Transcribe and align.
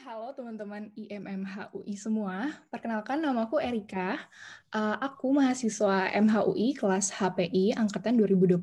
halo 0.00 0.32
teman-teman 0.32 0.88
IMMH 0.96 1.76
UI 1.76 1.92
semua. 2.00 2.48
Perkenalkan 2.72 3.20
namaku 3.20 3.60
Erika. 3.60 4.16
Uh, 4.72 4.96
aku 5.04 5.28
mahasiswa 5.36 6.08
MHUI 6.16 6.72
kelas 6.72 7.12
HPI 7.12 7.76
angkatan 7.76 8.16
2020. 8.16 8.56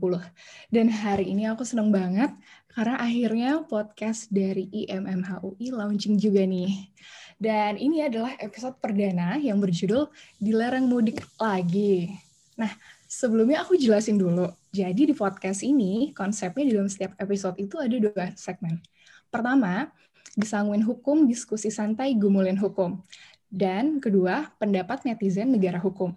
Dan 0.74 0.90
hari 0.90 1.30
ini 1.30 1.46
aku 1.46 1.62
senang 1.62 1.94
banget 1.94 2.34
karena 2.74 2.98
akhirnya 2.98 3.62
podcast 3.62 4.34
dari 4.34 4.74
IMMH 4.74 5.46
UI 5.46 5.70
launching 5.70 6.18
juga 6.18 6.42
nih. 6.50 6.90
Dan 7.38 7.78
ini 7.78 8.02
adalah 8.02 8.34
episode 8.42 8.82
perdana 8.82 9.38
yang 9.38 9.62
berjudul 9.62 10.10
Dilarang 10.42 10.90
Mudik 10.90 11.22
Lagi. 11.38 12.10
Nah, 12.58 12.74
sebelumnya 13.06 13.62
aku 13.62 13.78
jelasin 13.78 14.18
dulu. 14.18 14.50
Jadi 14.74 15.14
di 15.14 15.14
podcast 15.14 15.62
ini, 15.62 16.10
konsepnya 16.12 16.66
di 16.66 16.74
dalam 16.74 16.90
setiap 16.90 17.14
episode 17.22 17.56
itu 17.62 17.78
ada 17.78 17.96
dua 17.96 18.34
segmen. 18.34 18.82
Pertama, 19.30 19.94
disangguin 20.36 20.84
hukum, 20.86 21.28
diskusi 21.28 21.70
santai, 21.70 22.16
gumulin 22.16 22.58
hukum. 22.58 23.04
Dan 23.50 23.98
kedua, 23.98 24.54
pendapat 24.62 25.04
netizen 25.04 25.52
negara 25.52 25.82
hukum. 25.82 26.14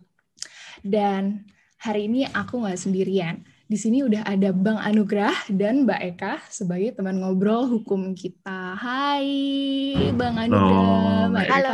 Dan 0.84 1.48
hari 1.80 2.10
ini 2.10 2.28
aku 2.28 2.60
nggak 2.62 2.80
sendirian. 2.80 3.42
Di 3.72 3.80
sini 3.80 4.04
udah 4.04 4.28
ada 4.28 4.52
Bang 4.52 4.76
Anugrah 4.76 5.32
dan 5.48 5.88
Mbak 5.88 6.00
Eka 6.12 6.34
sebagai 6.52 6.92
teman 6.92 7.24
ngobrol 7.24 7.64
hukum 7.72 8.12
kita. 8.12 8.76
Hai, 8.76 9.96
Bang 10.12 10.36
Anugrah, 10.36 11.32
Mbak 11.32 11.44
Eka. 11.48 11.56
Halo, 11.56 11.70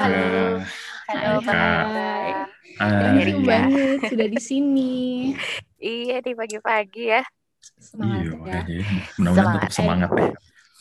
halo, 1.10 1.34
hai. 1.42 2.30
Thank 2.78 3.26
you 3.26 3.42
banget 3.42 3.98
sudah 4.06 4.26
di 4.30 4.38
sini. 4.38 4.94
Iya, 5.82 6.22
di 6.22 6.38
pagi-pagi 6.38 7.04
ya. 7.18 7.22
Semangat 7.78 8.30
iya, 8.30 8.62
ya. 8.62 8.62
Mudah-mudahan 9.18 9.54
tetap 9.58 9.72
semangat. 9.74 10.10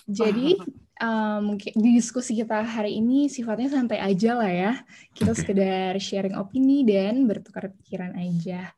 Jadi 0.05 0.57
um, 1.01 1.53
mungkin 1.53 1.71
di 1.77 1.97
diskusi 1.97 2.37
kita 2.37 2.61
hari 2.65 2.97
ini 2.99 3.29
sifatnya 3.29 3.69
santai 3.71 4.01
aja 4.01 4.37
lah 4.37 4.51
ya. 4.51 4.73
Kita 5.13 5.33
okay. 5.33 5.39
sekedar 5.41 5.93
sharing 5.97 6.35
opini 6.37 6.85
dan 6.85 7.25
bertukar 7.25 7.69
pikiran 7.71 8.13
aja. 8.17 8.73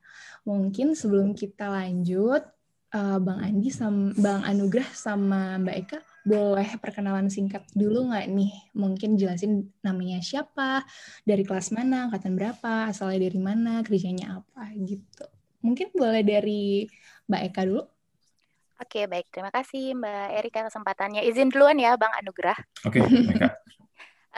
Mungkin 0.47 0.95
sebelum 0.95 1.35
kita 1.35 1.67
lanjut, 1.67 2.43
uh, 2.95 3.17
Bang 3.21 3.39
Andi 3.43 3.69
sama 3.69 4.15
Bang 4.17 4.41
Anugrah 4.45 4.87
sama 4.95 5.57
Mbak 5.61 5.77
Eka 5.85 5.99
boleh 6.27 6.67
perkenalan 6.77 7.31
singkat 7.31 7.65
dulu 7.73 8.11
nggak 8.11 8.27
nih? 8.29 8.53
Mungkin 8.75 9.15
jelasin 9.17 9.71
namanya 9.81 10.19
siapa, 10.21 10.83
dari 11.25 11.41
kelas 11.41 11.73
mana, 11.73 12.09
angkatan 12.09 12.35
berapa, 12.35 12.91
asalnya 12.91 13.25
dari 13.29 13.39
mana, 13.39 13.81
kerjanya 13.81 14.43
apa 14.43 14.69
gitu. 14.77 15.25
Mungkin 15.65 15.91
boleh 15.95 16.23
dari 16.23 16.85
Mbak 17.27 17.41
Eka 17.49 17.61
dulu. 17.65 17.83
Oke, 18.79 19.11
baik. 19.11 19.27
Terima 19.27 19.51
kasih 19.51 19.91
Mbak 19.91 20.27
Erika 20.39 20.59
kesempatannya. 20.63 21.27
Izin 21.27 21.51
duluan 21.51 21.75
ya 21.75 21.99
Bang 21.99 22.15
Anugrah. 22.15 22.55
Oke, 22.87 23.03
okay, 23.03 23.11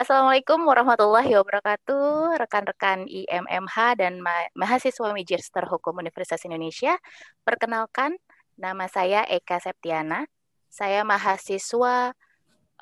Assalamualaikum 0.02 0.66
warahmatullahi 0.66 1.30
wabarakatuh, 1.36 2.34
rekan-rekan 2.40 3.06
IMMH 3.06 3.76
dan 4.00 4.18
ma 4.18 4.34
mahasiswa 4.58 5.14
Magister 5.14 5.62
Hukum 5.68 6.00
Universitas 6.02 6.42
Indonesia. 6.42 6.98
Perkenalkan, 7.46 8.18
nama 8.58 8.90
saya 8.90 9.22
Eka 9.30 9.62
Septiana. 9.62 10.26
Saya 10.72 11.06
mahasiswa 11.06 12.10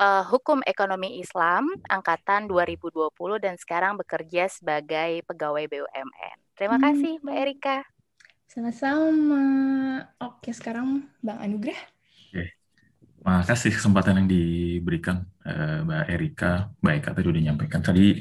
uh, 0.00 0.22
Hukum 0.32 0.64
Ekonomi 0.64 1.20
Islam 1.20 1.68
angkatan 1.92 2.48
2020 2.48 3.12
dan 3.36 3.58
sekarang 3.60 4.00
bekerja 4.00 4.48
sebagai 4.48 5.20
pegawai 5.28 5.68
BUMN. 5.68 6.36
Terima 6.56 6.80
hmm. 6.80 6.84
kasih 6.88 7.12
Mbak 7.20 7.36
Erika. 7.36 7.76
Sama-sama. 8.50 9.46
Oke, 10.18 10.50
sekarang 10.50 11.06
Bang 11.22 11.38
Anugrah. 11.38 11.78
Oke. 12.34 12.58
Makasih 13.22 13.70
kesempatan 13.70 14.18
yang 14.18 14.26
diberikan 14.26 15.22
uh, 15.46 15.86
Mbak 15.86 16.06
Erika. 16.10 16.52
Mbak 16.82 16.94
Eka 16.98 17.10
tadi 17.14 17.26
udah 17.30 17.42
nyampaikan. 17.46 17.78
Tadi 17.78 18.18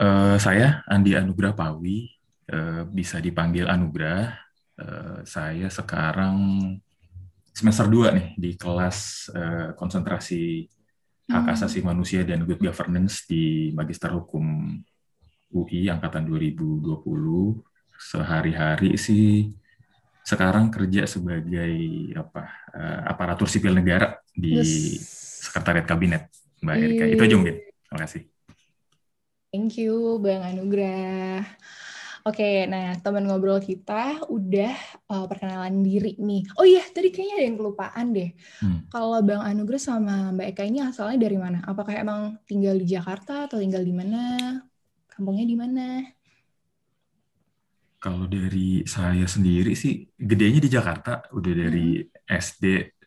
uh, 0.00 0.40
saya 0.40 0.80
Andi 0.88 1.12
Anugrah 1.12 1.52
Pawi, 1.52 2.08
uh, 2.48 2.88
bisa 2.88 3.20
dipanggil 3.20 3.68
Anugrah. 3.68 4.40
Uh, 4.72 5.20
saya 5.28 5.68
sekarang 5.68 6.40
semester 7.52 7.84
2 7.92 8.08
nih 8.16 8.28
di 8.40 8.56
kelas 8.56 9.28
uh, 9.36 9.76
konsentrasi 9.76 10.64
hak 11.28 11.44
hmm. 11.44 11.52
asasi 11.52 11.84
manusia 11.84 12.24
dan 12.24 12.48
good 12.48 12.56
governance 12.56 13.28
di 13.28 13.68
Magister 13.76 14.16
Hukum 14.16 14.80
UI 15.52 15.92
angkatan 15.92 16.24
2020 16.24 17.71
sehari-hari 18.02 18.98
sih 18.98 19.54
sekarang 20.22 20.70
kerja 20.70 21.06
sebagai 21.06 21.74
apa 22.14 22.42
uh, 22.74 23.00
aparatur 23.10 23.50
sipil 23.50 23.74
negara 23.74 24.18
di 24.30 24.58
yes. 24.58 25.02
sekretariat 25.46 25.86
kabinet 25.86 26.30
Mbak 26.62 26.76
Erika. 26.78 27.04
Itu 27.10 27.22
aja 27.26 27.36
mungkin. 27.38 27.56
Terima 27.58 27.98
kasih. 28.06 28.22
Thank 29.50 29.82
you 29.82 30.22
Bang 30.22 30.46
Anugrah. 30.46 31.44
Oke, 32.22 32.70
nah 32.70 32.94
teman 33.02 33.26
ngobrol 33.26 33.58
kita 33.58 34.22
udah 34.30 34.72
uh, 35.10 35.26
perkenalan 35.26 35.82
diri 35.82 36.14
nih. 36.22 36.54
Oh 36.54 36.62
iya, 36.62 36.86
tadi 36.86 37.10
kayaknya 37.10 37.34
ada 37.34 37.46
yang 37.50 37.58
kelupaan 37.58 38.06
deh. 38.14 38.30
Hmm. 38.62 38.86
Kalau 38.94 39.18
Bang 39.26 39.42
Anugrah 39.42 39.82
sama 39.82 40.30
Mbak 40.30 40.54
Eka 40.54 40.62
ini 40.62 40.86
asalnya 40.86 41.18
dari 41.18 41.34
mana? 41.34 41.66
Apakah 41.66 41.98
emang 41.98 42.38
tinggal 42.46 42.78
di 42.78 42.86
Jakarta 42.86 43.50
atau 43.50 43.58
tinggal 43.58 43.82
di 43.82 43.90
mana? 43.90 44.22
Kampungnya 45.10 45.50
di 45.50 45.56
mana? 45.58 45.98
Kalau 48.02 48.26
dari 48.26 48.82
saya 48.82 49.30
sendiri 49.30 49.78
sih 49.78 50.02
gedenya 50.18 50.58
di 50.58 50.66
Jakarta, 50.66 51.30
udah 51.30 51.52
dari 51.54 52.02
hmm. 52.02 52.26
SD 52.26 52.64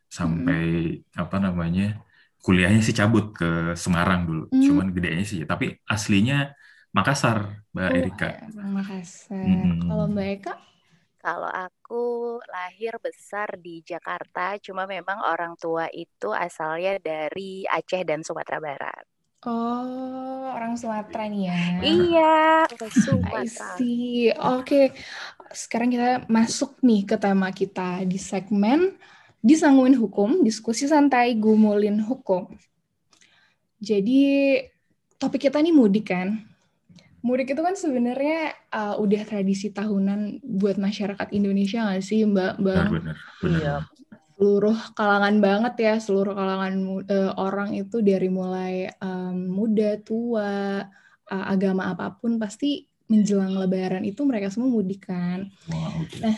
sampai 0.08 0.64
hmm. 0.96 1.20
apa 1.20 1.38
namanya 1.44 2.00
kuliahnya 2.40 2.80
sih 2.80 2.96
cabut 2.96 3.36
ke 3.36 3.76
Semarang 3.76 4.24
dulu. 4.24 4.44
Hmm. 4.48 4.64
Cuman 4.64 4.88
gedenya 4.96 5.28
sih, 5.28 5.44
tapi 5.44 5.76
aslinya 5.84 6.56
Makassar, 6.96 7.68
Mbak 7.76 7.90
oh, 7.92 7.98
Erika. 8.00 8.30
Ya, 8.40 8.64
Makassar. 8.72 9.44
Hmm. 9.44 9.84
Kalau 9.84 10.06
Mbak 10.08 10.28
Eka? 10.40 10.54
Kalau 11.26 11.50
aku 11.50 12.04
lahir 12.48 12.96
besar 13.02 13.58
di 13.58 13.82
Jakarta, 13.82 14.62
cuma 14.62 14.86
memang 14.86 15.26
orang 15.26 15.58
tua 15.58 15.90
itu 15.90 16.30
asalnya 16.32 17.02
dari 17.02 17.66
Aceh 17.66 18.06
dan 18.06 18.22
Sumatera 18.22 18.62
Barat. 18.62 19.15
Oh, 19.46 20.50
orang 20.58 20.74
Sumatera 20.74 21.30
nih 21.30 21.44
ya. 21.46 21.60
Iya, 21.86 22.38
Sumatera. 22.90 23.78
Oke, 23.78 24.34
okay. 24.58 24.86
sekarang 25.54 25.94
kita 25.94 26.26
masuk 26.26 26.82
nih 26.82 27.06
ke 27.06 27.16
tema 27.22 27.54
kita 27.54 28.02
di 28.10 28.18
segmen 28.18 28.98
disangguin 29.46 29.94
hukum, 29.94 30.42
diskusi 30.42 30.90
santai 30.90 31.38
gumulin 31.38 32.02
hukum. 32.02 32.50
Jadi 33.78 34.58
topik 35.22 35.46
kita 35.46 35.62
nih 35.62 35.70
mudik 35.70 36.10
kan. 36.10 36.42
Mudik 37.22 37.54
itu 37.54 37.62
kan 37.62 37.78
sebenarnya 37.78 38.58
uh, 38.74 38.98
udah 38.98 39.22
tradisi 39.30 39.70
tahunan 39.70 40.42
buat 40.42 40.82
masyarakat 40.82 41.30
Indonesia 41.38 41.86
nggak 41.86 42.02
sih, 42.02 42.26
Mbak? 42.26 42.54
Mbak? 42.62 42.86
Benar, 42.86 42.90
benar. 42.90 43.16
benar. 43.42 43.62
Iya, 43.62 43.76
seluruh 44.36 44.78
kalangan 45.00 45.36
banget 45.40 45.74
ya 45.80 45.94
seluruh 45.96 46.36
kalangan 46.36 46.74
uh, 47.08 47.32
orang 47.40 47.72
itu 47.72 48.04
dari 48.04 48.28
mulai 48.28 48.92
um, 49.00 49.48
muda 49.48 49.96
tua 50.04 50.84
uh, 51.32 51.46
agama 51.48 51.88
apa 51.96 52.12
pun 52.20 52.36
pasti 52.36 52.84
menjelang 53.08 53.56
lebaran 53.56 54.04
itu 54.04 54.28
mereka 54.28 54.52
semua 54.52 54.68
mudik 54.68 55.08
kan 55.08 55.48
wow, 55.72 56.04
nah 56.20 56.36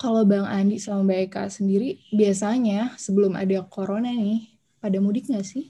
kalau 0.00 0.24
bang 0.24 0.48
Andi 0.48 0.80
sama 0.80 1.04
mbak 1.04 1.28
Eka 1.28 1.42
sendiri 1.52 2.00
biasanya 2.08 2.96
sebelum 2.96 3.36
ada 3.36 3.60
corona 3.68 4.08
nih 4.08 4.48
pada 4.80 4.96
mudik 5.04 5.28
nggak 5.28 5.44
sih 5.44 5.68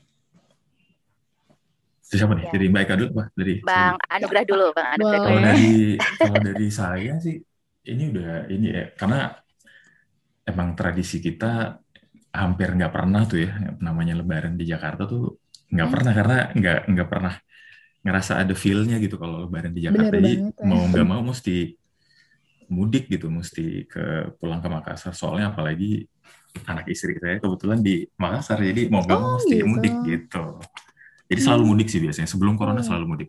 siapa 2.05 2.37
nih? 2.39 2.47
Ya. 2.47 2.51
Dari 2.55 2.67
Mbak 2.71 2.83
Eka 2.85 2.95
dulu, 2.95 3.11
Pak? 3.17 3.27
Dari 3.35 3.55
Bang 3.65 3.97
Anugrah 4.07 4.45
dulu, 4.47 4.67
Bang 4.71 4.89
Anugrah 4.95 5.19
dulu. 5.19 5.27
Kalau 5.27 5.41
dari 5.43 5.75
kalau 6.21 6.41
dari 6.47 6.69
saya 6.71 7.13
sih 7.19 7.37
ini 7.85 8.03
udah 8.13 8.33
ini 8.49 8.67
ya 8.71 8.85
karena 8.97 9.21
emang 10.45 10.77
tradisi 10.77 11.19
kita 11.21 11.81
hampir 12.35 12.75
nggak 12.75 12.93
pernah 12.93 13.23
tuh 13.25 13.47
ya 13.47 13.53
namanya 13.79 14.19
Lebaran 14.19 14.59
di 14.59 14.67
Jakarta 14.67 15.07
tuh 15.07 15.39
nggak 15.71 15.87
hmm. 15.87 15.95
pernah 15.95 16.13
karena 16.13 16.39
nggak 16.53 16.81
nggak 16.91 17.09
pernah 17.09 17.35
ngerasa 18.05 18.33
ada 18.45 18.53
feelnya 18.53 19.01
gitu 19.01 19.17
kalau 19.17 19.49
Lebaran 19.49 19.73
di 19.73 19.83
Jakarta. 19.89 20.21
Jadi 20.21 20.33
mau 20.61 20.85
nggak 20.85 21.07
mau 21.09 21.23
mesti 21.25 21.73
mudik 22.69 23.09
gitu, 23.09 23.33
mesti 23.33 23.89
ke 23.89 24.37
pulang 24.37 24.61
ke 24.61 24.69
Makassar. 24.69 25.17
Soalnya 25.17 25.57
apalagi 25.57 26.05
anak 26.69 26.87
istri 26.93 27.17
saya 27.17 27.41
kebetulan 27.41 27.81
di 27.81 28.05
Makassar, 28.21 28.61
jadi 28.61 28.93
mau 28.93 29.01
nggak 29.03 29.19
oh, 29.19 29.23
mau 29.25 29.33
mesti 29.41 29.57
gitu. 29.57 29.67
mudik 29.67 29.95
gitu. 30.05 30.45
Jadi 31.33 31.41
selalu 31.41 31.63
hmm. 31.65 31.71
mudik 31.73 31.89
sih 31.89 32.01
biasanya. 32.05 32.29
Sebelum 32.29 32.55
corona 32.61 32.81
oh. 32.81 32.85
selalu 32.85 33.05
mudik. 33.09 33.29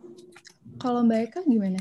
Kalau 0.75 1.07
Mbak 1.07 1.19
Eka 1.31 1.39
gimana? 1.47 1.79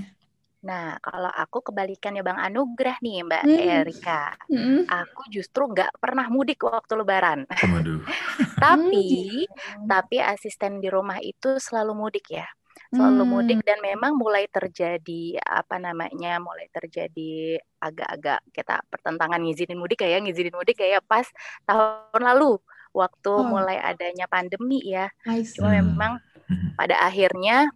Nah, 0.64 0.96
kalau 1.04 1.28
aku 1.28 1.60
kebalikannya 1.70 2.24
Bang 2.24 2.40
Anugrah 2.40 2.96
nih, 3.04 3.20
Mbak 3.20 3.44
hmm. 3.44 3.60
Erika. 3.84 4.32
Hmm. 4.48 4.88
Aku 4.88 5.28
justru 5.28 5.68
nggak 5.68 6.00
pernah 6.00 6.24
mudik 6.32 6.64
waktu 6.64 6.96
Lebaran. 6.96 7.44
Waduh. 7.44 8.00
tapi, 8.64 9.44
hmm. 9.44 9.84
tapi 9.84 10.16
asisten 10.24 10.80
di 10.80 10.88
rumah 10.88 11.20
itu 11.20 11.60
selalu 11.60 11.92
mudik 11.92 12.32
ya, 12.32 12.48
selalu 12.88 13.22
hmm. 13.22 13.30
mudik 13.36 13.60
dan 13.60 13.78
memang 13.84 14.16
mulai 14.16 14.48
terjadi 14.48 15.36
apa 15.44 15.76
namanya, 15.76 16.40
mulai 16.40 16.64
terjadi 16.72 17.60
agak-agak 17.84 18.40
kita 18.56 18.80
pertentangan 18.88 19.44
ngizinin 19.44 19.76
mudik 19.76 20.00
kayak 20.00 20.24
ngizinin 20.24 20.56
mudik 20.56 20.80
kayak 20.80 21.04
pas 21.04 21.28
tahun 21.68 22.24
lalu 22.24 22.56
waktu 22.96 23.32
oh. 23.36 23.44
mulai 23.44 23.76
adanya 23.84 24.24
pandemi 24.32 24.80
ya. 24.80 25.12
Cuma 25.28 25.76
memang 25.76 26.16
hmm. 26.48 26.80
pada 26.80 27.04
akhirnya 27.04 27.68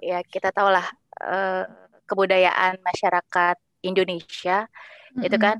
ya 0.00 0.24
kita 0.24 0.48
tahulah 0.56 0.88
uh, 1.20 1.68
kebudayaan 2.10 2.82
masyarakat 2.82 3.56
Indonesia 3.86 4.66
mm-hmm. 4.66 5.26
itu 5.26 5.36
kan 5.38 5.56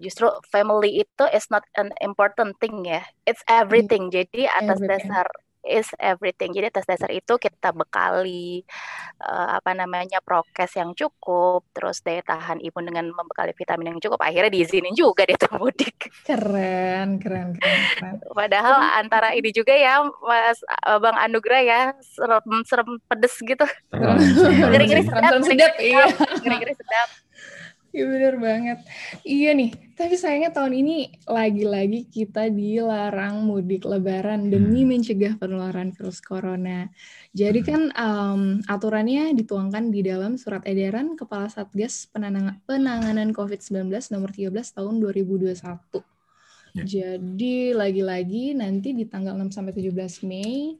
justru 0.00 0.28
family 0.52 1.04
itu 1.04 1.24
is 1.32 1.48
not 1.52 1.64
an 1.76 1.92
important 2.04 2.56
thing 2.60 2.84
ya 2.84 3.04
it's 3.24 3.40
everything 3.48 4.08
jadi 4.12 4.48
atas 4.56 4.80
everything. 4.80 5.08
dasar 5.08 5.26
is 5.66 5.90
everything. 5.98 6.54
Jadi 6.54 6.70
atas 6.70 6.86
dasar 6.86 7.10
itu 7.10 7.34
kita 7.36 7.74
bekali 7.74 8.62
uh, 9.20 9.58
apa 9.58 9.74
namanya 9.74 10.22
prokes 10.22 10.78
yang 10.78 10.94
cukup, 10.94 11.66
terus 11.74 12.00
daya 12.00 12.22
tahan 12.22 12.62
ibu 12.62 12.78
dengan 12.80 13.10
membekali 13.10 13.52
vitamin 13.52 13.94
yang 13.94 14.00
cukup. 14.00 14.22
Akhirnya 14.22 14.48
diizinin 14.48 14.94
juga 14.94 15.26
deh 15.26 15.36
tuh 15.36 15.50
mudik. 15.58 16.08
Keren, 16.24 17.18
keren, 17.18 17.58
keren. 17.58 17.80
keren. 17.98 18.14
Padahal 18.30 18.76
antara 19.02 19.34
ini 19.34 19.50
juga 19.50 19.74
ya, 19.74 20.06
Mas 20.22 20.62
uh, 20.86 20.98
Bang 21.02 21.18
Anugrah 21.18 21.62
ya, 21.62 21.80
serem 22.00 22.62
serem 22.64 22.88
pedes 23.10 23.34
gitu. 23.42 23.66
Ngeri-ngeri 24.70 25.02
sedap, 25.04 25.42
sedap, 25.42 25.74
iya. 25.82 26.06
Ngeri-ngeri 26.40 26.74
sedap. 26.78 27.25
Iya 27.96 28.04
bener 28.12 28.36
banget. 28.36 28.78
Iya 29.24 29.56
nih, 29.56 29.72
tapi 29.96 30.20
sayangnya 30.20 30.52
tahun 30.52 30.84
ini 30.84 30.96
lagi-lagi 31.24 32.04
kita 32.12 32.52
dilarang 32.52 33.40
mudik 33.48 33.88
lebaran 33.88 34.52
demi 34.52 34.84
hmm. 34.84 34.88
mencegah 34.92 35.32
penularan 35.40 35.96
virus 35.96 36.20
corona. 36.20 36.92
Jadi 37.32 37.64
hmm. 37.64 37.68
kan 37.72 37.82
um, 37.96 38.42
aturannya 38.68 39.32
dituangkan 39.32 39.88
di 39.88 40.04
dalam 40.04 40.36
surat 40.36 40.60
edaran 40.68 41.16
Kepala 41.16 41.48
Satgas 41.48 42.12
Penanganan, 42.12 42.60
Penanganan 42.68 43.32
COVID-19 43.32 43.88
nomor 44.12 44.28
13 44.28 44.52
tahun 44.76 44.94
2021. 45.00 45.56
Ya. 46.76 46.84
Jadi 46.84 47.72
lagi-lagi 47.72 48.52
nanti 48.52 48.92
di 48.92 49.08
tanggal 49.08 49.32
6 49.40 49.56
sampai 49.56 49.72
17 49.72 50.28
Mei 50.28 50.76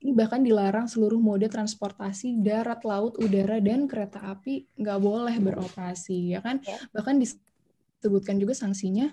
ini 0.00 0.16
bahkan 0.16 0.40
dilarang 0.40 0.88
seluruh 0.88 1.20
mode 1.20 1.44
transportasi 1.44 2.40
darat, 2.40 2.80
laut, 2.88 3.20
udara, 3.20 3.60
dan 3.60 3.84
kereta 3.84 4.32
api 4.32 4.64
nggak 4.80 4.98
boleh 4.98 5.36
beroperasi, 5.36 6.32
ya 6.32 6.40
kan? 6.40 6.64
Ya. 6.64 6.80
Bahkan 6.96 7.20
disebutkan 7.20 8.40
juga 8.40 8.56
sanksinya 8.56 9.12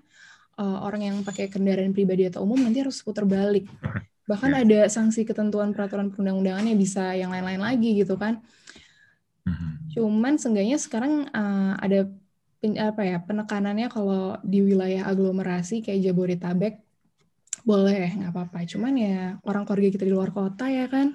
uh, 0.56 0.88
orang 0.88 1.12
yang 1.12 1.16
pakai 1.28 1.52
kendaraan 1.52 1.92
pribadi 1.92 2.32
atau 2.32 2.48
umum 2.48 2.64
nanti 2.64 2.80
harus 2.80 3.04
putar 3.04 3.28
balik. 3.28 3.68
Bahkan 4.32 4.52
ya. 4.56 4.64
ada 4.64 4.80
sanksi 4.88 5.28
ketentuan 5.28 5.76
peraturan 5.76 6.08
perundang-undangan 6.08 6.64
yang 6.64 6.80
bisa 6.80 7.12
yang 7.20 7.36
lain-lain 7.36 7.60
lagi 7.60 7.92
gitu 8.00 8.16
kan. 8.16 8.40
Mhm. 9.44 9.92
Cuman 9.92 10.40
seenggaknya 10.40 10.80
sekarang 10.80 11.28
uh, 11.36 11.76
ada 11.84 12.08
apa 12.80 13.02
ya 13.06 13.22
penekanannya 13.22 13.88
kalau 13.92 14.40
di 14.42 14.66
wilayah 14.66 15.06
aglomerasi 15.12 15.86
kayak 15.86 16.10
Jabodetabek 16.10 16.87
boleh 17.68 18.16
nggak 18.16 18.32
apa-apa. 18.32 18.64
Cuman 18.64 18.94
ya 18.96 19.36
orang 19.44 19.68
keluarga 19.68 19.90
kita 19.92 20.08
di 20.08 20.14
luar 20.16 20.32
kota 20.32 20.72
ya 20.72 20.88
kan? 20.88 21.12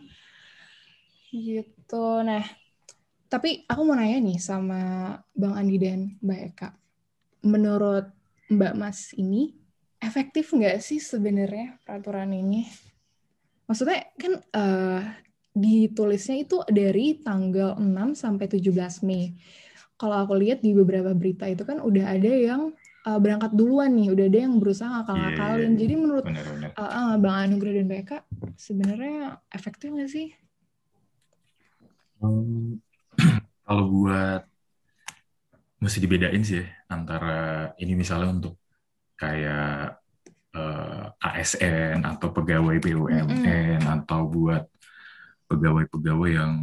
Gitu. 1.33 2.07
Nah 2.21 2.45
tapi 3.33 3.65
aku 3.65 3.81
mau 3.89 3.97
nanya 3.97 4.21
nih 4.21 4.37
sama 4.37 5.17
bang 5.33 5.55
Andi 5.57 5.77
dan 5.81 6.01
mbak 6.21 6.41
Eka. 6.53 6.69
Menurut 7.49 8.13
mbak 8.53 8.77
Mas 8.77 9.17
ini 9.17 9.57
efektif 9.97 10.53
nggak 10.53 10.85
sih 10.85 11.01
sebenarnya 11.01 11.81
peraturan 11.89 12.29
ini? 12.37 12.69
Maksudnya 13.65 14.13
kan 14.21 14.33
uh, 14.53 15.01
ditulisnya 15.57 16.45
itu 16.45 16.61
dari 16.69 17.25
tanggal 17.25 17.81
6 17.81 18.13
sampai 18.13 18.53
17 18.53 19.09
Mei. 19.09 19.33
Kalau 19.97 20.21
aku 20.21 20.37
lihat 20.37 20.61
di 20.61 20.77
beberapa 20.77 21.17
berita 21.17 21.49
itu 21.49 21.65
kan 21.65 21.81
udah 21.81 22.13
ada 22.13 22.29
yang 22.29 22.77
uh, 23.07 23.19
berangkat 23.19 23.51
duluan 23.55 23.93
nih, 23.95 24.15
udah 24.15 24.27
ada 24.27 24.39
yang 24.39 24.55
berusaha 24.63 24.91
ngakal-ngakalin. 24.91 25.59
Yeah, 25.59 25.69
yeah, 25.69 25.81
Jadi 25.81 25.95
menurut 25.99 26.25
bener, 26.27 26.47
bener. 26.47 26.71
Uh, 26.75 26.85
uh, 26.85 27.11
Bang 27.19 27.37
Anugrah 27.49 27.75
dan 27.75 27.87
BK, 27.91 28.11
sebenarnya 28.57 29.43
efektif 29.51 29.89
nggak 29.91 30.11
sih? 30.11 30.29
Um, 32.23 32.79
kalau 33.67 33.85
buat 33.91 34.43
mesti 35.83 35.99
dibedain 35.99 36.43
sih 36.47 36.63
ya, 36.63 36.67
antara 36.87 37.75
ini 37.83 37.99
misalnya 37.99 38.31
untuk 38.31 38.55
kayak 39.19 39.99
uh, 40.55 41.11
eh, 41.11 41.27
ASN 41.43 42.07
atau 42.07 42.31
pegawai 42.31 42.79
BUMN 42.79 43.27
mm 43.27 43.39
-hmm. 43.43 43.83
atau 43.87 44.31
buat 44.31 44.63
pegawai-pegawai 45.51 46.31
yang 46.31 46.55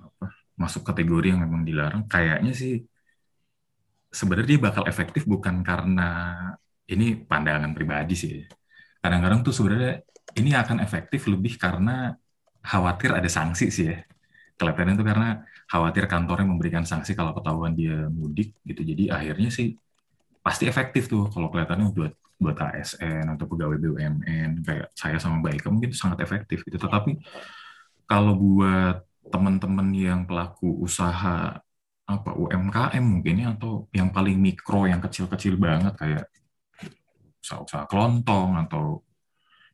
apa, 0.00 0.26
masuk 0.56 0.82
kategori 0.88 1.36
yang 1.36 1.40
memang 1.44 1.62
dilarang, 1.68 2.08
kayaknya 2.08 2.56
sih 2.56 2.82
sebenarnya 4.10 4.58
dia 4.58 4.60
bakal 4.60 4.84
efektif 4.90 5.22
bukan 5.24 5.62
karena 5.62 6.10
ini 6.90 7.14
pandangan 7.14 7.70
pribadi 7.70 8.14
sih. 8.18 8.34
Kadang-kadang 9.00 9.46
tuh 9.46 9.54
sebenarnya 9.54 10.02
ini 10.36 10.50
akan 10.54 10.82
efektif 10.82 11.30
lebih 11.30 11.56
karena 11.56 12.14
khawatir 12.60 13.14
ada 13.14 13.30
sanksi 13.30 13.66
sih 13.70 13.86
ya. 13.94 13.98
Kelihatannya 14.58 15.00
itu 15.00 15.06
karena 15.06 15.28
khawatir 15.70 16.04
kantornya 16.04 16.44
memberikan 16.44 16.84
sanksi 16.84 17.16
kalau 17.16 17.32
ketahuan 17.32 17.72
dia 17.72 18.10
mudik 18.12 18.52
gitu. 18.66 18.82
Jadi 18.84 19.08
akhirnya 19.08 19.48
sih 19.48 19.72
pasti 20.44 20.68
efektif 20.68 21.08
tuh 21.08 21.30
kalau 21.32 21.48
kelihatannya 21.48 21.94
buat 21.94 22.12
buat 22.40 22.56
ASN 22.56 23.36
atau 23.36 23.44
pegawai 23.44 23.76
BUMN 23.76 24.64
kayak 24.64 24.88
saya 24.96 25.20
sama 25.20 25.44
Baik 25.44 25.68
mungkin 25.68 25.92
itu 25.92 26.00
sangat 26.00 26.24
efektif 26.24 26.64
gitu. 26.64 26.76
Tetapi 26.76 27.20
kalau 28.04 28.34
buat 28.34 29.04
teman-teman 29.30 29.88
yang 29.94 30.20
pelaku 30.26 30.80
usaha 30.82 31.60
apa 32.10 32.34
UMKM 32.34 33.04
mungkin 33.04 33.34
ya 33.42 33.54
atau 33.54 33.86
yang 33.94 34.10
paling 34.10 34.36
mikro 34.36 34.90
yang 34.90 34.98
kecil-kecil 34.98 35.54
banget 35.60 35.94
kayak 35.94 36.24
usaha-usaha 37.40 37.88
kelontong 37.88 38.58
atau 38.66 39.00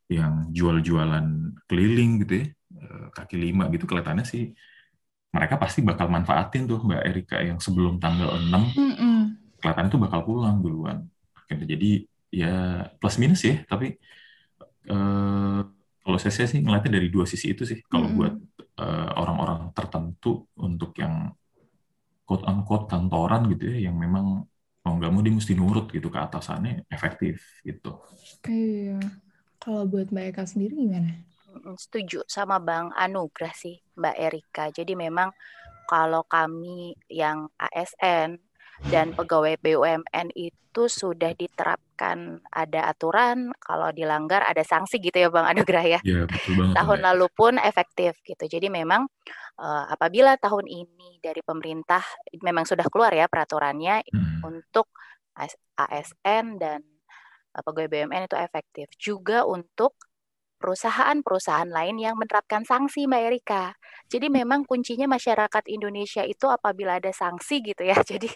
yang 0.06 0.54
jual-jualan 0.54 1.26
keliling 1.66 2.22
gitu 2.22 2.34
ya 2.42 2.46
eh, 2.78 3.06
kaki 3.10 3.36
lima 3.36 3.66
gitu 3.74 3.88
kelihatannya 3.90 4.22
sih 4.22 4.54
mereka 5.34 5.58
pasti 5.58 5.82
bakal 5.82 6.08
manfaatin 6.08 6.64
tuh 6.70 6.80
Mbak 6.80 7.02
Erika 7.02 7.38
yang 7.42 7.58
sebelum 7.58 7.98
tanggal 7.98 8.38
6 8.38 8.46
mm 8.46 8.64
-mm. 8.96 9.18
kelihatannya 9.58 9.90
tuh 9.90 10.02
bakal 10.02 10.20
pulang 10.22 10.62
duluan 10.62 11.10
jadi 11.50 12.06
ya 12.30 12.86
plus 12.98 13.18
minus 13.18 13.42
ya 13.42 13.66
tapi 13.66 13.98
eh, 14.86 15.60
kalau 16.06 16.18
saya 16.22 16.46
sih 16.46 16.62
ngeliatnya 16.62 17.02
dari 17.02 17.10
dua 17.10 17.26
sisi 17.26 17.50
itu 17.50 17.66
sih 17.66 17.82
kalau 17.90 18.06
mm 18.06 18.12
-hmm. 18.14 18.18
buat 18.22 18.34
eh, 18.78 19.10
orang-orang 19.18 19.74
tertentu 19.74 20.46
untuk 20.62 20.94
yang 21.02 21.34
quote 22.26 22.44
unquote 22.44 22.90
kantoran 22.90 23.46
gitu 23.54 23.70
ya 23.70 23.88
yang 23.88 23.96
memang 23.96 24.42
mau 24.86 24.94
nggak 24.98 25.10
mau 25.10 25.22
dia 25.22 25.34
mesti 25.34 25.52
nurut 25.54 25.90
gitu 25.90 26.10
ke 26.10 26.18
atasannya 26.18 26.86
efektif 26.90 27.62
gitu. 27.62 27.98
Iya. 28.46 29.02
Kalau 29.58 29.82
buat 29.86 30.14
Mbak 30.14 30.26
Eka 30.30 30.44
sendiri 30.46 30.78
gimana? 30.78 31.10
Setuju 31.74 32.22
sama 32.30 32.62
Bang 32.62 32.94
Anugrah 32.94 33.50
sih 33.50 33.82
Mbak 33.98 34.16
Erika. 34.18 34.64
Jadi 34.70 34.94
memang 34.94 35.34
kalau 35.90 36.22
kami 36.26 36.94
yang 37.10 37.50
ASN 37.58 38.38
dan 38.84 39.16
pegawai 39.16 39.56
BUMN 39.64 40.36
itu 40.36 40.82
sudah 40.84 41.32
diterapkan 41.32 42.44
ada 42.52 42.92
aturan 42.92 43.48
kalau 43.56 43.88
dilanggar 43.88 44.44
ada 44.44 44.60
sanksi 44.60 45.00
gitu 45.00 45.16
ya 45.16 45.28
Bang 45.32 45.48
Anugrah 45.48 45.84
ya. 45.84 46.00
Iya, 46.04 46.28
betul 46.28 46.52
banget. 46.60 46.74
Tahun 46.76 47.00
lalu 47.00 47.26
pun 47.32 47.52
efektif 47.56 48.20
gitu. 48.20 48.44
Jadi 48.44 48.68
memang 48.68 49.08
uh, 49.56 49.84
apabila 49.88 50.36
tahun 50.36 50.68
ini 50.68 51.18
dari 51.24 51.40
pemerintah 51.40 52.04
memang 52.44 52.68
sudah 52.68 52.84
keluar 52.92 53.16
ya 53.16 53.24
peraturannya 53.26 54.04
hmm. 54.04 54.44
untuk 54.44 54.92
ASN 55.76 56.60
dan 56.60 56.84
uh, 57.56 57.62
pegawai 57.64 57.88
BUMN 57.88 58.28
itu 58.28 58.36
efektif. 58.36 58.86
Juga 59.00 59.48
untuk 59.48 59.96
perusahaan-perusahaan 60.56 61.68
lain 61.68 62.00
yang 62.00 62.16
menerapkan 62.16 62.64
sanksi 62.64 63.04
Mbak 63.04 63.22
Erika. 63.28 63.64
Jadi 64.08 64.32
memang 64.32 64.64
kuncinya 64.64 65.04
masyarakat 65.04 65.64
Indonesia 65.68 66.24
itu 66.24 66.48
apabila 66.48 66.96
ada 66.96 67.12
sanksi 67.12 67.60
gitu 67.60 67.84
ya. 67.84 67.96
Jadi 68.10 68.28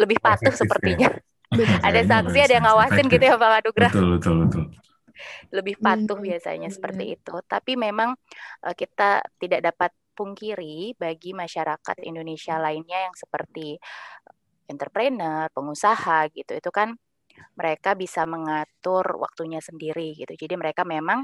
lebih 0.00 0.18
patuh 0.20 0.50
Efektif, 0.50 0.66
sepertinya. 0.66 1.08
Ya. 1.10 1.20
ada 1.86 2.00
sanksi, 2.02 2.38
ada 2.40 2.52
yang 2.58 2.66
ngawasin 2.66 3.06
gitu 3.06 3.24
ya 3.24 3.34
Pak 3.38 3.50
Adugrah. 3.62 3.92
Betul, 3.92 4.08
betul, 4.18 4.34
betul. 4.46 4.64
Lebih 5.54 5.74
patuh 5.78 6.18
hmm. 6.18 6.26
biasanya 6.26 6.68
hmm. 6.70 6.76
seperti 6.76 7.04
itu. 7.14 7.34
Tapi 7.46 7.72
memang 7.78 8.10
uh, 8.66 8.74
kita 8.74 9.22
tidak 9.38 9.60
dapat 9.62 9.90
pungkiri 10.14 10.94
bagi 10.94 11.34
masyarakat 11.34 11.96
Indonesia 12.06 12.58
lainnya 12.58 13.10
yang 13.10 13.14
seperti 13.14 13.78
entrepreneur, 14.70 15.50
pengusaha 15.50 16.30
gitu. 16.34 16.54
Itu 16.58 16.70
kan 16.74 16.94
mereka 17.58 17.98
bisa 17.98 18.26
mengatur 18.26 19.18
waktunya 19.18 19.58
sendiri 19.58 20.14
gitu. 20.14 20.34
Jadi 20.34 20.54
mereka 20.54 20.86
memang 20.86 21.22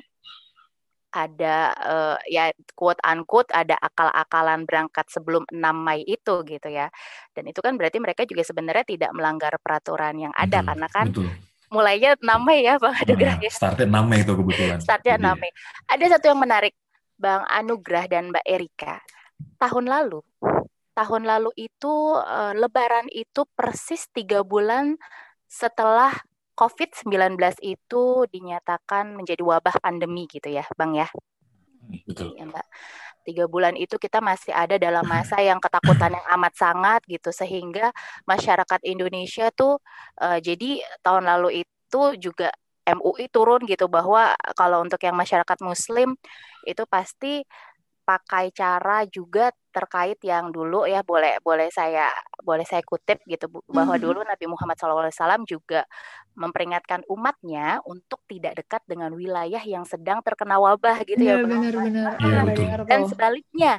ada 1.10 1.74
uh, 1.74 2.18
ya 2.30 2.54
quote 2.78 2.98
unquote 3.02 3.50
ada 3.50 3.74
akal-akalan 3.78 4.62
berangkat 4.64 5.06
sebelum 5.10 5.42
6 5.50 5.58
Mei 5.58 6.06
itu 6.06 6.34
gitu 6.46 6.68
ya. 6.70 6.88
Dan 7.34 7.50
itu 7.50 7.58
kan 7.60 7.74
berarti 7.74 7.98
mereka 7.98 8.22
juga 8.26 8.46
sebenarnya 8.46 8.86
tidak 8.86 9.10
melanggar 9.14 9.54
peraturan 9.58 10.16
yang 10.18 10.34
ada 10.34 10.62
betul, 10.62 10.68
karena 10.70 10.88
kan 10.90 11.06
betul. 11.10 11.28
mulainya 11.70 12.10
6 12.18 12.46
Mei 12.46 12.60
ya 12.64 12.74
Bang 12.78 12.94
Anugrah 12.96 13.36
nah, 13.36 13.44
ya. 13.44 13.50
Startnya 13.50 13.86
6 13.86 14.10
Mei 14.10 14.20
itu 14.22 14.32
kebetulan. 14.34 14.78
Startnya 14.78 15.14
6 15.18 15.42
Mei. 15.42 15.50
Ada 15.90 16.04
satu 16.16 16.24
yang 16.30 16.40
menarik 16.40 16.74
Bang 17.18 17.42
Anugrah 17.50 18.06
dan 18.06 18.30
Mbak 18.30 18.46
Erika. 18.46 19.02
Tahun 19.58 19.84
lalu 19.84 20.20
tahun 21.00 21.24
lalu 21.24 21.50
itu 21.56 22.18
uh, 22.18 22.52
lebaran 22.52 23.08
itu 23.08 23.46
persis 23.56 24.04
tiga 24.12 24.44
bulan 24.44 25.00
setelah 25.48 26.12
COVID-19 26.60 27.40
itu 27.64 28.04
dinyatakan 28.28 29.16
menjadi 29.16 29.40
wabah 29.40 29.80
pandemi 29.80 30.28
gitu 30.28 30.52
ya, 30.52 30.68
Bang 30.76 30.92
ya. 30.92 31.08
betul. 32.04 32.36
Ya, 32.36 32.44
Mbak. 32.44 32.66
Tiga 33.24 33.44
bulan 33.48 33.80
itu 33.80 33.96
kita 33.96 34.20
masih 34.20 34.52
ada 34.52 34.76
dalam 34.76 35.04
masa 35.08 35.40
yang 35.40 35.56
ketakutan 35.56 36.12
yang 36.12 36.26
amat 36.36 36.52
sangat 36.52 37.00
gitu, 37.08 37.32
sehingga 37.32 37.96
masyarakat 38.28 38.80
Indonesia 38.84 39.48
tuh 39.56 39.80
uh, 40.20 40.36
jadi 40.36 40.84
tahun 41.00 41.24
lalu 41.32 41.64
itu 41.64 42.02
juga 42.20 42.52
MUI 42.84 43.28
turun 43.32 43.64
gitu 43.64 43.88
bahwa 43.88 44.36
kalau 44.56 44.84
untuk 44.84 45.00
yang 45.00 45.16
masyarakat 45.16 45.58
Muslim 45.64 46.16
itu 46.64 46.82
pasti 46.88 47.44
pakai 48.04 48.50
cara 48.50 49.06
juga 49.06 49.54
terkait 49.70 50.18
yang 50.26 50.50
dulu 50.50 50.84
ya 50.84 51.00
boleh 51.06 51.38
boleh 51.40 51.70
saya 51.70 52.10
boleh 52.42 52.66
saya 52.66 52.82
kutip 52.82 53.22
gitu 53.24 53.48
bahwa 53.70 53.94
mm-hmm. 53.94 54.02
dulu 54.02 54.20
Nabi 54.26 54.46
Muhammad 54.50 54.76
SAW 54.76 55.46
juga 55.46 55.86
memperingatkan 56.34 57.06
umatnya 57.06 57.78
untuk 57.86 58.22
tidak 58.26 58.58
dekat 58.62 58.82
dengan 58.86 59.14
wilayah 59.14 59.62
yang 59.62 59.86
sedang 59.86 60.22
terkena 60.26 60.58
wabah 60.58 61.02
gitu 61.06 61.22
ya, 61.22 61.38
ya. 61.38 61.46
benar-benar 61.46 62.12
ya, 62.18 62.86
dan 62.86 63.00
sebaliknya 63.06 63.78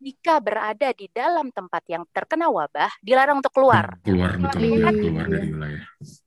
jika 0.00 0.40
berada 0.40 0.88
di 0.96 1.06
dalam 1.12 1.52
tempat 1.52 1.84
yang 1.92 2.08
terkena 2.08 2.48
wabah 2.48 2.88
dilarang 3.04 3.44
untuk 3.44 3.52
keluar. 3.52 4.00
Keluar 4.00 4.32
betul 4.40 4.80
keluar, 4.80 4.92
keluar 4.96 5.26
dari 5.28 5.48
wilayah. 5.52 5.82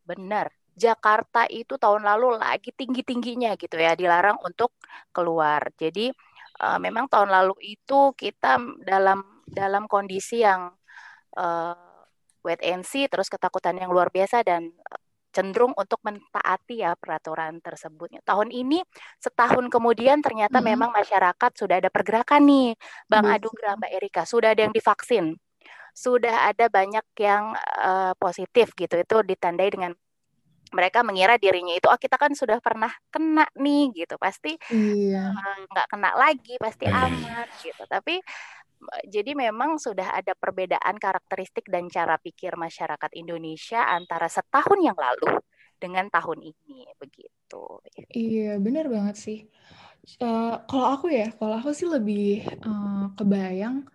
benar. 0.06 0.48
Jakarta 0.74 1.46
itu 1.54 1.78
tahun 1.78 2.02
lalu 2.02 2.42
lagi 2.42 2.74
tinggi 2.74 3.06
tingginya 3.06 3.54
gitu 3.58 3.78
ya 3.78 3.94
dilarang 3.94 4.42
untuk 4.42 4.74
keluar. 5.14 5.70
Jadi 5.78 6.10
uh, 6.60 6.80
memang 6.82 7.10
tahun 7.10 7.32
lalu 7.32 7.78
itu 7.78 8.14
kita 8.14 8.62
dalam 8.84 9.24
dalam 9.48 9.90
kondisi 9.90 10.44
yang 10.46 10.70
uh, 11.38 11.76
wait 12.44 12.60
and 12.62 12.84
see 12.84 13.08
terus 13.08 13.32
ketakutan 13.32 13.80
yang 13.80 13.90
luar 13.90 14.12
biasa 14.12 14.44
dan 14.44 14.74
cenderung 15.34 15.74
untuk 15.74 15.98
mentaati 16.06 16.86
ya 16.86 16.94
peraturan 16.94 17.58
tersebut. 17.58 18.22
Tahun 18.22 18.50
ini 18.54 18.86
setahun 19.18 19.66
kemudian 19.74 20.22
ternyata 20.22 20.62
hmm. 20.62 20.68
memang 20.70 20.90
masyarakat 20.94 21.52
sudah 21.58 21.82
ada 21.82 21.90
pergerakan 21.90 22.46
nih, 22.46 22.78
Bang 23.10 23.26
hmm. 23.26 23.36
Adugra, 23.42 23.74
Mbak 23.82 23.92
Erika, 23.98 24.22
sudah 24.30 24.54
ada 24.54 24.62
yang 24.62 24.72
divaksin, 24.72 25.34
sudah 25.98 26.54
ada 26.54 26.70
banyak 26.70 27.04
yang 27.18 27.58
uh, 27.82 28.14
positif 28.22 28.78
gitu. 28.78 28.94
Itu 29.02 29.26
ditandai 29.26 29.74
dengan 29.74 29.98
mereka 30.74 31.06
mengira 31.06 31.38
dirinya 31.38 31.78
itu 31.78 31.88
oh 31.88 32.00
kita 32.02 32.18
kan 32.18 32.34
sudah 32.34 32.58
pernah 32.60 32.90
kena 33.14 33.46
nih 33.56 33.94
gitu 33.94 34.18
pasti 34.18 34.58
iya. 34.74 35.32
nggak 35.70 35.88
kena 35.88 36.12
lagi 36.18 36.58
pasti 36.58 36.86
iya. 36.90 37.08
aman 37.08 37.48
gitu 37.62 37.84
tapi 37.88 38.20
jadi 39.08 39.32
memang 39.32 39.80
sudah 39.80 40.12
ada 40.20 40.36
perbedaan 40.36 41.00
karakteristik 41.00 41.72
dan 41.72 41.88
cara 41.88 42.20
pikir 42.20 42.60
masyarakat 42.60 43.12
Indonesia 43.16 43.80
antara 43.88 44.28
setahun 44.28 44.80
yang 44.84 44.98
lalu 45.00 45.40
dengan 45.80 46.08
tahun 46.12 46.52
ini 46.52 46.88
begitu. 47.00 47.64
Iya 48.12 48.60
benar 48.60 48.88
banget 48.88 49.16
sih. 49.20 49.40
Uh, 50.20 50.60
kalau 50.68 51.00
aku 51.00 51.16
ya, 51.16 51.32
kalau 51.40 51.56
aku 51.60 51.72
sih 51.72 51.88
lebih 51.88 52.44
uh, 52.64 53.08
kebayang 53.16 53.88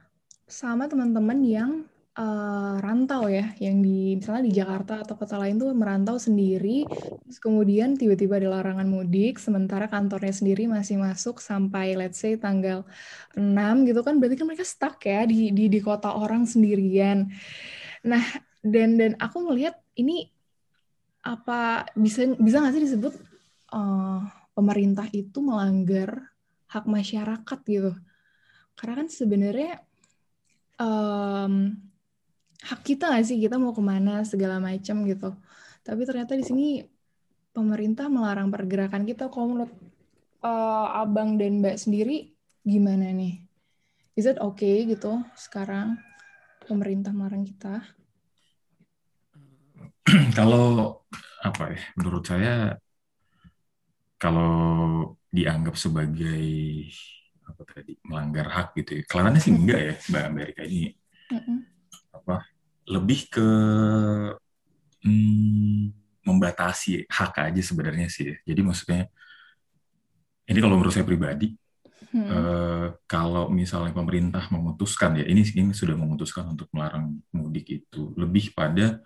sama 0.49 0.89
teman-teman 0.89 1.41
yang 1.45 1.71
uh, 2.19 2.83
rantau 2.83 3.31
ya, 3.31 3.55
yang 3.63 3.79
di 3.79 4.19
misalnya 4.19 4.45
di 4.51 4.53
Jakarta 4.53 5.07
atau 5.07 5.15
kota 5.15 5.39
lain 5.39 5.57
tuh 5.57 5.71
merantau 5.71 6.19
sendiri, 6.19 6.83
terus 7.25 7.39
kemudian 7.39 7.95
tiba-tiba 7.95 8.43
ada 8.43 8.59
larangan 8.59 8.91
mudik, 8.91 9.39
sementara 9.39 9.87
kantornya 9.87 10.35
sendiri 10.35 10.67
masih 10.67 10.99
masuk 10.99 11.39
sampai 11.39 11.95
let's 11.95 12.19
say 12.19 12.35
tanggal 12.35 12.83
6 13.39 13.89
gitu 13.89 14.01
kan, 14.03 14.19
berarti 14.19 14.37
kan 14.37 14.47
mereka 14.51 14.67
stuck 14.67 14.99
ya 15.07 15.23
di 15.25 15.55
di, 15.55 15.71
di 15.71 15.79
kota 15.79 16.19
orang 16.19 16.45
sendirian. 16.45 17.31
Nah, 18.03 18.25
dan 18.67 18.99
dan 18.99 19.15
aku 19.23 19.47
melihat 19.47 19.79
ini 19.95 20.27
apa 21.23 21.87
bisa 21.95 22.27
bisa 22.39 22.59
nggak 22.59 22.75
sih 22.75 22.85
disebut 22.91 23.15
uh, 23.75 24.27
pemerintah 24.59 25.07
itu 25.15 25.39
melanggar 25.39 26.35
hak 26.67 26.85
masyarakat 26.85 27.59
gitu? 27.71 27.95
Karena 28.75 28.95
kan 29.03 29.09
sebenarnya 29.11 29.73
um, 30.79 31.88
hak 32.65 32.81
kita 32.83 33.11
nggak 33.11 33.27
sih? 33.27 33.39
Kita 33.39 33.57
mau 33.61 33.71
ke 33.71 33.83
mana 33.83 34.27
segala 34.27 34.59
macam 34.59 35.07
gitu. 35.07 35.31
Tapi 35.87 36.03
ternyata 36.05 36.35
di 36.35 36.45
sini 36.45 36.67
pemerintah 37.55 38.11
melarang 38.11 38.51
pergerakan 38.51 39.07
kita 39.07 39.31
kalau 39.31 39.55
menurut 39.55 39.73
uh, 40.43 41.01
abang 41.03 41.39
dan 41.39 41.63
mbak 41.63 41.79
sendiri 41.79 42.35
gimana 42.67 43.15
nih? 43.15 43.43
Is 44.19 44.27
it 44.27 44.43
okay 44.43 44.83
gitu 44.91 45.23
sekarang 45.39 45.99
pemerintah 46.67 47.15
melarang 47.15 47.47
kita? 47.47 47.87
Kalau 50.39 51.07
apa 51.39 51.71
ya 51.71 51.83
menurut 51.95 52.27
saya 52.27 52.75
kalau 54.19 55.15
dianggap 55.31 55.79
sebagai 55.79 56.43
apa 57.47 57.63
tadi 57.63 57.95
melanggar 58.03 58.51
hak 58.51 58.75
gitu 58.83 58.99
ya. 58.99 59.03
Kelihatannya 59.07 59.39
sih 59.39 59.55
enggak 59.55 59.79
ya 59.79 59.95
mbak 60.11 60.25
Amerika 60.27 60.63
ini 60.67 60.91
apa 62.29 62.45
lebih 62.85 63.33
ke 63.33 63.49
hmm, 65.01 65.97
membatasi 66.29 67.09
hak 67.09 67.49
aja 67.49 67.63
sebenarnya 67.65 68.13
sih. 68.13 68.37
Jadi 68.45 68.61
maksudnya 68.61 69.09
ini 70.49 70.59
kalau 70.61 70.77
menurut 70.77 70.93
saya 70.93 71.09
pribadi, 71.09 71.57
hmm. 72.13 72.29
eh, 72.29 72.87
kalau 73.09 73.49
misalnya 73.49 73.97
pemerintah 73.97 74.45
memutuskan 74.53 75.17
ya 75.21 75.25
ini 75.25 75.41
ini 75.57 75.73
sudah 75.73 75.97
memutuskan 75.97 76.53
untuk 76.53 76.69
melarang 76.77 77.17
mudik 77.33 77.65
itu 77.69 78.13
lebih 78.17 78.53
pada 78.53 79.01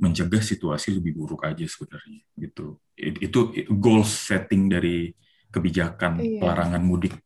mencegah 0.00 0.40
situasi 0.40 0.96
lebih 0.96 1.20
buruk 1.20 1.44
aja 1.44 1.64
sebenarnya 1.68 2.24
gitu. 2.40 2.80
Itu, 2.96 3.52
itu 3.52 3.68
goal 3.76 4.08
setting 4.08 4.72
dari 4.72 5.12
kebijakan 5.52 6.20
iya. 6.20 6.40
pelarangan 6.40 6.80
mudik 6.80 7.16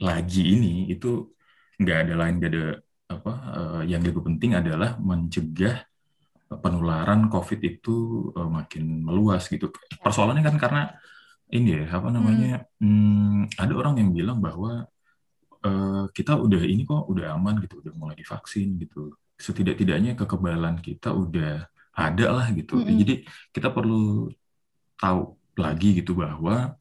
lagi 0.00 0.56
ini 0.56 0.92
itu 0.92 1.32
nggak 1.80 1.98
ada 2.08 2.14
lain 2.20 2.34
nggak 2.38 2.52
ada 2.52 2.66
apa 3.18 3.32
uh, 3.52 3.82
yang 3.84 4.00
lebih 4.00 4.24
penting 4.24 4.56
adalah 4.56 4.96
mencegah 4.96 5.84
penularan 6.52 7.32
COVID 7.32 7.60
itu 7.64 8.28
uh, 8.36 8.48
makin 8.48 9.04
meluas 9.04 9.48
gitu. 9.48 9.72
Persoalannya 10.00 10.44
kan 10.44 10.56
karena 10.60 10.82
ini 11.52 11.84
ya 11.84 12.00
apa 12.00 12.08
namanya 12.08 12.64
hmm. 12.80 12.88
Hmm, 12.88 13.40
ada 13.60 13.72
orang 13.76 14.00
yang 14.00 14.10
bilang 14.12 14.38
bahwa 14.40 14.88
uh, 15.64 16.04
kita 16.12 16.36
udah 16.36 16.62
ini 16.64 16.88
kok 16.88 17.08
udah 17.08 17.36
aman 17.36 17.60
gitu, 17.60 17.80
udah 17.84 17.92
mulai 17.96 18.16
divaksin 18.16 18.76
gitu. 18.80 19.12
Setidak-tidaknya 19.36 20.16
kekebalan 20.16 20.80
kita 20.80 21.12
udah 21.12 21.68
ada 21.92 22.26
lah 22.32 22.46
gitu. 22.56 22.80
Hmm. 22.80 22.96
Jadi 23.00 23.28
kita 23.52 23.68
perlu 23.68 24.32
tahu 24.96 25.36
lagi 25.60 26.00
gitu 26.00 26.16
bahwa 26.16 26.72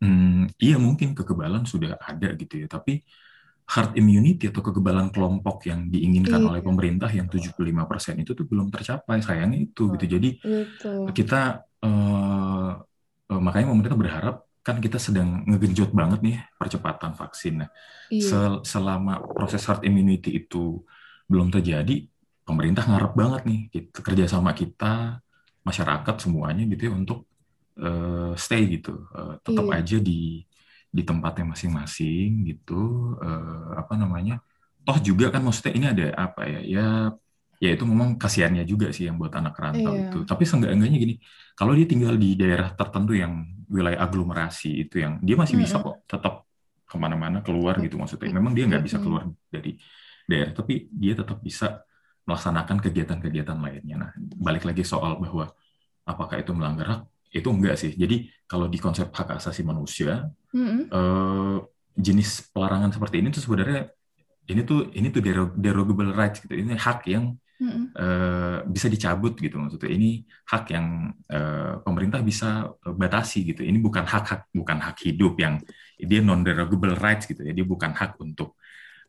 hmm, 0.00 0.56
iya 0.56 0.80
mungkin 0.80 1.12
kekebalan 1.12 1.68
sudah 1.68 2.00
ada 2.00 2.32
gitu 2.36 2.64
ya, 2.64 2.66
tapi 2.68 3.04
herd 3.68 3.92
immunity 4.00 4.48
atau 4.48 4.64
kekebalan 4.64 5.12
kelompok 5.12 5.68
yang 5.68 5.92
diinginkan 5.92 6.40
iya. 6.40 6.48
oleh 6.48 6.60
pemerintah 6.64 7.12
yang 7.12 7.28
75% 7.28 8.16
itu 8.16 8.32
tuh 8.32 8.48
belum 8.48 8.72
tercapai 8.72 9.20
sayangnya 9.20 9.68
itu 9.68 9.92
gitu 9.92 10.04
jadi 10.08 10.30
gitu. 10.40 11.12
kita 11.12 11.68
uh, 11.84 12.72
uh, 13.28 13.40
makanya 13.40 13.68
pemerintah 13.68 14.00
berharap 14.00 14.36
kan 14.64 14.80
kita 14.80 14.96
sedang 14.96 15.44
ngegenjot 15.44 15.92
banget 15.92 16.20
nih 16.24 16.36
percepatan 16.56 17.12
vaksin 17.12 17.64
nah 17.64 17.68
iya. 18.08 18.24
sel 18.24 18.52
selama 18.64 19.20
proses 19.36 19.60
herd 19.68 19.84
immunity 19.84 20.40
itu 20.44 20.80
belum 21.28 21.52
terjadi 21.52 22.08
pemerintah 22.48 22.88
ngarep 22.88 23.12
banget 23.12 23.42
nih 23.44 23.60
kita, 23.68 24.00
kerjasama 24.00 24.56
kita 24.56 25.20
masyarakat 25.60 26.14
semuanya 26.16 26.64
gitu 26.64 26.88
ya 26.88 26.92
untuk 26.96 27.28
uh, 27.84 28.32
stay 28.32 28.80
gitu 28.80 29.04
uh, 29.12 29.36
tetap 29.44 29.68
iya. 29.68 29.84
aja 29.84 29.96
di 30.00 30.47
di 30.88 31.02
tempatnya 31.04 31.52
masing-masing 31.52 32.48
gitu 32.48 33.14
uh, 33.20 33.76
apa 33.76 33.94
namanya 33.94 34.40
toh 34.88 34.96
juga 35.04 35.28
kan 35.28 35.44
maksudnya 35.44 35.72
ini 35.76 35.86
ada 35.92 36.06
apa 36.16 36.48
ya 36.48 36.60
ya 36.64 36.86
ya 37.58 37.74
itu 37.74 37.84
memang 37.84 38.14
kasihannya 38.16 38.62
juga 38.64 38.94
sih 38.94 39.10
yang 39.10 39.18
buat 39.18 39.34
anak 39.34 39.54
rantau 39.58 39.92
iya. 39.94 40.08
itu. 40.08 40.18
Tapi 40.24 40.42
seenggak-enggaknya 40.46 40.98
gini 40.98 41.14
kalau 41.58 41.74
dia 41.74 41.86
tinggal 41.90 42.14
di 42.14 42.38
daerah 42.38 42.70
tertentu 42.72 43.12
yang 43.18 43.44
wilayah 43.68 44.00
aglomerasi 44.06 44.88
itu 44.88 45.02
yang 45.02 45.20
dia 45.20 45.36
masih 45.36 45.58
bisa 45.60 45.82
kok 45.82 46.06
tetap 46.08 46.48
ke 46.88 46.96
mana-mana 46.96 47.42
keluar 47.42 47.76
gitu 47.82 47.98
maksudnya. 47.98 48.30
Memang 48.30 48.54
dia 48.54 48.64
nggak 48.64 48.84
bisa 48.86 48.96
keluar 49.02 49.26
dari 49.50 49.76
daerah 50.24 50.54
tapi 50.54 50.86
dia 50.88 51.18
tetap 51.18 51.42
bisa 51.42 51.82
melaksanakan 52.24 52.78
kegiatan-kegiatan 52.78 53.58
lainnya. 53.58 53.96
Nah 54.06 54.10
balik 54.38 54.64
lagi 54.64 54.86
soal 54.86 55.18
bahwa 55.18 55.50
apakah 56.06 56.40
itu 56.40 56.54
melanggar 56.54 56.86
hak 56.88 57.02
itu 57.28 57.48
enggak 57.48 57.76
sih. 57.76 57.92
Jadi 57.92 58.28
kalau 58.48 58.66
di 58.66 58.80
konsep 58.80 59.12
hak 59.12 59.36
asasi 59.36 59.60
manusia, 59.60 60.24
mm-hmm. 60.56 60.88
jenis 61.92 62.48
pelarangan 62.54 62.88
seperti 62.94 63.20
ini 63.20 63.28
tuh 63.28 63.42
sebenarnya 63.44 63.92
ini 64.48 64.64
tuh 64.64 64.88
ini 64.96 65.12
tuh 65.12 65.20
derogable 65.52 66.16
rights 66.16 66.40
gitu. 66.40 66.56
Ini 66.56 66.72
hak 66.72 67.04
yang 67.04 67.36
mm-hmm. 67.36 67.84
bisa 68.72 68.88
dicabut 68.88 69.36
gitu 69.36 69.60
maksudnya. 69.60 69.92
Ini 69.92 70.10
hak 70.48 70.64
yang 70.72 71.12
uh, 71.28 71.84
pemerintah 71.84 72.24
bisa 72.24 72.72
batasi 72.80 73.44
gitu. 73.44 73.60
Ini 73.60 73.76
bukan 73.76 74.08
hak 74.08 74.24
hak 74.24 74.40
bukan 74.56 74.78
hak 74.80 74.96
hidup 75.04 75.36
yang 75.36 75.60
dia 76.00 76.24
non 76.24 76.40
derogable 76.40 76.96
rights 76.96 77.28
gitu 77.28 77.44
ya. 77.44 77.52
Dia 77.52 77.66
bukan 77.68 77.92
hak 77.92 78.16
untuk 78.24 78.56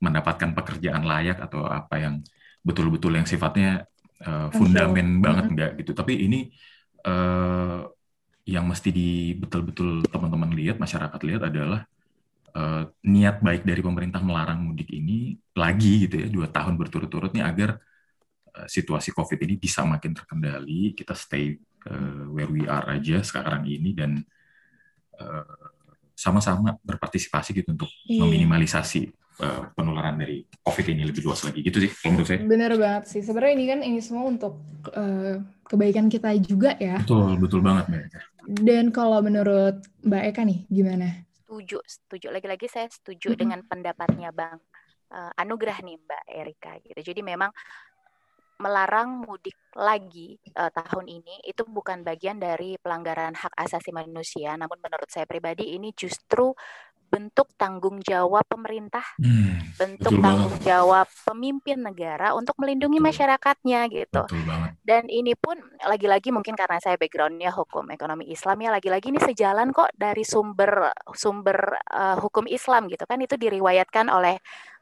mendapatkan 0.03 0.51
pekerjaan 0.55 1.07
layak 1.07 1.39
atau 1.39 1.67
apa 1.67 1.95
yang 1.99 2.19
betul-betul 2.59 3.15
yang 3.15 3.27
sifatnya 3.27 3.88
uh, 4.27 4.51
fundamen 4.51 5.23
banget 5.23 5.47
mm-hmm. 5.47 5.51
enggak 5.55 5.71
gitu. 5.79 5.91
Tapi 5.95 6.13
ini 6.27 6.39
uh, 7.07 7.88
yang 8.50 8.65
mesti 8.65 8.89
di 8.89 9.38
betul-betul 9.38 10.10
teman-teman 10.10 10.50
lihat, 10.58 10.82
masyarakat 10.82 11.22
lihat 11.22 11.41
adalah 11.53 11.86
uh, 12.58 12.89
niat 13.06 13.46
baik 13.46 13.62
dari 13.62 13.82
pemerintah 13.86 14.25
melarang 14.25 14.65
mudik 14.65 14.89
ini 14.89 15.38
lagi 15.53 16.10
gitu 16.10 16.15
ya 16.18 16.27
dua 16.34 16.48
tahun 16.50 16.74
berturut-turut 16.74 17.29
nih 17.38 17.46
agar 17.46 17.77
uh, 18.58 18.65
situasi 18.65 19.13
COVID 19.13 19.39
ini 19.46 19.62
bisa 19.62 19.86
makin 19.86 20.18
terkendali, 20.18 20.98
kita 20.98 21.13
stay 21.13 21.53
uh, 21.86 22.25
where 22.34 22.50
we 22.50 22.65
are 22.65 22.89
aja 22.89 23.22
sekarang 23.22 23.70
ini 23.70 23.94
dan 23.94 24.25
sama-sama 26.15 26.79
berpartisipasi 26.79 27.51
gitu 27.51 27.75
untuk 27.75 27.91
yeah. 28.08 28.24
meminimalisasi 28.24 29.12
uh, 29.39 29.72
penularan 29.72 30.20
dari 30.20 30.44
COVID 30.63 30.86
ini 30.91 31.08
lebih 31.08 31.24
luas 31.24 31.44
lagi 31.48 31.63
gitu 31.63 31.79
sih 31.79 31.91
kalau 31.91 32.20
menurut 32.20 32.27
saya. 32.27 32.39
Benar 32.44 32.72
banget 32.75 33.03
sih. 33.08 33.22
Sebenarnya 33.24 33.53
ini 33.56 33.65
kan 33.72 33.79
ini 33.84 34.00
semua 34.03 34.27
untuk 34.27 34.60
uh, 34.91 35.39
kebaikan 35.63 36.12
kita 36.12 36.36
juga 36.44 36.75
ya. 36.75 37.00
Betul, 37.00 37.39
betul 37.39 37.63
banget 37.63 37.88
Mbak. 37.88 38.03
Dan 38.50 38.89
kalau 38.89 39.22
menurut 39.22 39.86
Mbak 40.01 40.24
Eka 40.34 40.41
nih 40.41 40.65
gimana? 40.74 41.29
setuju 41.50 41.82
setuju 41.82 42.27
lagi-lagi 42.29 42.70
saya 42.70 42.86
setuju 42.94 43.34
mm-hmm. 43.34 43.41
dengan 43.41 43.60
pendapatnya 43.65 44.29
bang 44.29 44.62
uh, 45.10 45.34
Anugrah 45.41 45.82
nih 45.82 45.98
Mbak 45.98 46.24
Erika 46.29 46.72
gitu 46.86 47.01
jadi 47.01 47.25
memang 47.25 47.50
melarang 48.62 49.25
mudik 49.25 49.58
lagi 49.74 50.38
uh, 50.53 50.70
tahun 50.70 51.10
ini 51.10 51.41
itu 51.50 51.65
bukan 51.65 52.06
bagian 52.06 52.38
dari 52.38 52.77
pelanggaran 52.77 53.34
hak 53.34 53.58
asasi 53.58 53.89
manusia 53.89 54.53
namun 54.62 54.77
menurut 54.77 55.10
saya 55.10 55.25
pribadi 55.25 55.74
ini 55.74 55.89
justru 55.98 56.53
bentuk 57.10 57.50
tanggung 57.58 58.00
jawab 58.06 58.46
pemerintah, 58.46 59.04
hmm, 59.18 59.75
bentuk 59.75 60.13
tanggung 60.22 60.54
banget. 60.56 60.70
jawab 60.70 61.08
pemimpin 61.25 61.82
negara 61.82 62.38
untuk 62.38 62.56
melindungi 62.62 63.01
betul. 63.01 63.08
masyarakatnya 63.10 63.80
gitu. 63.89 64.24
Dan 64.86 65.10
ini 65.10 65.34
pun 65.34 65.58
lagi-lagi 65.84 66.30
mungkin 66.30 66.54
karena 66.54 66.78
saya 66.78 66.96
backgroundnya 67.01 67.50
hukum 67.50 67.89
ekonomi 67.89 68.30
Islam 68.30 68.62
ya 68.62 68.70
lagi-lagi 68.70 69.10
ini 69.10 69.20
sejalan 69.20 69.74
kok 69.74 69.89
dari 69.98 70.22
sumber 70.22 70.94
sumber 71.18 71.82
uh, 71.89 72.18
hukum 72.22 72.46
Islam 72.46 72.86
gitu 72.88 73.04
kan 73.10 73.18
itu 73.20 73.36
diriwayatkan 73.36 74.08
oleh 74.08 74.38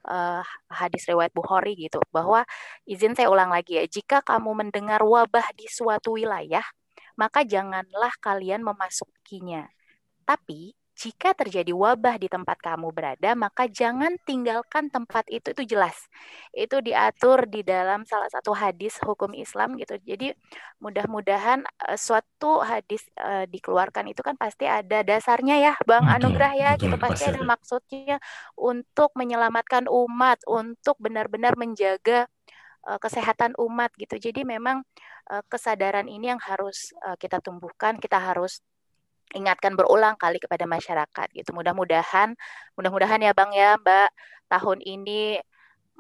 uh, 0.08 0.44
hadis 0.72 1.08
riwayat 1.08 1.32
Bukhari 1.32 1.76
gitu 1.76 2.04
bahwa 2.12 2.44
izin 2.88 3.14
saya 3.14 3.32
ulang 3.32 3.52
lagi 3.52 3.80
ya 3.80 3.86
jika 3.88 4.24
kamu 4.24 4.68
mendengar 4.68 5.04
wabah 5.04 5.48
di 5.56 5.68
suatu 5.70 6.20
wilayah 6.20 6.64
maka 7.18 7.44
janganlah 7.44 8.14
kalian 8.22 8.62
memasukinya 8.64 9.68
tapi 10.24 10.76
jika 10.98 11.38
terjadi 11.38 11.70
wabah 11.78 12.18
di 12.18 12.26
tempat 12.26 12.58
kamu 12.58 12.90
berada, 12.90 13.38
maka 13.38 13.70
jangan 13.70 14.18
tinggalkan 14.26 14.90
tempat 14.90 15.30
itu. 15.30 15.54
Itu 15.54 15.78
jelas. 15.78 15.94
Itu 16.50 16.82
diatur 16.82 17.46
di 17.46 17.62
dalam 17.62 18.02
salah 18.10 18.26
satu 18.34 18.58
hadis 18.58 18.98
hukum 19.06 19.38
Islam 19.38 19.78
gitu. 19.78 19.94
Jadi 20.02 20.34
mudah-mudahan 20.82 21.62
uh, 21.86 21.98
suatu 21.98 22.66
hadis 22.66 23.06
uh, 23.22 23.46
dikeluarkan 23.46 24.10
itu 24.10 24.26
kan 24.26 24.34
pasti 24.42 24.66
ada 24.66 25.06
dasarnya 25.06 25.62
ya, 25.62 25.74
Bang 25.86 26.10
betul, 26.10 26.16
Anugrah 26.18 26.54
ya, 26.58 26.74
betul, 26.74 26.90
gitu 26.90 26.96
pasti 26.98 27.24
ada 27.30 27.42
maksudnya 27.46 28.18
untuk 28.58 29.14
menyelamatkan 29.14 29.86
umat, 29.86 30.42
untuk 30.50 30.98
benar-benar 30.98 31.54
menjaga 31.62 32.26
uh, 32.90 32.98
kesehatan 32.98 33.54
umat 33.62 33.94
gitu. 34.02 34.18
Jadi 34.18 34.42
memang 34.50 34.82
uh, 35.30 35.46
kesadaran 35.46 36.10
ini 36.10 36.34
yang 36.34 36.42
harus 36.42 36.90
uh, 37.06 37.14
kita 37.22 37.38
tumbuhkan, 37.38 38.02
kita 38.02 38.18
harus 38.18 38.66
ingatkan 39.36 39.76
berulang 39.76 40.16
kali 40.16 40.40
kepada 40.40 40.64
masyarakat 40.64 41.28
gitu. 41.36 41.52
Mudah-mudahan 41.52 42.36
mudah-mudahan 42.80 43.20
ya 43.24 43.32
Bang 43.36 43.52
ya 43.52 43.76
Mbak 43.80 44.10
tahun 44.48 44.80
ini 44.84 45.42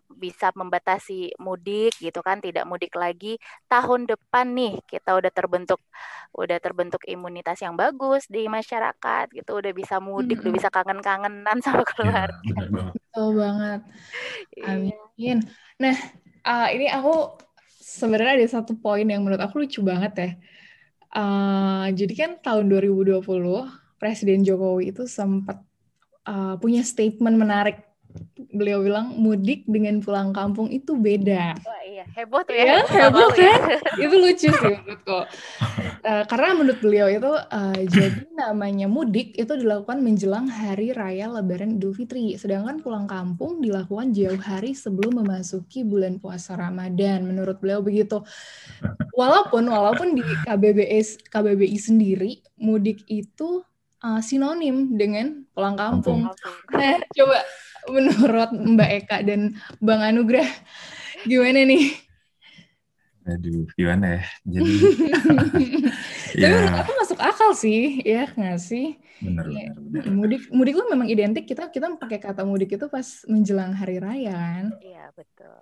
bisa 0.07 0.55
membatasi 0.55 1.35
mudik 1.35 1.91
gitu 1.99 2.23
kan 2.23 2.39
tidak 2.39 2.63
mudik 2.63 2.95
lagi. 2.95 3.35
Tahun 3.67 4.07
depan 4.07 4.55
nih 4.55 4.79
kita 4.87 5.19
udah 5.19 5.31
terbentuk 5.33 5.83
udah 6.31 6.57
terbentuk 6.63 7.03
imunitas 7.03 7.59
yang 7.59 7.75
bagus 7.75 8.23
di 8.31 8.47
masyarakat 8.47 9.35
gitu. 9.35 9.59
Udah 9.59 9.73
bisa 9.75 9.99
mudik 9.99 10.39
mm 10.39 10.47
-hmm. 10.47 10.47
udah 10.47 10.53
bisa 10.55 10.69
kangen-kangenan 10.71 11.57
sama 11.59 11.83
iya, 11.83 11.89
keluarga. 11.91 12.39
ya, 12.47 12.85
betul 12.95 13.29
banget. 13.35 13.81
Iya. 14.57 14.65
amin 14.73 15.37
nah 15.77 15.95
uh, 16.45 16.67
ini 16.73 16.87
aku 16.89 17.37
sebenarnya 17.81 18.41
ada 18.41 18.47
satu 18.61 18.77
poin 18.77 19.05
yang 19.05 19.21
menurut 19.25 19.41
aku 19.41 19.61
lucu 19.61 19.81
banget 19.85 20.13
ya 20.17 20.29
Uh, 21.11 21.87
jadi 21.95 22.13
kan 22.13 22.31
tahun 22.43 22.67
2020 22.67 23.23
Presiden 23.97 24.43
Jokowi 24.43 24.93
itu 24.93 25.07
sempat 25.07 25.63
uh, 26.27 26.59
punya 26.59 26.83
statement 26.83 27.39
menarik. 27.39 27.86
Beliau 28.53 28.81
bilang 28.81 29.17
mudik 29.17 29.67
dengan 29.69 30.01
pulang 30.01 30.33
kampung 30.33 30.69
itu 30.73 30.97
beda. 30.97 31.57
Wah 31.61 31.81
iya, 31.85 32.05
heboh 32.15 32.41
tuh 32.45 32.55
ya. 32.55 32.81
ya 32.81 33.07
heboh 33.07 33.29
kan? 33.33 33.59
Ya. 33.99 34.05
itu 34.07 34.15
lucu 34.17 34.49
sih 34.49 34.75
menurutku. 34.81 35.19
Uh, 36.07 36.23
karena 36.29 36.55
menurut 36.55 36.79
beliau 36.79 37.07
itu 37.09 37.31
uh, 37.31 37.79
jadi 37.89 38.23
namanya 38.33 38.87
mudik 38.87 39.35
itu 39.35 39.53
dilakukan 39.53 39.99
menjelang 40.01 40.47
hari 40.47 40.93
raya 40.93 41.27
Lebaran 41.29 41.77
Idul 41.77 41.93
Fitri, 41.93 42.37
sedangkan 42.37 42.81
pulang 42.81 43.05
kampung 43.05 43.59
dilakukan 43.59 44.13
jauh 44.13 44.39
hari 44.39 44.73
sebelum 44.73 45.21
memasuki 45.25 45.83
bulan 45.83 46.17
puasa 46.17 46.55
Ramadan. 46.55 47.25
Menurut 47.27 47.59
beliau 47.59 47.81
begitu 47.81 48.23
walaupun 49.17 49.65
walaupun 49.65 50.13
di 50.13 50.23
KBBI 50.45 51.29
KBBI 51.33 51.77
sendiri 51.81 52.41
mudik 52.61 53.01
itu 53.09 53.65
uh, 54.03 54.21
sinonim 54.21 54.93
dengan 54.93 55.45
pulang 55.53 55.77
kampung. 55.77 56.29
Nah, 56.69 57.01
coba 57.09 57.39
menurut 57.89 58.51
Mbak 58.53 58.89
Eka 59.03 59.17
dan 59.25 59.55
Bang 59.79 60.01
Anugrah 60.01 60.47
gimana 61.25 61.63
nih? 61.65 62.07
Aduh, 63.27 63.67
gimana 63.75 64.19
ya? 64.19 64.23
Jadi 64.47 64.73
ya. 66.41 66.51
Tapi 66.63 66.79
aku 66.79 66.91
masuk 66.95 67.19
akal 67.19 67.51
sih, 67.51 67.99
ya 68.07 68.31
nggak 68.31 68.59
sih? 68.63 68.95
Benar, 69.19 69.51
ya, 69.51 69.75
benar, 69.75 70.03
benar. 70.07 70.15
Mudik, 70.15 70.41
mudik 70.53 70.73
itu 70.79 70.85
memang 70.87 71.07
identik 71.11 71.43
kita 71.43 71.67
kita 71.67 71.91
pakai 71.99 72.23
kata 72.23 72.47
mudik 72.47 72.79
itu 72.79 72.87
pas 72.87 73.27
menjelang 73.27 73.75
hari 73.75 73.99
raya 73.99 74.31
kan? 74.31 74.65
Iya 74.79 75.11
betul. 75.11 75.59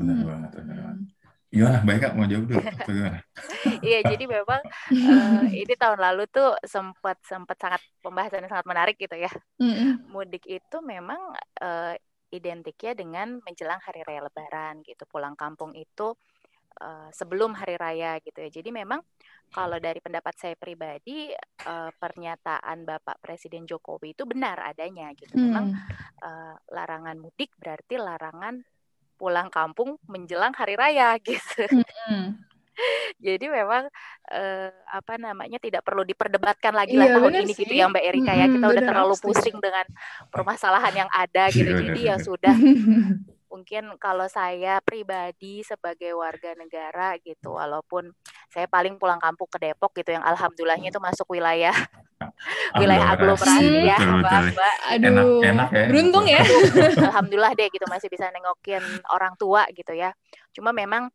Benar 0.00 0.16
hmm. 0.16 0.28
banget, 0.28 0.50
benar 0.56 0.76
banget. 0.80 1.08
Gimana, 1.46 1.78
baik 1.86 2.00
Kak, 2.02 2.12
mau 2.18 2.26
jawab 2.26 2.44
dulu 2.50 2.62
gimana? 2.90 3.20
Iya, 3.86 3.98
jadi 4.02 4.24
memang 4.26 4.62
uh, 4.90 5.46
ini 5.46 5.74
tahun 5.78 5.98
lalu 6.02 6.26
tuh 6.30 6.58
sempat 6.66 7.22
sempat 7.22 7.56
sangat 7.58 7.82
pembahasan 8.02 8.42
yang 8.42 8.52
sangat 8.52 8.66
menarik 8.66 8.96
gitu 8.98 9.14
ya. 9.14 9.30
Mm-hmm. 9.62 10.10
Mudik 10.10 10.44
itu 10.46 10.76
memang 10.82 11.34
uh, 11.62 11.94
identiknya 12.34 12.92
dengan 12.98 13.38
menjelang 13.46 13.78
hari 13.78 14.02
raya 14.02 14.26
Lebaran 14.26 14.82
gitu. 14.82 15.06
Pulang 15.06 15.38
kampung 15.38 15.70
itu 15.78 16.18
uh, 16.82 17.08
sebelum 17.14 17.54
hari 17.54 17.78
raya 17.78 18.18
gitu 18.20 18.42
ya. 18.42 18.50
Jadi 18.50 18.74
memang 18.74 19.00
kalau 19.54 19.78
dari 19.78 20.02
pendapat 20.02 20.34
saya 20.34 20.54
pribadi 20.58 21.30
uh, 21.66 21.90
pernyataan 21.94 22.82
Bapak 22.82 23.22
Presiden 23.22 23.64
Jokowi 23.64 24.18
itu 24.18 24.26
benar 24.26 24.58
adanya 24.66 25.14
gitu. 25.14 25.38
Memang 25.38 25.70
uh, 26.26 26.54
larangan 26.74 27.16
mudik 27.16 27.54
berarti 27.54 27.96
larangan 27.96 28.58
pulang 29.16 29.48
kampung 29.48 29.96
menjelang 30.06 30.52
hari 30.52 30.76
raya 30.76 31.16
gitu. 31.26 31.66
Mm-hmm. 31.66 32.44
Jadi 33.24 33.46
memang 33.48 33.88
eh, 34.28 34.68
apa 34.92 35.16
namanya 35.16 35.56
tidak 35.56 35.80
perlu 35.80 36.04
diperdebatkan 36.04 36.76
lagi 36.76 37.00
lah 37.00 37.08
iya, 37.08 37.16
tahun 37.16 37.32
ini 37.48 37.52
sih. 37.56 37.64
gitu 37.64 37.72
ya 37.72 37.88
Mbak 37.88 38.04
Erika 38.04 38.32
mm-hmm, 38.36 38.40
ya. 38.44 38.54
Kita 38.54 38.66
udah 38.68 38.84
terlalu 38.84 39.14
pusing 39.16 39.56
dengan 39.56 39.86
permasalahan 40.28 40.94
yang 40.94 41.10
ada 41.10 41.48
gitu. 41.48 41.72
Iya, 41.72 41.80
Jadi 41.80 42.00
ya 42.04 42.16
sudah 42.20 42.54
mungkin 43.56 43.96
kalau 43.96 44.28
saya 44.28 44.84
pribadi 44.84 45.64
sebagai 45.64 46.12
warga 46.12 46.52
negara 46.60 47.16
gitu 47.24 47.56
walaupun 47.56 48.12
saya 48.52 48.68
paling 48.68 49.00
pulang 49.00 49.16
kampung 49.16 49.48
ke 49.48 49.56
Depok 49.56 49.96
gitu 49.96 50.12
yang 50.12 50.20
alhamdulillahnya 50.20 50.92
itu 50.92 51.00
masuk 51.00 51.24
wilayah 51.32 51.72
wilayah 52.80 53.16
aglomerasi 53.16 53.88
ya 53.88 53.96
Mbak, 53.96 54.40
Mbak. 54.52 54.76
Aduh, 54.92 55.00
enak, 55.00 55.24
enak 55.40 55.68
ya. 55.72 55.86
Beruntung 55.88 56.24
ya. 56.28 56.40
Alhamdulillah 57.08 57.52
deh 57.56 57.68
gitu 57.72 57.88
masih 57.88 58.12
bisa 58.12 58.28
nengokin 58.28 58.84
orang 59.08 59.32
tua 59.40 59.64
gitu 59.72 59.96
ya. 59.96 60.12
Cuma 60.52 60.76
memang 60.76 61.08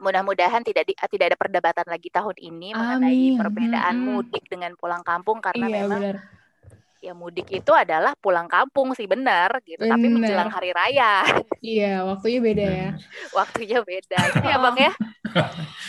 mudah-mudahan 0.00 0.64
tidak 0.64 0.88
di, 0.88 0.96
tidak 0.96 1.36
ada 1.36 1.36
perdebatan 1.36 1.86
lagi 1.92 2.08
tahun 2.08 2.36
ini 2.40 2.72
Amin. 2.72 2.80
mengenai 2.80 3.24
perbedaan 3.36 3.94
hmm. 4.00 4.06
mudik 4.08 4.44
dengan 4.48 4.72
pulang 4.80 5.04
kampung 5.04 5.44
karena 5.44 5.68
iya, 5.68 5.76
memang 5.84 6.00
benar 6.00 6.39
ya 7.00 7.16
mudik 7.16 7.48
itu 7.48 7.72
adalah 7.72 8.12
pulang 8.20 8.46
kampung 8.46 8.92
sih 8.92 9.08
benar 9.08 9.48
gitu. 9.64 9.80
Bener. 9.88 9.96
tapi 9.96 10.06
menjelang 10.06 10.50
hari 10.52 10.70
raya. 10.76 11.24
Iya 11.60 12.08
waktunya 12.08 12.40
beda 12.40 12.66
ya. 12.72 12.88
Waktunya 13.36 13.78
beda. 13.84 14.16
Ini 14.32 14.48
ya 14.48 14.56
bang 14.56 14.76
ya? 14.80 14.92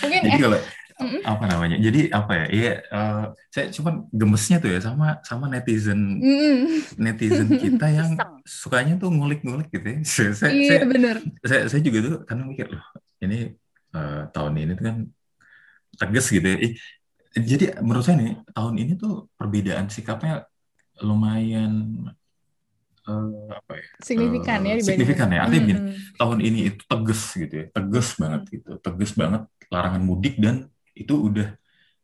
Mungkin 0.03 0.19
jadi 0.27 0.35
eh, 0.35 0.41
kalau 0.43 0.59
apa 1.01 1.43
namanya 1.49 1.77
jadi 1.81 2.13
apa 2.13 2.31
ya 2.35 2.45
iya 2.53 2.73
uh, 2.93 3.25
saya 3.49 3.73
cuma 3.73 4.05
gemesnya 4.13 4.61
tuh 4.61 4.69
ya 4.69 4.79
sama 4.85 5.17
sama 5.25 5.49
netizen 5.49 6.21
mm. 6.21 6.93
netizen 7.01 7.49
kita 7.57 7.89
yang 7.89 8.13
sukanya 8.45 9.01
tuh 9.01 9.09
ngulik-ngulik 9.09 9.71
gitu 9.73 9.87
ya. 9.87 9.99
Saya, 10.37 10.51
iya 10.53 10.69
saya, 10.77 10.85
benar. 10.85 11.15
saya, 11.41 11.61
saya 11.71 11.81
juga 11.81 11.97
tuh 12.05 12.15
karena 12.27 12.43
mikir 12.45 12.67
loh 12.69 12.83
ini 13.23 13.55
uh, 13.95 14.27
tahun 14.29 14.53
ini 14.59 14.71
tuh 14.77 14.85
kan 14.85 14.97
tegas 15.97 16.25
gitu 16.31 16.47
ya. 16.47 16.57
Eh, 16.59 16.73
jadi 17.31 17.79
menurut 17.79 18.03
saya 18.03 18.19
nih 18.19 18.33
tahun 18.51 18.75
ini 18.75 18.93
tuh 18.99 19.31
perbedaan 19.39 19.87
sikapnya 19.87 20.50
lumayan 21.03 21.73
uh, 23.09 23.51
apa 23.51 23.73
ya 23.77 23.87
signifikan 24.01 24.59
uh, 24.63 24.67
ya 24.69 24.73
signifikan 24.81 25.27
ya 25.33 25.39
artinya 25.45 25.77
hmm. 25.77 26.17
tahun 26.17 26.39
ini 26.41 26.59
itu 26.73 26.83
tegas 26.85 27.21
gitu 27.33 27.53
ya 27.53 27.65
tegas 27.73 28.07
banget 28.17 28.41
gitu 28.49 28.71
tegas 28.79 29.11
banget 29.17 29.41
larangan 29.71 30.03
mudik 30.03 30.35
dan 30.37 30.67
itu 30.93 31.15
udah 31.15 31.55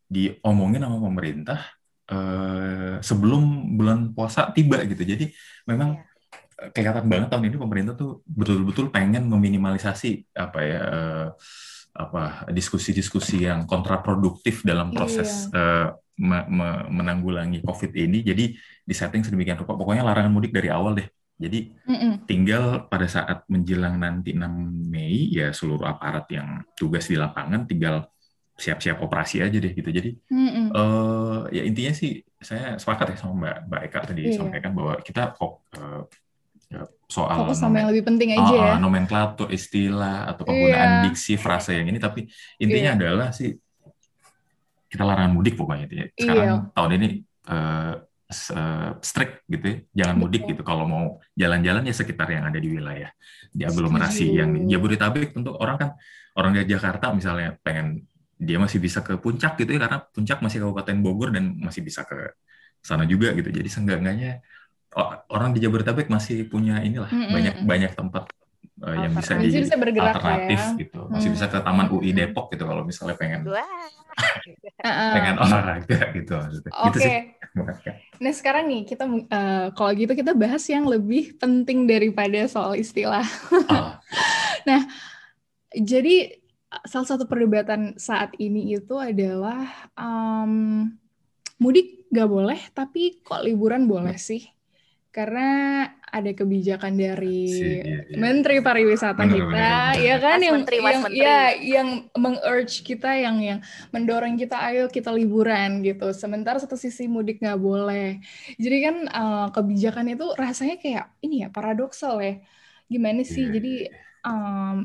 diomongin 0.08 0.82
sama 0.82 0.98
pemerintah 1.04 1.60
uh, 2.08 2.96
sebelum 3.04 3.76
bulan 3.76 4.16
puasa 4.16 4.48
tiba 4.50 4.80
gitu. 4.88 5.04
Jadi 5.04 5.30
memang 5.68 6.00
yeah. 6.00 6.72
kelihatan 6.72 7.04
banget 7.06 7.28
tahun 7.28 7.44
ini 7.52 7.56
pemerintah 7.60 7.94
tuh 7.94 8.24
betul-betul 8.24 8.88
pengen 8.88 9.28
meminimalisasi 9.28 10.32
apa 10.34 10.58
ya 10.64 10.80
uh, 10.80 11.28
apa 11.98 12.48
diskusi-diskusi 12.54 13.44
yang 13.44 13.68
kontraproduktif 13.68 14.64
dalam 14.64 14.94
proses 14.94 15.52
yeah. 15.52 15.92
uh, 15.92 16.18
me 16.18 16.40
me 16.50 16.68
menanggulangi 16.90 17.62
COVID 17.62 17.92
ini. 17.94 18.24
Jadi 18.26 18.56
di 18.88 18.94
setting 18.96 19.20
sedemikian 19.20 19.60
rupa. 19.60 19.76
Pokoknya 19.76 20.00
larangan 20.00 20.32
mudik 20.32 20.56
dari 20.56 20.72
awal 20.72 20.96
deh. 20.96 21.08
Jadi 21.38 21.70
mm 21.70 21.98
-mm. 22.00 22.12
tinggal 22.26 22.88
pada 22.88 23.06
saat 23.06 23.46
menjelang 23.46 24.00
nanti 24.00 24.34
6 24.34 24.42
Mei 24.90 25.30
ya 25.30 25.52
seluruh 25.52 25.86
aparat 25.86 26.26
yang 26.32 26.64
tugas 26.74 27.06
di 27.06 27.14
lapangan 27.14 27.68
tinggal 27.68 28.10
siap-siap 28.58 28.98
operasi 28.98 29.44
aja 29.44 29.54
deh 29.54 29.70
gitu. 29.70 29.86
Jadi. 29.92 30.18
Uh, 30.74 31.46
ya 31.54 31.62
intinya 31.62 31.94
sih 31.94 32.24
saya 32.42 32.74
sepakat 32.80 33.14
ya 33.14 33.16
sama 33.20 33.34
Mbak 33.38 33.56
Mbak 33.70 33.80
Eka 33.86 33.98
tadi 34.10 34.22
yeah. 34.26 34.34
sampaikan 34.34 34.72
bahwa 34.74 34.94
kita 34.98 35.30
kok 35.36 35.52
uh, 35.78 36.02
soal 37.08 37.48
Fokus 37.48 37.64
sama 37.64 37.80
yang 37.80 37.88
lebih 37.94 38.04
penting 38.04 38.36
aja 38.36 38.52
uh, 38.52 38.60
ya. 38.60 38.72
nomenklatur, 38.76 39.48
istilah 39.48 40.28
atau 40.28 40.44
penggunaan 40.44 40.90
yeah. 40.90 41.04
diksi 41.08 41.40
frase 41.40 41.72
yang 41.72 41.88
ini 41.88 41.96
tapi 41.96 42.28
intinya 42.60 42.92
yeah. 42.92 42.98
adalah 42.98 43.28
sih 43.32 43.56
kita 44.90 45.06
larangan 45.06 45.32
mudik 45.32 45.54
pokoknya 45.56 45.86
ya. 45.88 46.06
Sekarang 46.12 46.44
yeah. 46.44 46.60
tahun 46.76 46.90
ini 47.00 47.08
uh, 47.48 47.94
strict 49.00 49.48
gitu 49.48 49.64
ya, 49.64 49.76
jangan 50.04 50.16
mudik 50.20 50.44
gitu. 50.44 50.60
Kalau 50.60 50.84
mau 50.84 51.04
jalan-jalan 51.32 51.88
ya 51.88 51.94
sekitar 51.96 52.28
yang 52.28 52.44
ada 52.44 52.60
di 52.60 52.68
wilayah 52.68 53.08
di 53.48 53.64
aglomerasi 53.64 54.36
yang 54.36 54.68
Jabodetabek 54.68 55.32
tentu 55.32 55.56
orang 55.56 55.76
kan 55.80 55.90
orang 56.36 56.52
dari 56.60 56.68
Jakarta 56.68 57.10
misalnya 57.16 57.56
pengen 57.64 58.04
dia 58.38 58.60
masih 58.60 58.78
bisa 58.78 59.02
ke 59.02 59.18
puncak 59.18 59.58
gitu 59.58 59.74
ya 59.74 59.80
karena 59.88 59.98
puncak 60.04 60.38
masih 60.44 60.62
Kabupaten 60.62 60.96
Bogor 61.02 61.34
dan 61.34 61.56
masih 61.58 61.80
bisa 61.80 62.04
ke 62.04 62.36
sana 62.84 63.08
juga 63.08 63.32
gitu. 63.32 63.48
Jadi 63.48 63.66
seenggak-enggaknya 63.66 64.44
orang 65.32 65.56
di 65.56 65.64
Jabodetabek 65.64 66.12
masih 66.12 66.46
punya 66.48 66.80
inilah 66.84 67.08
mm 67.08 67.16
-hmm. 67.18 67.32
banyak 67.32 67.54
banyak 67.64 67.92
tempat 67.96 68.24
uh, 68.82 68.94
yang 68.94 69.12
bisa 69.14 69.32
di 69.38 69.48
bisa 69.50 69.74
alternatif 69.76 70.58
ya. 70.58 70.78
gitu. 70.78 71.00
Masih 71.10 71.28
hmm. 71.30 71.36
bisa 71.38 71.46
ke 71.50 71.58
Taman 71.62 71.86
UI 71.90 72.10
Depok 72.14 72.46
gitu 72.54 72.64
kalau 72.66 72.82
misalnya 72.86 73.16
pengen 73.18 73.40
pengen 75.14 75.36
olahraga 75.38 75.98
gitu 76.14 76.32
maksudnya. 76.38 76.72
Oke. 76.86 76.98
Okay. 76.98 77.18
Gitu 77.58 77.90
nah 78.22 78.30
sekarang 78.30 78.70
nih 78.70 78.82
kita 78.86 79.02
uh, 79.08 79.74
kalau 79.74 79.90
gitu 79.94 80.14
kita 80.14 80.30
bahas 80.30 80.62
yang 80.70 80.86
lebih 80.86 81.34
penting 81.42 81.90
daripada 81.90 82.46
soal 82.46 82.78
istilah. 82.78 83.24
Oh. 83.50 83.98
nah 84.68 84.86
jadi 85.74 86.38
salah 86.86 87.08
satu 87.08 87.24
perdebatan 87.26 87.98
saat 87.98 88.34
ini 88.38 88.78
itu 88.78 88.94
adalah 88.94 89.90
um, 89.98 90.86
mudik 91.58 92.06
gak 92.14 92.30
boleh 92.30 92.60
tapi 92.76 93.18
kok 93.26 93.42
liburan 93.42 93.90
boleh 93.90 94.14
sih? 94.20 94.44
Karena 95.10 95.82
ada 96.08 96.30
kebijakan 96.32 96.96
dari 96.96 97.38
si, 97.48 97.62
iya, 97.62 98.04
iya. 98.08 98.16
Menteri 98.16 98.64
Pariwisata 98.64 99.22
bener, 99.22 99.34
kita, 99.36 99.46
bener, 99.48 99.60
bener. 99.60 100.04
ya 100.04 100.16
kan 100.18 100.38
mas 100.38 100.44
yang 100.44 100.54
menteri, 100.56 100.76
yang 100.78 101.02
menteri. 101.04 101.20
ya 101.20 101.40
yang 101.56 101.88
mengurge 102.16 102.74
kita, 102.82 103.10
yang 103.16 103.36
yang 103.40 103.58
mendorong 103.92 104.34
kita, 104.40 104.56
ayo 104.72 104.84
kita 104.88 105.10
liburan 105.12 105.84
gitu. 105.84 106.10
Sementara 106.16 106.56
satu 106.56 106.74
sisi 106.74 107.06
mudik 107.06 107.40
nggak 107.40 107.60
boleh. 107.60 108.18
Jadi 108.56 108.76
kan 108.80 108.96
uh, 109.08 109.46
kebijakan 109.52 110.06
itu 110.12 110.26
rasanya 110.34 110.76
kayak 110.80 111.06
ini 111.20 111.44
ya 111.44 111.48
paradoksal 111.52 112.20
ya. 112.24 112.40
Gimana 112.88 113.20
sih? 113.22 113.44
Yeah. 113.48 113.52
Jadi 113.54 113.74
um, 114.24 114.76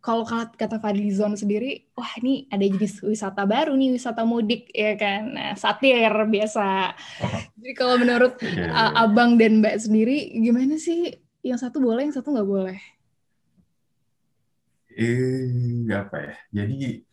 kalau 0.00 0.24
kata 0.56 0.80
Fadlizon 0.80 1.36
sendiri, 1.36 1.84
wah 1.92 2.08
ini 2.24 2.48
ada 2.48 2.64
jenis 2.64 3.04
wisata 3.04 3.44
baru 3.44 3.76
nih, 3.76 3.92
wisata 3.92 4.24
mudik 4.24 4.72
ya 4.72 4.96
kan, 4.96 5.22
nah, 5.36 5.52
satir 5.52 6.08
biasa. 6.08 6.96
Jadi 7.60 7.72
kalau 7.76 8.00
menurut 8.00 8.40
uh, 8.40 8.92
abang 8.96 9.36
dan 9.36 9.60
mbak 9.60 9.76
sendiri, 9.76 10.32
gimana 10.40 10.80
sih 10.80 11.20
yang 11.44 11.60
satu 11.60 11.84
boleh, 11.84 12.08
yang 12.08 12.16
satu 12.16 12.32
nggak 12.32 12.48
boleh? 12.48 12.80
Eh, 14.96 15.84
apa 15.92 16.16
ya? 16.16 16.34
Jadi 16.64 17.04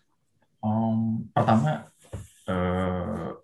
um, 0.64 1.28
pertama 1.36 1.92
uh, 2.48 3.36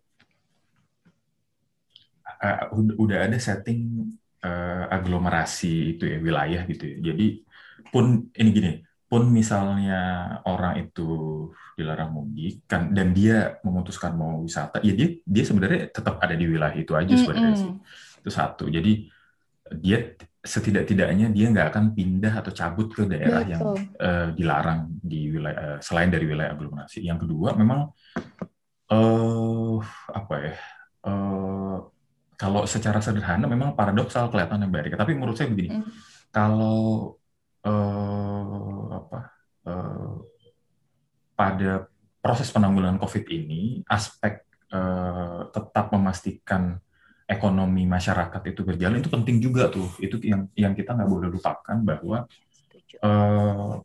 uh, 2.40 2.96
udah 2.96 3.28
ada 3.28 3.36
setting 3.44 4.08
uh, 4.40 4.88
aglomerasi 4.88 6.00
itu 6.00 6.08
ya 6.08 6.18
wilayah 6.24 6.64
gitu 6.64 6.84
ya. 6.88 6.98
Jadi 7.12 7.44
pun 7.92 8.32
ini 8.40 8.50
gini 8.56 8.93
pun 9.14 9.30
misalnya 9.30 10.02
orang 10.50 10.90
itu 10.90 11.46
dilarang 11.78 12.10
mudik 12.18 12.66
kan 12.66 12.90
dan 12.90 13.14
dia 13.14 13.62
memutuskan 13.62 14.18
mau 14.18 14.42
wisata 14.42 14.82
ya 14.82 14.90
dia 14.98 15.22
dia 15.22 15.44
sebenarnya 15.46 15.94
tetap 15.94 16.18
ada 16.18 16.34
di 16.34 16.50
wilayah 16.50 16.74
itu 16.74 16.98
aja 16.98 17.14
sebenarnya 17.14 17.54
mm 17.54 17.58
-hmm. 17.62 17.78
sih 17.78 18.18
itu 18.26 18.30
satu 18.34 18.66
jadi 18.74 19.06
dia 19.78 20.18
setidak-tidaknya 20.42 21.30
dia 21.30 21.46
nggak 21.54 21.68
akan 21.70 21.86
pindah 21.94 22.42
atau 22.42 22.50
cabut 22.58 22.90
ke 22.90 23.06
daerah 23.06 23.46
Betul. 23.46 23.54
yang 23.54 23.62
uh, 24.02 24.28
dilarang 24.34 24.82
di 24.98 25.30
wilayah 25.30 25.78
uh, 25.78 25.80
selain 25.80 26.10
dari 26.10 26.26
wilayah 26.26 26.58
aglomerasi 26.58 27.06
yang 27.06 27.22
kedua 27.22 27.54
memang 27.54 27.94
uh, 28.90 29.78
apa 30.10 30.36
ya 30.42 30.54
uh, 31.06 31.78
kalau 32.34 32.66
secara 32.66 32.98
sederhana 32.98 33.46
memang 33.46 33.78
paradoksal 33.78 34.34
kelihatannya 34.34 34.74
mbak 34.74 34.90
Erika 34.90 34.98
tapi 35.06 35.14
menurut 35.14 35.38
saya 35.38 35.54
begini 35.54 35.78
mm. 35.78 35.86
kalau 36.34 37.14
uh, 37.62 38.23
uh, 39.68 40.20
pada 41.34 41.88
proses 42.24 42.48
penanggulangan 42.54 43.02
COVID 43.04 43.26
ini 43.28 43.84
aspek 43.90 44.48
uh, 44.72 45.52
tetap 45.52 45.92
memastikan 45.92 46.80
ekonomi 47.28 47.88
masyarakat 47.88 48.42
itu 48.52 48.62
berjalan 48.64 49.00
itu 49.04 49.12
penting 49.12 49.38
juga 49.44 49.68
tuh. 49.68 49.88
Itu 50.00 50.20
yang 50.24 50.48
yang 50.56 50.72
kita 50.72 50.96
nggak 50.96 51.10
boleh 51.10 51.28
lupakan 51.28 51.78
bahwa 51.84 52.28
uh, 53.04 53.76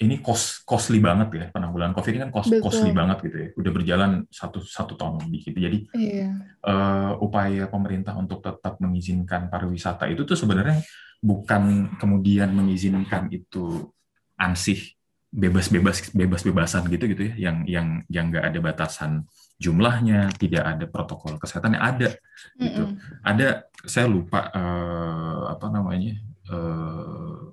ini 0.00 0.18
cost 0.24 0.64
costly 0.64 0.98
banget 0.98 1.28
ya. 1.36 1.46
Penanggulangan 1.52 1.92
covid 1.92 2.12
ini 2.16 2.20
kan 2.24 2.32
cost 2.32 2.50
Betul. 2.50 2.64
costly 2.64 2.90
banget 2.90 3.18
gitu 3.22 3.36
ya. 3.36 3.48
Udah 3.54 3.70
berjalan 3.70 4.10
satu 4.32 4.64
satu 4.64 4.96
tahun 4.96 5.28
lebih 5.28 5.40
gitu. 5.52 5.58
Jadi 5.60 5.78
iya. 5.94 6.30
uh, 6.64 7.20
upaya 7.20 7.68
pemerintah 7.68 8.16
untuk 8.16 8.40
tetap 8.40 8.80
mengizinkan 8.80 9.52
pariwisata 9.52 10.08
itu 10.08 10.24
tuh 10.24 10.34
sebenarnya 10.34 10.80
bukan 11.20 11.94
kemudian 12.00 12.48
mengizinkan 12.56 13.28
itu 13.28 13.92
ansih 14.40 14.96
bebas-bebas 15.30 16.10
bebas-bebasan 16.10 16.90
gitu 16.90 17.04
gitu 17.10 17.22
ya. 17.30 17.50
Yang 17.50 17.56
yang 17.70 17.86
yang 18.10 18.24
nggak 18.34 18.44
ada 18.50 18.58
batasan 18.58 19.24
jumlahnya 19.60 20.32
tidak 20.40 20.64
ada 20.64 20.84
protokol 20.88 21.36
kesehatan 21.36 21.76
yang 21.76 21.84
ada 21.84 22.10
gitu. 22.56 22.82
Mm 22.88 22.96
-mm. 22.96 23.22
ada 23.22 23.48
saya 23.84 24.08
lupa 24.08 24.48
uh, 24.56 25.52
apa 25.52 25.66
namanya 25.68 26.16
uh, 26.48 27.52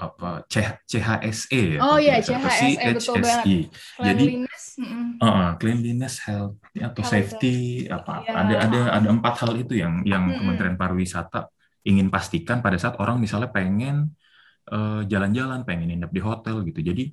apa 0.00 0.48
CHSE 0.48 1.76
ya 1.76 1.80
oh 1.84 2.00
iya 2.00 2.22
CHSE 2.24 2.96
betul 2.96 3.20
banget. 3.20 3.68
Jadi 4.00 4.24
uh, 5.20 5.50
cleanliness 5.60 6.24
health 6.24 6.56
atau 6.72 7.02
health, 7.04 7.04
safety 7.04 7.84
apa 7.90 8.24
yeah. 8.24 8.40
ada 8.40 8.54
ada 8.64 8.80
ada 8.96 9.08
empat 9.10 9.44
hal 9.44 9.52
itu 9.60 9.76
yang 9.76 10.00
yang 10.08 10.30
mm. 10.30 10.40
Kementerian 10.40 10.76
Pariwisata 10.78 11.52
ingin 11.84 12.08
pastikan 12.08 12.62
pada 12.64 12.78
saat 12.78 12.96
orang 13.02 13.20
misalnya 13.20 13.50
pengen 13.52 14.14
jalan-jalan, 15.06 15.66
pengen 15.66 15.90
nginep 15.90 16.10
di 16.14 16.20
hotel 16.22 16.62
gitu. 16.62 16.80
Jadi 16.80 17.10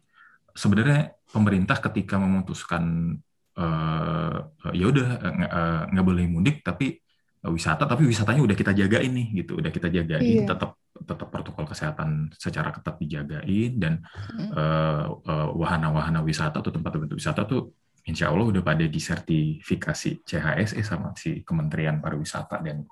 sebenarnya 0.58 1.14
pemerintah 1.30 1.78
ketika 1.78 2.18
memutuskan 2.18 3.14
uh, 3.58 4.38
ya 4.74 4.86
udah 4.90 5.08
uh, 5.22 5.82
nggak 5.94 6.06
boleh 6.06 6.26
mudik 6.26 6.66
tapi 6.66 6.98
wisata 7.48 7.86
tapi 7.86 8.10
wisatanya 8.10 8.42
udah 8.42 8.58
kita 8.58 8.74
jagain 8.74 9.14
nih 9.14 9.46
gitu 9.46 9.62
udah 9.62 9.72
kita 9.72 9.88
jagain 9.94 10.44
iya. 10.44 10.50
tetap 10.50 10.82
tetap 10.98 11.30
protokol 11.30 11.70
kesehatan 11.70 12.34
secara 12.34 12.74
ketat 12.74 12.98
dijagain 12.98 13.78
dan 13.78 14.02
wahana-wahana 15.54 16.20
uh, 16.20 16.26
wisata 16.26 16.58
atau 16.60 16.74
tempat-tempat 16.74 17.14
wisata 17.14 17.46
tuh 17.46 17.78
insya 18.10 18.34
Allah 18.34 18.50
udah 18.50 18.64
pada 18.66 18.84
disertifikasi 18.88 20.26
CHSE 20.26 20.82
sama 20.82 21.14
si 21.14 21.46
Kementerian 21.46 22.02
Pariwisata 22.02 22.58
dan 22.66 22.88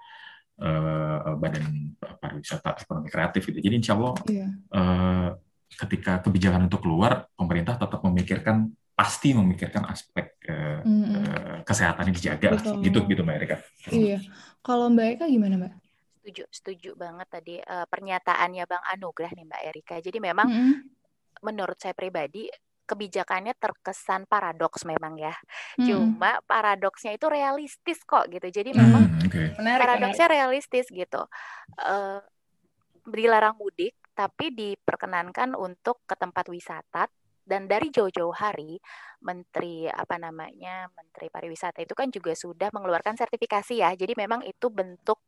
uh, 0.62 1.36
badan 1.40 1.96
pariwisata 2.00 2.80
ekonomi 2.80 3.10
kreatif 3.12 3.42
gitu. 3.52 3.60
Jadi 3.60 3.76
insya 3.76 3.94
Allah 3.98 4.14
yeah. 4.30 4.32
Iya. 4.32 4.48
uh, 4.76 5.30
ketika 5.76 6.24
kebijakan 6.24 6.72
untuk 6.72 6.86
keluar, 6.86 7.28
pemerintah 7.36 7.76
tetap 7.76 8.00
memikirkan 8.06 8.72
pasti 8.96 9.36
memikirkan 9.36 9.84
aspek 9.92 10.40
uh, 10.48 10.80
mm 10.80 10.88
-hmm. 10.88 11.16
uh, 11.20 11.58
kesehatannya 11.68 12.14
dijaga 12.16 12.56
Betul. 12.56 12.80
gitu 12.80 13.00
gitu 13.12 13.22
Mbak 13.28 13.36
Erika. 13.44 13.58
Iya. 13.92 14.20
Kalau 14.64 14.88
Mbak 14.88 15.08
Eka 15.20 15.26
gimana 15.28 15.56
Mbak? 15.60 15.74
Setuju, 16.26 16.44
setuju 16.50 16.92
banget 16.96 17.28
tadi 17.30 17.56
uh, 17.60 17.86
pernyataannya 17.86 18.64
Bang 18.66 18.84
Anugrah 18.88 19.30
nih 19.36 19.46
Mbak 19.46 19.62
Erika. 19.68 19.96
Jadi 20.00 20.18
memang 20.24 20.48
mm 20.48 20.56
-hmm. 20.56 20.76
menurut 21.44 21.76
saya 21.76 21.92
pribadi 21.92 22.48
kebijakannya 22.86 23.58
terkesan 23.58 24.30
paradoks 24.30 24.86
memang 24.86 25.18
ya. 25.18 25.34
Hmm. 25.76 25.86
Cuma 25.86 26.40
paradoksnya 26.46 27.18
itu 27.18 27.26
realistis 27.28 28.00
kok 28.06 28.30
gitu. 28.30 28.48
Jadi 28.50 28.72
hmm, 28.72 28.80
memang 28.80 29.04
okay. 29.26 29.52
paradoksnya 29.58 30.28
realistis 30.30 30.88
gitu. 30.94 31.26
Uh, 31.82 32.22
dilarang 33.06 33.58
mudik 33.58 33.94
tapi 34.16 34.56
diperkenankan 34.56 35.54
untuk 35.60 36.02
ke 36.08 36.16
tempat 36.16 36.48
wisata 36.48 37.12
dan 37.46 37.70
dari 37.70 37.94
jauh-jauh 37.94 38.34
hari 38.34 38.82
menteri 39.22 39.86
apa 39.86 40.18
namanya 40.18 40.90
menteri 40.92 41.30
pariwisata 41.30 41.86
itu 41.86 41.94
kan 41.94 42.10
juga 42.10 42.34
sudah 42.34 42.70
mengeluarkan 42.74 43.16
sertifikasi 43.16 43.82
ya 43.82 43.94
jadi 43.94 44.18
memang 44.18 44.44
itu 44.46 44.68
bentuk 44.74 45.22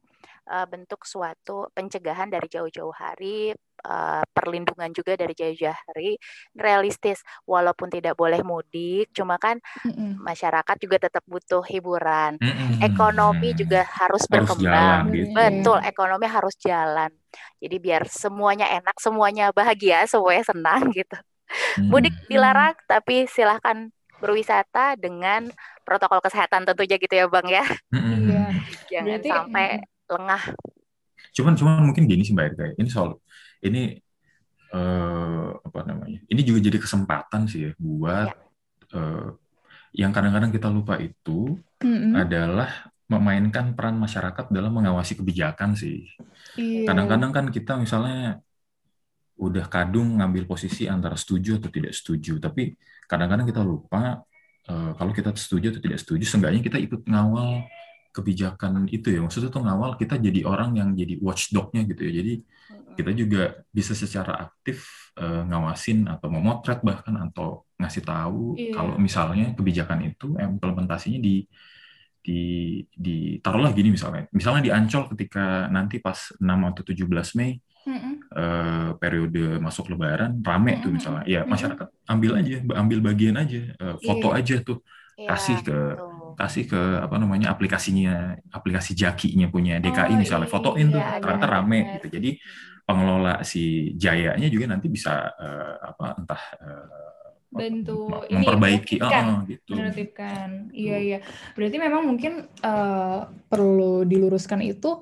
uh, 0.50 0.66
bentuk 0.68 1.04
suatu 1.04 1.68
pencegahan 1.76 2.32
dari 2.32 2.48
jauh-jauh 2.48 2.94
hari, 2.96 3.52
uh, 3.86 4.24
perlindungan 4.32 4.90
juga 4.96 5.20
dari 5.20 5.34
jauh-jauh 5.36 5.76
hari, 5.76 6.18
realistis 6.56 7.22
walaupun 7.44 7.92
tidak 7.92 8.16
boleh 8.16 8.42
mudik, 8.42 9.12
cuma 9.12 9.38
kan 9.38 9.60
mm-hmm. 9.84 10.24
masyarakat 10.24 10.76
juga 10.80 10.98
tetap 11.10 11.24
butuh 11.28 11.62
hiburan, 11.68 12.40
mm-hmm. 12.40 12.82
ekonomi 12.84 13.54
juga 13.54 13.84
harus, 13.86 14.24
harus 14.26 14.32
berkembang, 14.32 15.12
gitu. 15.12 15.36
betul, 15.36 15.80
ekonomi 15.84 16.26
harus 16.26 16.56
jalan. 16.58 17.12
Jadi 17.62 17.76
biar 17.78 18.08
semuanya 18.10 18.72
enak, 18.82 18.98
semuanya 18.98 19.52
bahagia, 19.52 20.08
semuanya 20.08 20.44
senang 20.48 20.90
gitu. 20.96 21.18
Mm. 21.80 21.90
Mudik 21.90 22.16
dilarang, 22.28 22.76
tapi 22.88 23.26
silahkan 23.30 23.90
berwisata 24.18 24.98
dengan 24.98 25.48
protokol 25.86 26.20
kesehatan 26.20 26.66
tentunya 26.66 26.98
gitu 26.98 27.14
ya 27.14 27.26
bang 27.30 27.48
ya. 27.48 27.66
Iya. 27.94 28.46
Jangan 28.90 29.06
Berarti, 29.08 29.30
sampai 29.30 29.68
lengah. 30.10 30.44
Cuman 31.38 31.54
cuman 31.54 31.82
mungkin 31.86 32.04
gini 32.10 32.26
sih 32.26 32.34
Mbak 32.34 32.46
Erika, 32.50 32.66
ini 32.82 32.90
soal 32.90 33.22
ini 33.62 33.96
uh, 34.74 35.54
apa 35.62 35.80
namanya? 35.86 36.20
Ini 36.28 36.42
juga 36.42 36.60
jadi 36.66 36.78
kesempatan 36.82 37.46
sih 37.46 37.70
ya 37.70 37.72
buat 37.78 38.34
ya. 38.34 38.98
Uh, 38.98 39.36
yang 39.96 40.12
kadang-kadang 40.14 40.52
kita 40.54 40.68
lupa 40.70 40.96
itu 41.00 41.58
mm-hmm. 41.84 42.14
adalah 42.16 42.90
memainkan 43.08 43.72
peran 43.72 43.96
masyarakat 43.96 44.52
dalam 44.52 44.72
mengawasi 44.76 45.16
kebijakan 45.16 45.78
sih. 45.80 46.08
Iya. 46.60 46.92
Kadang-kadang 46.92 47.32
kan 47.32 47.46
kita 47.54 47.80
misalnya 47.80 48.44
udah 49.38 49.66
kadung 49.70 50.18
ngambil 50.18 50.50
posisi 50.50 50.90
antara 50.90 51.14
setuju 51.14 51.62
atau 51.62 51.70
tidak 51.70 51.94
setuju, 51.94 52.42
tapi 52.42 52.74
kadang-kadang 53.06 53.46
kita 53.46 53.62
lupa 53.62 54.22
uh, 54.68 54.92
kalau 54.98 55.12
kita 55.14 55.34
setuju 55.38 55.78
atau 55.78 55.82
tidak 55.82 56.00
setuju, 56.02 56.24
seenggaknya 56.26 56.62
kita 56.66 56.78
ikut 56.82 57.06
ngawal 57.06 57.66
kebijakan 58.18 58.90
itu 58.90 59.14
ya. 59.14 59.22
Maksudnya 59.22 59.54
tuh 59.54 59.62
ngawal 59.62 59.94
kita 60.02 60.18
jadi 60.18 60.42
orang 60.42 60.82
yang 60.82 60.90
jadi 60.98 61.22
watchdognya 61.22 61.86
gitu 61.86 62.02
ya. 62.10 62.12
Jadi 62.18 62.34
kita 62.98 63.12
juga 63.14 63.44
bisa 63.70 63.94
secara 63.94 64.50
aktif 64.50 65.14
uh, 65.22 65.46
ngawasin 65.46 66.10
atau 66.10 66.34
memotret 66.34 66.82
bahkan 66.82 67.14
atau 67.30 67.70
ngasih 67.78 68.02
tahu 68.02 68.58
yeah. 68.58 68.74
kalau 68.74 68.98
misalnya 68.98 69.54
kebijakan 69.54 70.10
itu 70.10 70.34
implementasinya 70.34 71.22
di 71.22 71.46
di 72.18 72.42
di 72.90 73.38
taruhlah 73.40 73.72
gini 73.72 73.94
misalnya. 73.94 74.26
Misalnya 74.34 74.62
di 74.66 74.72
Ancol 74.74 75.14
ketika 75.14 75.70
nanti 75.70 76.02
pas 76.02 76.34
6 76.42 76.44
atau 76.44 76.84
17 76.84 77.38
Mei 77.38 77.62
mm 77.88 77.98
-hmm. 77.98 78.14
uh, 78.36 78.90
periode 79.00 79.64
masuk 79.64 79.96
Lebaran 79.96 80.44
rame 80.44 80.76
mm 80.76 80.76
-hmm. 80.76 80.84
tuh 80.84 80.92
misalnya 80.92 81.24
ya 81.24 81.42
masyarakat 81.48 81.88
ambil 82.12 82.32
aja 82.36 82.56
ambil 82.76 83.00
bagian 83.00 83.36
aja. 83.40 83.62
Uh, 83.80 83.96
foto 84.04 84.36
yeah. 84.36 84.40
aja 84.44 84.56
tuh. 84.60 84.80
Yeah, 85.18 85.34
kasih 85.34 85.58
ke 85.66 85.80
betul. 85.98 86.36
kasih 86.38 86.64
ke 86.70 86.82
apa 87.02 87.16
namanya 87.18 87.50
aplikasinya 87.50 88.38
aplikasi 88.54 88.94
jakinya 88.94 89.50
punya 89.50 89.80
DKI 89.80 90.14
oh, 90.14 90.20
misalnya. 90.20 90.46
Iya, 90.46 90.54
fotoin 90.54 90.88
tuh 90.92 91.02
iya, 91.02 91.18
ternyata 91.24 91.48
rame 91.48 91.80
bener. 91.82 91.94
gitu. 91.98 92.08
Jadi 92.14 92.30
pengelola 92.88 93.34
si 93.44 93.92
Jayanya 93.98 94.48
juga 94.48 94.66
nanti 94.70 94.88
bisa 94.88 95.32
uh, 95.36 95.76
apa 95.82 96.06
entah 96.22 96.44
uh, 96.62 97.08
bantu 97.48 98.12
memperbaiki. 98.28 99.00
ini, 99.00 99.08
oh, 99.08 99.40
gitu. 99.48 99.72
menertibkan. 99.74 100.70
Iya 100.76 100.98
iya. 101.00 101.20
Berarti 101.56 101.78
memang 101.80 102.04
mungkin 102.06 102.46
uh, 102.62 103.28
perlu 103.48 104.04
diluruskan 104.04 104.62
itu 104.62 105.02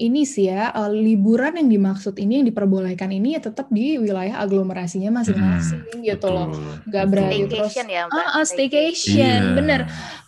ini 0.00 0.24
sih 0.24 0.48
ya 0.48 0.72
uh, 0.72 0.88
liburan 0.88 1.60
yang 1.60 1.68
dimaksud 1.68 2.16
ini 2.16 2.40
yang 2.40 2.46
diperbolehkan 2.48 3.12
ini 3.12 3.36
ya 3.36 3.40
tetap 3.44 3.68
di 3.68 4.00
wilayah 4.00 4.40
aglomerasinya 4.40 5.12
masing-masing 5.20 5.84
hmm, 5.84 6.00
gitu 6.00 6.16
betul, 6.16 6.32
loh 6.32 6.48
nggak 6.88 7.06
berarti 7.12 7.36
terus 7.48 7.74
ya, 7.76 8.08
ah, 8.08 8.40
ah 8.40 8.44
staycation. 8.46 9.18
yeah. 9.18 9.54
bener. 9.54 9.80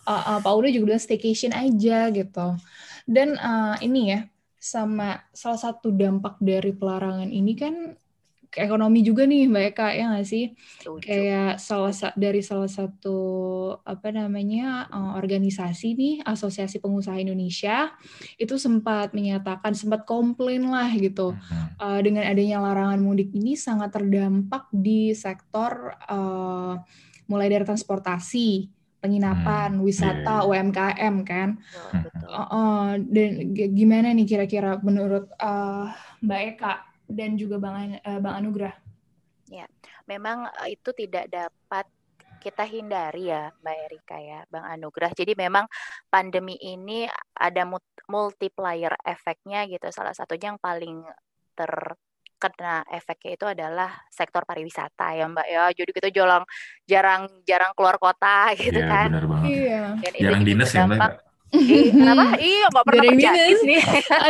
Uh, 0.04 0.36
uh, 0.36 0.38
Pak 0.44 0.52
Uda 0.52 0.68
juga 0.68 0.92
bilang 0.92 1.02
staycation 1.02 1.52
aja 1.56 2.12
gitu. 2.12 2.46
Dan 3.08 3.36
uh, 3.40 3.76
ini 3.80 4.12
ya 4.12 4.20
sama 4.60 5.20
salah 5.32 5.60
satu 5.60 5.92
dampak 5.92 6.40
dari 6.40 6.72
pelarangan 6.72 7.28
ini 7.28 7.52
kan 7.56 7.96
ekonomi 8.56 9.02
juga 9.02 9.26
nih 9.26 9.50
Mbak 9.50 9.64
Eka 9.74 9.88
ya 9.94 10.04
nggak 10.14 10.26
sih? 10.26 10.44
Tujuh. 10.82 11.02
Kayak 11.02 11.58
salah 11.58 11.92
dari 12.14 12.40
salah 12.40 12.70
satu 12.70 13.18
apa 13.82 14.08
namanya 14.14 14.86
uh, 14.90 15.12
organisasi 15.18 15.98
nih 15.98 16.14
Asosiasi 16.22 16.78
Pengusaha 16.78 17.18
Indonesia 17.18 17.92
itu 18.38 18.54
sempat 18.56 19.12
menyatakan 19.12 19.74
sempat 19.74 20.06
komplain 20.06 20.70
lah 20.70 20.88
gitu 20.94 21.34
uh, 21.80 22.00
dengan 22.00 22.26
adanya 22.26 22.62
larangan 22.62 23.00
mudik 23.02 23.34
ini 23.34 23.58
sangat 23.58 23.94
terdampak 23.94 24.70
di 24.70 25.12
sektor 25.12 25.94
uh, 26.06 26.78
mulai 27.26 27.48
dari 27.48 27.64
transportasi 27.64 28.68
penginapan, 29.04 29.76
hmm. 29.76 29.84
wisata, 29.84 30.40
yeah. 30.40 30.48
UMKM 30.48 31.14
kan. 31.28 31.60
Uh, 32.24 32.40
uh, 32.40 32.88
dan 32.96 33.52
gimana 33.52 34.16
nih 34.16 34.24
kira-kira 34.24 34.80
menurut 34.80 35.28
uh, 35.36 35.92
Mbak 36.24 36.40
Eka 36.56 36.93
dan 37.08 37.36
juga 37.36 37.60
Bang 37.60 37.98
uh, 38.00 38.20
Bang 38.20 38.34
Anugrah. 38.40 38.74
Ya, 39.48 39.68
memang 40.08 40.48
uh, 40.48 40.68
itu 40.68 40.90
tidak 40.96 41.28
dapat 41.28 41.86
kita 42.44 42.68
hindari 42.68 43.32
ya 43.32 43.48
Mbak 43.64 43.76
Erika 43.88 44.16
ya, 44.20 44.44
Bang 44.52 44.68
Anugrah. 44.68 45.08
Jadi 45.16 45.32
memang 45.32 45.64
pandemi 46.12 46.60
ini 46.60 47.08
ada 47.32 47.64
multiplier 48.04 48.92
efeknya 49.00 49.64
gitu. 49.64 49.88
Salah 49.88 50.12
satunya 50.12 50.52
yang 50.52 50.60
paling 50.60 51.08
terkena 51.56 52.84
efeknya 52.92 53.30
itu 53.32 53.46
adalah 53.48 53.90
sektor 54.12 54.44
pariwisata 54.44 55.16
ya 55.16 55.24
Mbak 55.24 55.46
ya. 55.48 55.64
Jadi 55.72 55.90
kita 55.96 56.08
jarang 56.12 56.44
jarang 56.84 57.22
jarang 57.48 57.72
keluar 57.72 57.96
kota 57.96 58.52
gitu 58.60 58.80
ya, 58.80 58.92
kan. 58.92 59.08
Benar 59.08 59.26
banget. 59.28 59.48
Iya. 59.48 59.82
Dan 60.04 60.12
jarang 60.20 60.42
dinas 60.44 60.70
ya 60.72 60.84
Mbak. 60.84 61.33
Kenapa? 61.94 62.24
Iya, 62.38 62.66
nggak 62.70 62.84
pernah 62.84 63.04
kerja 63.10 63.30
dinas. 63.32 63.60
nih. 63.68 63.82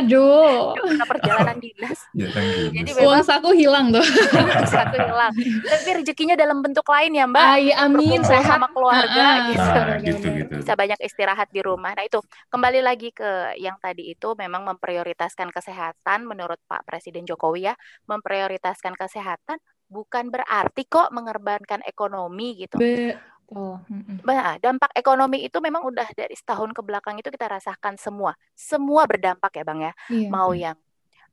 Aduh. 0.02 0.74
Gak 0.74 0.84
pernah 0.84 1.06
perjalanan 1.08 1.56
dinas. 1.58 1.98
Ya, 2.14 2.30
Jadi 2.30 2.94
memang 2.94 3.10
uang 3.10 3.24
saku 3.26 3.50
hilang 3.58 3.90
tuh. 3.90 4.06
uang 4.06 4.70
saku 4.70 4.96
hilang. 5.02 5.34
Tapi 5.66 5.88
rezekinya 5.98 6.38
dalam 6.38 6.62
bentuk 6.62 6.86
lain 6.86 7.10
ya, 7.10 7.26
Mbak. 7.26 7.42
Ay, 7.42 7.74
amin. 7.74 8.22
Sehat 8.22 8.46
sama 8.46 8.70
keluarga 8.70 9.18
ah, 9.18 9.36
gitu. 9.50 9.66
Nah, 9.66 9.98
gitu, 9.98 10.26
gitu. 10.30 10.52
Bisa 10.62 10.72
banyak 10.78 10.98
istirahat 11.02 11.50
di 11.50 11.58
rumah. 11.58 11.90
Nah, 11.98 12.06
itu 12.06 12.22
kembali 12.54 12.80
lagi 12.86 13.10
ke 13.10 13.58
yang 13.58 13.74
tadi 13.82 14.14
itu 14.14 14.38
memang 14.38 14.62
memprioritaskan 14.62 15.50
kesehatan 15.50 16.22
menurut 16.22 16.62
Pak 16.70 16.86
Presiden 16.86 17.26
Jokowi 17.26 17.66
ya, 17.66 17.74
memprioritaskan 18.06 18.94
kesehatan 18.94 19.58
bukan 19.90 20.32
berarti 20.32 20.82
kok 20.88 21.12
mengorbankan 21.12 21.84
ekonomi 21.84 22.66
gitu. 22.66 22.80
Be 22.80 23.14
Oh, 23.54 23.78
Nah, 24.26 24.58
dampak 24.58 24.90
ekonomi 24.98 25.46
itu 25.46 25.62
memang 25.62 25.86
udah 25.86 26.10
dari 26.10 26.34
setahun 26.34 26.74
ke 26.74 26.82
belakang 26.82 27.14
itu 27.22 27.30
kita 27.30 27.46
rasakan 27.46 27.94
semua. 27.94 28.34
Semua 28.50 29.06
berdampak 29.06 29.54
ya, 29.54 29.64
Bang 29.64 29.80
ya. 29.80 29.92
Iya. 30.10 30.28
Mau 30.28 30.50
yang 30.50 30.74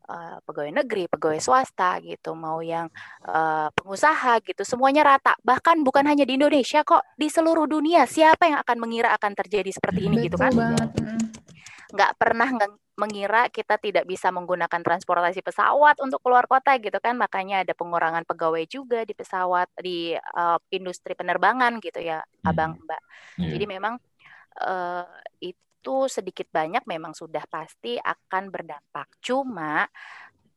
uh, 0.06 0.38
pegawai 0.46 0.70
negeri, 0.70 1.10
pegawai 1.10 1.42
swasta 1.42 1.98
gitu, 2.06 2.38
mau 2.38 2.62
yang 2.62 2.94
uh, 3.26 3.74
pengusaha 3.74 4.38
gitu, 4.46 4.62
semuanya 4.62 5.18
rata. 5.18 5.34
Bahkan 5.42 5.82
bukan 5.82 6.06
hanya 6.06 6.22
di 6.28 6.38
Indonesia 6.38 6.86
kok, 6.86 7.02
di 7.18 7.26
seluruh 7.26 7.66
dunia. 7.66 8.06
Siapa 8.06 8.46
yang 8.46 8.62
akan 8.62 8.78
mengira 8.78 9.10
akan 9.18 9.34
terjadi 9.34 9.74
seperti 9.74 10.06
ini 10.06 10.16
Betul 10.22 10.26
gitu 10.30 10.38
kan? 10.38 10.52
Banget. 10.54 10.90
Nggak 11.92 12.12
pernah 12.18 12.50
mengira 13.02 13.50
kita 13.50 13.82
tidak 13.82 14.06
bisa 14.06 14.30
menggunakan 14.30 14.82
transportasi 14.84 15.42
pesawat 15.42 15.98
untuk 16.04 16.22
keluar 16.22 16.46
kota 16.46 16.78
gitu 16.78 17.02
kan 17.02 17.18
makanya 17.18 17.66
ada 17.66 17.74
pengurangan 17.74 18.28
pegawai 18.30 18.62
juga 18.70 19.02
di 19.08 19.18
pesawat 19.18 19.74
di 19.82 20.14
uh, 20.14 20.62
industri 20.70 21.18
penerbangan 21.18 21.82
gitu 21.82 21.98
ya 21.98 22.22
hmm. 22.22 22.46
abang 22.46 22.78
mbak 22.84 23.02
yeah. 23.42 23.52
jadi 23.58 23.66
memang 23.66 23.98
uh, 24.62 25.08
itu 25.42 25.96
sedikit 26.12 26.46
banyak 26.54 26.86
memang 26.86 27.18
sudah 27.18 27.42
pasti 27.50 27.98
akan 27.98 28.54
berdampak 28.54 29.08
cuma 29.24 29.90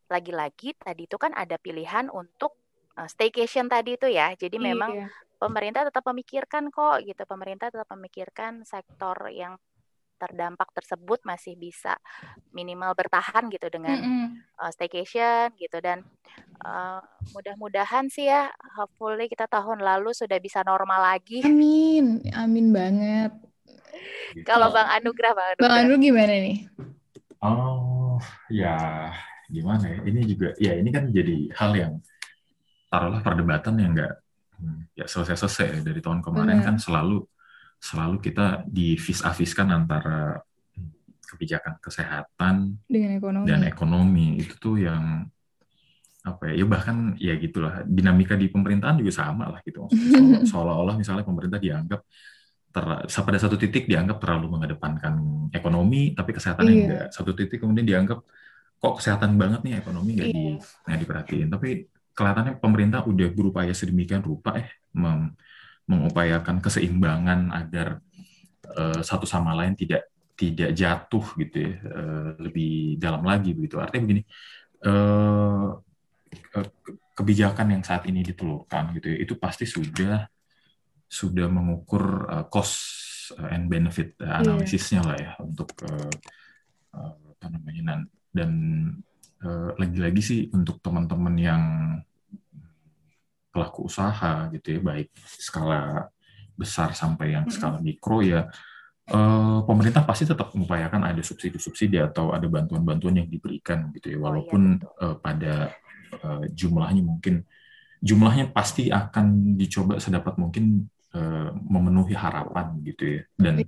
lagi-lagi 0.05 0.77
tadi 0.77 1.09
itu 1.09 1.17
kan 1.17 1.33
ada 1.33 1.57
pilihan 1.57 2.13
untuk 2.13 2.53
uh, 2.99 3.09
staycation 3.09 3.71
tadi 3.71 3.97
itu 3.97 4.05
ya 4.05 4.37
jadi 4.37 4.59
memang 4.61 4.91
iya. 4.93 5.07
pemerintah 5.41 5.87
tetap 5.87 6.05
memikirkan 6.05 6.69
kok 6.69 7.01
gitu 7.01 7.25
pemerintah 7.25 7.73
tetap 7.73 7.89
memikirkan 7.89 8.61
sektor 8.67 9.17
yang 9.33 9.57
terdampak 10.15 10.71
tersebut 10.71 11.21
masih 11.27 11.55
bisa 11.59 11.95
minimal 12.55 12.95
bertahan 12.95 13.47
gitu 13.51 13.67
dengan 13.67 13.97
mm 13.99 14.07
-hmm. 14.07 14.27
uh, 14.59 14.71
staycation 14.71 15.51
gitu 15.59 15.77
dan 15.83 16.03
uh, 16.63 17.03
mudah-mudahan 17.35 18.07
sih 18.07 18.27
ya 18.31 18.51
hopefully 18.79 19.27
kita 19.27 19.45
tahun 19.47 19.83
lalu 19.83 20.15
sudah 20.15 20.39
bisa 20.39 20.63
normal 20.63 21.15
lagi. 21.15 21.43
Amin, 21.43 22.23
amin 22.31 22.71
banget. 22.71 23.31
Kalau 24.43 24.71
Bang 24.75 24.91
Anugrah, 24.91 25.31
Bang 25.31 25.47
Anugrah. 25.55 25.63
Bang 25.63 25.73
Anu 25.87 25.93
gimana 25.99 26.33
nih? 26.35 26.57
Oh, 27.39 28.19
ya 28.51 28.75
gimana 29.47 29.85
ya? 29.87 29.99
Ini 30.03 30.21
juga 30.27 30.49
ya 30.59 30.73
ini 30.75 30.89
kan 30.91 31.07
jadi 31.13 31.51
hal 31.55 31.71
yang 31.77 31.93
taruhlah 32.89 33.21
perdebatan 33.21 33.75
yang 33.79 33.91
enggak 33.91 34.13
hmm, 34.55 34.79
ya 34.95 35.05
selesai-selesai 35.07 35.83
dari 35.83 35.99
tahun 35.99 36.23
kemarin 36.23 36.63
Bener. 36.63 36.67
kan 36.67 36.75
selalu 36.79 37.27
selalu 37.79 38.17
kita 38.23 38.65
divis-aviskan 38.65 39.67
antara 39.69 40.41
kebijakan 41.25 41.81
kesehatan 41.81 42.79
dengan 42.85 43.11
ekonomi. 43.17 43.45
dan 43.49 43.61
ekonomi 43.65 44.27
itu 44.39 44.53
tuh 44.55 44.77
yang 44.79 45.27
apa 46.25 46.49
ya, 46.49 46.53
ya 46.57 46.65
bahkan 46.65 46.97
ya 47.21 47.33
gitulah 47.37 47.85
dinamika 47.85 48.33
di 48.33 48.49
pemerintahan 48.49 48.97
juga 48.97 49.13
sama 49.13 49.45
lah 49.45 49.61
gitu 49.61 49.85
seolah-olah 50.49 50.97
misalnya 50.97 51.21
pemerintah 51.21 51.61
dianggap 51.61 52.01
ter, 52.73 52.85
pada 53.05 53.37
satu 53.37 53.55
titik 53.61 53.85
dianggap 53.85 54.17
terlalu 54.17 54.57
mengedepankan 54.57 55.47
ekonomi 55.53 56.17
tapi 56.17 56.33
kesehatannya 56.33 56.73
yeah. 56.73 56.83
enggak 56.89 57.05
satu 57.13 57.31
titik 57.37 57.61
kemudian 57.61 57.85
dianggap 57.85 58.25
kok 58.81 58.93
kesehatan 58.97 59.37
banget 59.37 59.61
nih 59.69 59.73
ekonomi 59.77 60.09
nggak 60.17 60.29
yeah. 60.33 60.57
di 60.89 60.97
diperhatiin 61.05 61.47
tapi 61.53 61.87
kelihatannya 62.15 62.53
pemerintah 62.57 63.05
udah 63.05 63.29
berupaya 63.29 63.71
sedemikian 63.75 64.25
rupa 64.25 64.57
eh 64.57 64.67
mem, 64.97 65.35
mengupayakan 65.85 66.61
keseimbangan 66.61 67.53
agar 67.53 68.01
uh, 68.73 69.01
satu 69.05 69.29
sama 69.29 69.53
lain 69.53 69.77
tidak 69.77 70.09
tidak 70.35 70.75
jatuh 70.75 71.25
gitu 71.39 71.57
ya 71.71 71.73
uh, 71.95 72.29
lebih 72.41 72.99
dalam 72.99 73.23
lagi 73.23 73.55
begitu. 73.55 73.79
Artinya 73.79 74.03
begini 74.03 74.21
uh, 74.83 75.79
kebijakan 77.15 77.79
yang 77.79 77.83
saat 77.85 78.03
ini 78.11 78.19
ditelurkan 78.25 78.91
gitu 78.99 79.15
ya, 79.15 79.17
itu 79.23 79.33
pasti 79.39 79.63
sudah 79.63 80.27
sudah 81.07 81.47
mengukur 81.47 82.27
uh, 82.27 82.45
cost 82.51 83.05
and 83.49 83.71
benefit 83.71 84.19
uh, 84.19 84.43
analisisnya 84.43 85.01
lah 85.05 85.17
ya 85.17 85.31
untuk 85.39 85.71
uh, 85.87 86.11
uh, 86.97 87.13
apa 87.37 87.45
namanya 87.49 88.03
dan 88.35 88.51
lagi-lagi 89.77 90.21
uh, 90.21 90.25
sih 90.25 90.39
untuk 90.51 90.81
teman-teman 90.81 91.35
yang 91.37 91.63
pelaku 93.55 93.87
usaha 93.87 94.51
gitu 94.51 94.75
ya 94.75 94.79
baik 94.83 95.15
skala 95.39 96.11
besar 96.59 96.91
sampai 96.91 97.39
yang 97.39 97.47
skala 97.47 97.79
mikro 97.79 98.19
ya 98.19 98.51
uh, 99.11 99.61
pemerintah 99.67 100.01
pasti 100.07 100.25
tetap 100.25 100.49
mengupayakan 100.55 101.05
ada 101.05 101.21
subsidi-subsidi 101.21 102.01
atau 102.01 102.33
ada 102.33 102.47
bantuan-bantuan 102.49 103.21
yang 103.21 103.29
diberikan 103.29 103.93
gitu 103.93 104.17
ya. 104.17 104.17
Walaupun 104.17 104.81
oh, 104.81 104.89
iya, 104.89 105.05
uh, 105.05 105.15
pada 105.19 105.53
uh, 106.23 106.43
jumlahnya 106.49 107.03
mungkin 107.05 107.45
jumlahnya 108.01 108.53
pasti 108.53 108.89
akan 108.89 109.57
dicoba 109.57 109.97
sedapat 110.01 110.37
mungkin 110.37 110.85
uh, 111.13 111.49
memenuhi 111.53 112.17
harapan 112.17 112.81
gitu 112.81 113.03
ya. 113.19 113.21
Dan 113.37 113.61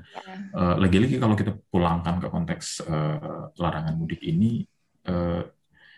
uh, 0.57 0.75
lagi-lagi 0.81 1.21
kalau 1.21 1.35
kita 1.37 1.53
pulangkan 1.69 2.17
ke 2.21 2.27
konteks 2.29 2.85
uh, 2.85 3.53
larangan 3.57 3.93
mudik 3.97 4.21
ini 4.25 4.65
uh, 5.09 5.45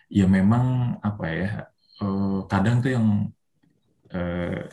ya 0.09 0.25
memang 0.25 0.97
apa 1.05 1.25
ya 1.29 1.49
uh, 2.01 2.43
kadang 2.49 2.81
tuh 2.81 2.91
yang 2.91 3.07
uh, 4.13 4.63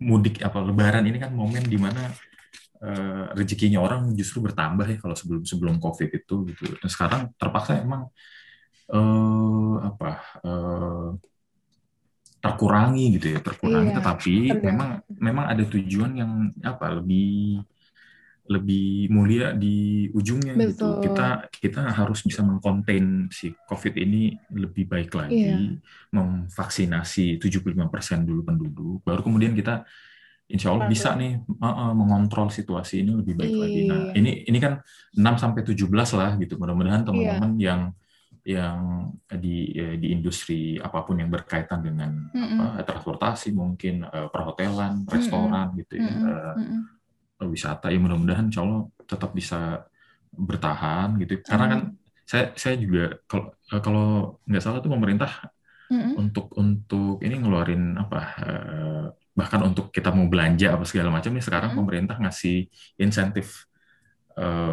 mudik 0.00 0.40
apa 0.40 0.58
lebaran 0.64 1.04
ini 1.04 1.20
kan 1.20 1.32
momen 1.32 1.64
di 1.66 1.76
mana 1.76 2.08
uh, 2.80 3.24
rezekinya 3.36 3.84
orang 3.84 4.10
justru 4.16 4.40
bertambah 4.40 4.88
ya 4.88 4.96
kalau 4.96 5.12
sebelum 5.12 5.42
sebelum 5.44 5.76
covid 5.76 6.08
itu 6.08 6.36
gitu 6.50 6.64
dan 6.80 6.88
sekarang 6.88 7.20
terpaksa 7.36 7.80
emang 7.80 8.08
uh, 8.90 9.74
apa 9.84 10.10
uh, 10.42 11.10
terkurangi 12.40 13.20
gitu 13.20 13.36
ya 13.36 13.40
terkurangi 13.44 13.92
iya, 13.92 13.96
tetapi 14.00 14.34
benar. 14.56 14.64
memang 14.64 14.88
memang 15.20 15.44
ada 15.52 15.64
tujuan 15.68 16.12
yang 16.16 16.32
apa 16.64 16.96
lebih 16.96 17.60
lebih 18.50 19.06
mulia 19.14 19.54
di 19.54 20.10
ujungnya 20.10 20.58
gitu. 20.58 20.74
Betul. 20.74 20.74
gitu 20.74 21.06
kita 21.06 21.28
kita 21.54 21.80
harus 21.94 22.20
bisa 22.26 22.42
mengkonten 22.42 23.30
si 23.30 23.54
covid 23.70 23.94
ini 23.94 24.34
lebih 24.50 24.90
baik 24.90 25.14
lagi 25.14 25.38
iya. 25.38 25.78
memvaksinasi 26.10 27.38
75% 27.38 28.26
dulu 28.26 28.42
penduduk 28.42 28.98
baru 29.06 29.22
kemudian 29.22 29.54
kita 29.54 29.86
insya 30.50 30.74
Allah 30.74 30.90
bisa 30.90 31.14
nih 31.14 31.38
uh, 31.46 31.66
uh, 31.66 31.92
mengontrol 31.94 32.50
situasi 32.50 33.06
ini 33.06 33.14
lebih 33.22 33.38
baik 33.38 33.54
iya. 33.54 33.62
lagi 33.62 33.80
nah 33.86 34.02
ini 34.18 34.42
ini 34.42 34.58
kan 34.58 34.82
6 35.14 35.22
sampai 35.38 35.62
17 35.62 35.86
lah 36.18 36.30
gitu 36.42 36.58
mudah-mudahan 36.58 37.02
iya. 37.02 37.06
teman-teman 37.06 37.52
iya. 37.54 37.66
yang 37.70 37.82
yang 38.40 38.78
di 39.36 39.76
ya, 39.76 39.94
di 40.00 40.16
industri 40.16 40.80
apa 40.80 41.04
pun 41.04 41.20
yang 41.20 41.28
berkaitan 41.28 41.84
dengan 41.84 42.32
mm 42.32 42.40
-hmm. 42.40 42.58
apa, 42.58 42.82
transportasi 42.88 43.52
mungkin 43.52 44.00
uh, 44.08 44.32
perhotelan, 44.32 45.04
restoran 45.04 45.70
mm 45.70 45.72
-hmm. 45.76 45.80
gitu 45.84 45.92
ya, 46.00 46.08
mm 46.08 46.24
uh, 46.24 46.56
wisata 47.48 47.88
ya 47.88 47.98
mudah-mudahan 48.00 48.48
insya 48.48 48.64
Allah 48.64 48.88
tetap 49.04 49.30
bisa 49.32 49.84
bertahan 50.34 51.18
gitu. 51.22 51.40
Karena 51.44 51.66
kan 51.66 51.80
saya 52.24 52.54
saya 52.54 52.74
juga 52.78 53.18
kalau 53.26 53.50
eh, 53.50 53.80
kalau 53.82 54.06
nggak 54.46 54.62
salah 54.62 54.78
tuh 54.80 54.92
pemerintah 54.92 55.32
untuk 55.90 56.54
untuk 56.54 57.18
ini 57.18 57.34
ngeluarin 57.34 57.98
apa 57.98 58.20
uh, 58.46 59.06
bahkan 59.34 59.58
untuk 59.66 59.90
kita 59.90 60.14
mau 60.14 60.30
belanja 60.30 60.78
apa 60.78 60.86
segala 60.86 61.10
macam 61.10 61.34
nih 61.34 61.42
sekarang 61.42 61.74
mm 61.74 61.74
-hmm. 61.74 61.82
pemerintah 61.82 62.16
ngasih 62.22 62.70
insentif 62.94 63.66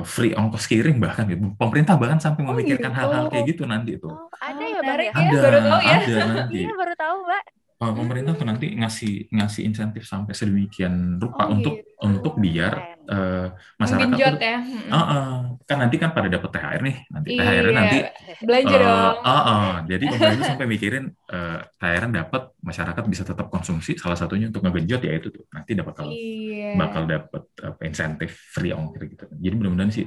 free 0.08 0.32
ongkos 0.32 0.64
kirim 0.64 0.96
bahkan 0.96 1.28
gitu. 1.28 1.52
Pemerintah 1.60 2.00
bahkan 2.00 2.22
sampai 2.24 2.48
oh, 2.48 2.56
memikirkan 2.56 2.88
gitu. 2.94 3.00
hal-hal 3.04 3.26
kayak 3.28 3.46
gitu 3.52 3.68
nanti 3.68 4.00
itu. 4.00 4.08
Oh, 4.08 4.32
ada 4.40 4.64
ya 4.64 4.80
bang 4.80 5.00
ya? 5.02 5.12
Ada, 5.12 5.38
baru 5.44 5.60
tahu 5.60 5.82
ya. 5.82 5.98
Ada 5.98 6.16
nanti. 6.24 6.60
Iya 6.64 6.74
baru 6.78 6.94
tahu 6.96 7.18
mbak 7.28 7.44
uh, 7.78 7.94
pemerintah 7.94 8.34
tuh 8.34 8.48
nanti 8.48 8.74
ngasih 8.74 9.30
ngasih 9.30 9.62
insentif 9.70 10.04
sampai 10.10 10.34
sedemikian 10.34 11.22
rupa 11.22 11.46
oh, 11.46 11.54
untuk 11.54 11.74
gitu. 11.78 12.06
untuk 12.06 12.34
biar 12.42 12.74
uh, 13.10 13.48
masyarakat 13.78 14.18
tuh, 14.18 14.42
ya. 14.42 14.60
uh, 14.90 14.98
uh, 14.98 15.34
kan 15.66 15.78
nanti 15.86 15.96
kan 16.02 16.10
pada 16.14 16.28
dapat 16.30 16.50
THR 16.50 16.82
nih 16.82 16.98
nanti 17.14 17.30
iya, 17.34 17.42
THR 17.42 17.68
nanti 17.74 17.98
belanja 18.42 18.76
uh, 18.76 18.82
dong. 18.82 19.16
Uh, 19.22 19.32
uh, 19.32 19.72
jadi 19.86 20.06
pemerintah 20.10 20.46
sampai 20.54 20.68
mikirin 20.70 21.06
uh, 21.30 21.60
THR 21.78 22.04
dapat 22.10 22.42
masyarakat 22.62 23.04
bisa 23.06 23.24
tetap 23.26 23.48
konsumsi 23.54 23.94
salah 23.98 24.18
satunya 24.18 24.50
untuk 24.50 24.66
ngegenjot 24.66 25.02
ya 25.06 25.14
itu 25.14 25.28
tuh 25.30 25.44
nanti 25.54 25.72
dapat 25.78 25.94
kalau 25.94 26.12
iya. 26.14 26.74
bakal 26.74 27.06
dapat 27.06 27.44
uh, 27.62 27.78
insentif 27.86 28.34
free 28.54 28.74
ongkir 28.74 29.06
gitu. 29.14 29.26
Jadi 29.38 29.54
mudah-mudahan 29.54 29.94
sih 29.94 30.06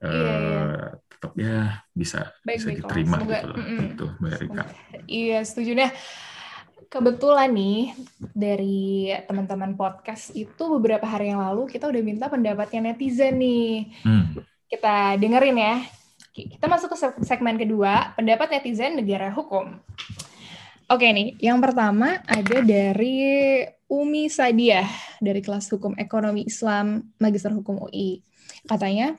uh, 0.00 0.08
iya, 0.08 0.32
tetap 1.12 1.32
ya 1.36 1.84
bisa 1.92 2.32
baik, 2.44 2.56
bisa 2.56 2.66
baik 2.68 2.78
diterima 2.84 3.16
gitu, 3.20 3.48
mm 3.52 3.64
-mm. 3.64 3.78
gitu 3.84 4.06
Mbak 4.20 4.32
Erika. 4.32 4.64
Iya 5.04 5.38
setuju 5.44 5.72
deh 5.76 5.92
kebetulan 6.88 7.50
nih 7.52 7.94
dari 8.32 9.10
teman-teman 9.26 9.76
podcast 9.78 10.34
itu 10.34 10.64
beberapa 10.78 11.04
hari 11.04 11.30
yang 11.30 11.42
lalu 11.42 11.70
kita 11.70 11.88
udah 11.88 12.02
minta 12.02 12.26
pendapatnya 12.28 12.92
netizen 12.92 13.38
nih. 13.40 13.90
Hmm. 14.02 14.42
Kita 14.68 15.18
dengerin 15.20 15.58
ya. 15.58 15.76
Kita 16.34 16.66
masuk 16.66 16.98
ke 16.98 17.22
segmen 17.22 17.54
kedua, 17.54 18.10
pendapat 18.18 18.50
netizen 18.50 18.98
negara 18.98 19.30
hukum. 19.30 19.78
Oke 20.90 21.08
nih, 21.08 21.38
yang 21.40 21.62
pertama 21.64 22.20
ada 22.26 22.58
dari 22.60 23.62
Umi 23.88 24.28
Sadiah 24.28 24.84
dari 25.16 25.40
kelas 25.40 25.72
Hukum 25.72 25.96
Ekonomi 25.96 26.44
Islam 26.44 27.08
Magister 27.16 27.54
Hukum 27.54 27.88
UI. 27.88 28.20
Katanya, 28.68 29.16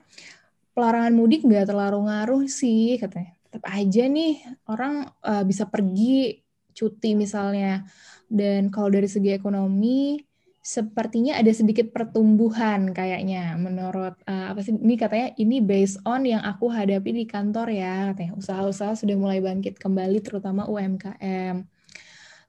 pelarangan 0.76 1.10
mudik 1.16 1.42
nggak 1.42 1.72
terlalu 1.72 2.06
ngaruh 2.06 2.44
sih, 2.46 3.00
katanya. 3.02 3.34
Tetap 3.50 3.64
aja 3.66 4.04
nih, 4.06 4.44
orang 4.70 5.10
uh, 5.26 5.42
bisa 5.42 5.66
pergi 5.66 6.45
cuti 6.76 7.16
misalnya. 7.16 7.88
Dan 8.28 8.68
kalau 8.68 8.92
dari 8.92 9.08
segi 9.08 9.32
ekonomi, 9.32 10.20
sepertinya 10.60 11.38
ada 11.38 11.48
sedikit 11.54 11.94
pertumbuhan 11.94 12.90
kayaknya 12.90 13.54
menurut 13.54 14.18
uh, 14.26 14.50
apa 14.50 14.60
sih 14.66 14.74
ini 14.74 14.98
katanya 14.98 15.30
ini 15.38 15.62
based 15.62 16.02
on 16.02 16.26
yang 16.26 16.42
aku 16.42 16.66
hadapi 16.68 17.10
di 17.16 17.24
kantor 17.24 17.72
ya 17.72 18.12
katanya. 18.12 18.36
Usaha-usaha 18.36 18.98
sudah 18.98 19.16
mulai 19.16 19.40
bangkit 19.40 19.80
kembali 19.80 20.20
terutama 20.20 20.68
UMKM 20.68 21.64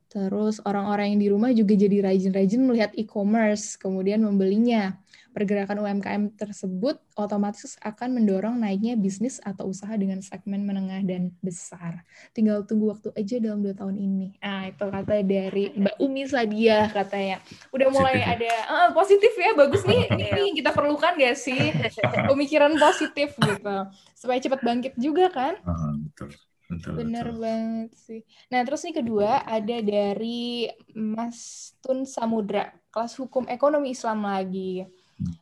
terus 0.08 0.64
orang-orang 0.64 1.14
yang 1.14 1.20
di 1.22 1.30
rumah 1.30 1.52
juga 1.52 1.76
jadi 1.76 2.00
rajin-rajin 2.00 2.64
melihat 2.64 2.92
e-commerce 2.96 3.76
kemudian 3.76 4.24
membelinya 4.24 4.96
pergerakan 5.38 5.86
UMKM 5.86 6.34
tersebut 6.34 6.98
otomatis 7.14 7.78
akan 7.86 8.18
mendorong 8.18 8.58
naiknya 8.58 8.98
bisnis 8.98 9.38
atau 9.46 9.70
usaha 9.70 9.94
dengan 9.94 10.18
segmen 10.26 10.66
menengah 10.66 11.06
dan 11.06 11.30
besar. 11.46 12.02
Tinggal 12.34 12.66
tunggu 12.66 12.90
waktu 12.90 13.14
aja 13.14 13.38
dalam 13.38 13.62
dua 13.62 13.78
tahun 13.78 14.02
ini. 14.02 14.42
Ah 14.42 14.66
itu 14.66 14.82
kata 14.82 15.22
dari 15.22 15.78
Mbak 15.78 15.96
Umi 16.02 16.26
Sadia 16.26 16.90
katanya. 16.90 17.38
Udah 17.70 17.88
mulai 17.94 18.18
positif. 18.18 18.34
ada 18.34 18.52
uh, 18.66 18.90
positif 18.98 19.34
ya, 19.38 19.52
bagus 19.54 19.86
nih. 19.86 20.10
Ini 20.18 20.42
yang 20.50 20.58
kita 20.58 20.72
perlukan 20.74 21.14
gak 21.22 21.38
sih? 21.38 21.70
Pemikiran 22.34 22.74
positif 22.82 23.38
gitu. 23.38 23.78
Supaya 24.18 24.42
cepat 24.42 24.66
bangkit 24.66 24.98
juga 24.98 25.30
kan? 25.30 25.54
Uh, 25.62 26.02
betul. 26.10 26.34
Betul, 26.68 27.00
Bener 27.00 27.32
betul. 27.32 27.40
banget 27.48 27.92
sih. 27.96 28.22
Nah, 28.52 28.60
terus 28.68 28.84
nih 28.84 29.00
kedua 29.00 29.40
ada 29.48 29.78
dari 29.80 30.68
Mas 30.92 31.72
Tun 31.80 32.04
Samudra, 32.04 32.76
kelas 32.92 33.16
hukum 33.16 33.48
ekonomi 33.48 33.96
Islam 33.96 34.28
lagi. 34.28 34.84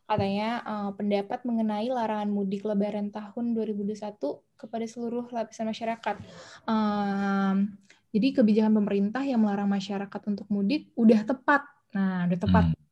Katanya 0.08 0.64
uh, 0.64 0.92
pendapat 0.96 1.44
mengenai 1.44 1.92
larangan 1.92 2.32
mudik 2.32 2.64
Lebaran 2.64 3.12
tahun 3.12 3.52
2021 3.58 4.16
kepada 4.56 4.86
seluruh 4.88 5.28
lapisan 5.32 5.68
masyarakat. 5.68 6.16
Um, 6.64 7.76
jadi 8.16 8.28
kebijakan 8.32 8.72
pemerintah 8.72 9.28
yang 9.28 9.44
melarang 9.44 9.68
masyarakat 9.68 10.22
untuk 10.32 10.48
mudik 10.48 10.88
udah 10.96 11.28
tepat. 11.28 11.68
Nah, 11.92 12.24
udah 12.32 12.40
tepat. 12.40 12.66
Hmm. 12.72 12.84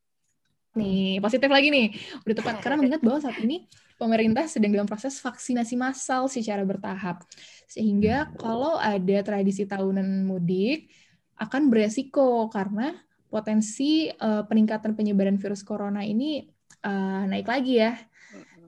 Nih, 0.74 1.22
positif 1.22 1.48
lagi 1.48 1.72
nih. 1.72 1.96
Udah 2.28 2.36
tepat 2.44 2.54
karena 2.60 2.76
mengingat 2.76 3.00
bahwa 3.00 3.22
saat 3.24 3.40
ini 3.40 3.64
pemerintah 3.96 4.44
sedang 4.44 4.76
dalam 4.76 4.90
proses 4.90 5.16
vaksinasi 5.22 5.80
massal 5.80 6.28
secara 6.28 6.60
bertahap. 6.66 7.24
Sehingga 7.64 8.28
kalau 8.36 8.76
ada 8.76 9.24
tradisi 9.24 9.64
tahunan 9.64 10.28
mudik 10.28 10.92
akan 11.40 11.72
beresiko 11.72 12.52
karena 12.52 12.92
potensi 13.32 14.06
uh, 14.06 14.46
peningkatan 14.46 14.94
penyebaran 14.94 15.40
virus 15.40 15.66
corona 15.66 16.06
ini 16.06 16.46
uh, 16.84 17.22
naik 17.26 17.48
lagi 17.48 17.80
ya. 17.80 17.96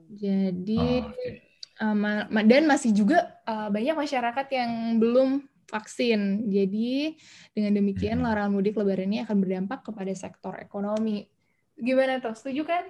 Jadi 0.07 1.03
oh, 1.05 1.13
okay. 1.13 2.25
uh, 2.33 2.43
dan 2.43 2.63
masih 2.65 2.91
juga 2.91 3.37
uh, 3.45 3.69
banyak 3.69 3.95
masyarakat 3.95 4.47
yang 4.51 4.97
belum 4.97 5.45
vaksin. 5.67 6.47
Jadi 6.49 7.15
dengan 7.51 7.71
demikian 7.77 8.23
larangan 8.23 8.51
mudik 8.51 8.79
lebaran 8.79 9.11
ini 9.11 9.23
akan 9.23 9.37
berdampak 9.39 9.85
kepada 9.85 10.11
sektor 10.15 10.55
ekonomi. 10.57 11.27
Gimana 11.77 12.17
tuh? 12.23 12.33
Setuju 12.33 12.65
kan? 12.65 12.83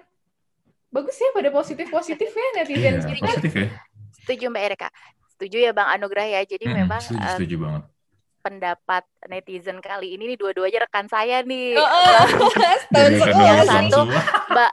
Bagus 0.88 1.20
ya 1.20 1.30
pada 1.36 1.52
positif-positif 1.52 2.30
ya 2.32 2.48
netizen. 2.64 3.04
Iya, 3.04 3.20
positif 3.20 3.52
ya. 3.52 3.68
Setuju 4.24 4.46
Mbak 4.54 4.64
Erika. 4.64 4.90
Setuju 5.36 5.58
ya 5.60 5.72
Bang 5.76 5.90
Anugrah 5.92 6.26
ya. 6.26 6.42
Jadi 6.48 6.66
Hmm, 6.66 6.86
memang 6.86 7.02
setuju, 7.04 7.28
eh, 7.28 7.36
setuju 7.36 7.56
banget. 7.60 7.84
Pendapat 8.48 9.04
netizen 9.26 9.78
kali 9.78 10.16
ini 10.16 10.24
nih 10.26 10.38
dua-duanya 10.38 10.80
rekan 10.82 11.04
saya 11.06 11.44
nih. 11.44 11.76
Oh, 11.76 12.48
sekolah 12.90 13.44
yang 13.54 13.68
satu. 13.68 14.00
Mbak 14.48 14.72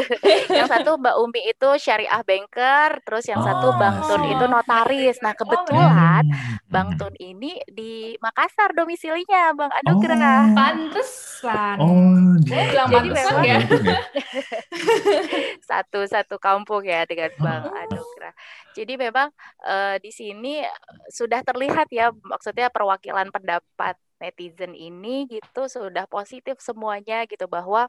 yang 0.56 0.64
satu 0.66 0.90
Mbak 0.96 1.14
Umi 1.20 1.40
itu 1.46 1.68
syariah 1.76 2.22
banker, 2.22 3.04
terus 3.04 3.24
yang 3.26 3.38
satu 3.38 3.68
Oh, 3.68 3.76
Bang 3.76 4.00
Tun 4.02 4.24
itu 4.24 4.44
notaris. 4.44 5.20
Nah, 5.20 5.32
kebetulan 5.32 6.24
Hmm. 6.24 6.64
Bang 6.66 6.96
Tun 6.96 7.12
ini 7.18 7.60
di 7.66 8.16
Makassar 8.16 8.72
domisilinya, 8.72 9.52
Bang 9.52 9.68
Anugrah. 9.70 10.16
Oh. 10.16 10.56
Pantesan. 10.56 11.76
Oh, 11.76 11.92
dia 12.40 12.62
bilang 12.66 12.88
Jadi 12.88 13.08
pantesan 13.10 13.34
memang- 13.36 13.44
ya. 13.44 13.58
Satu 15.68 16.06
satu 16.06 16.36
kampung 16.38 16.86
ya 16.86 17.02
dengan 17.06 17.30
Bang. 17.42 17.66
Anugrah. 17.74 18.34
Jadi 18.74 18.94
memang 18.94 19.28
eh, 19.66 19.96
di 19.98 20.10
sini 20.14 20.62
sudah 21.10 21.42
terlihat 21.42 21.90
ya 21.90 22.14
maksudnya 22.14 22.70
perwakilan 22.70 23.34
pendapat 23.34 23.98
netizen 24.20 24.76
ini 24.76 25.26
gitu 25.26 25.66
sudah 25.66 26.04
positif 26.06 26.60
semuanya 26.60 27.24
gitu 27.24 27.48
bahwa 27.48 27.88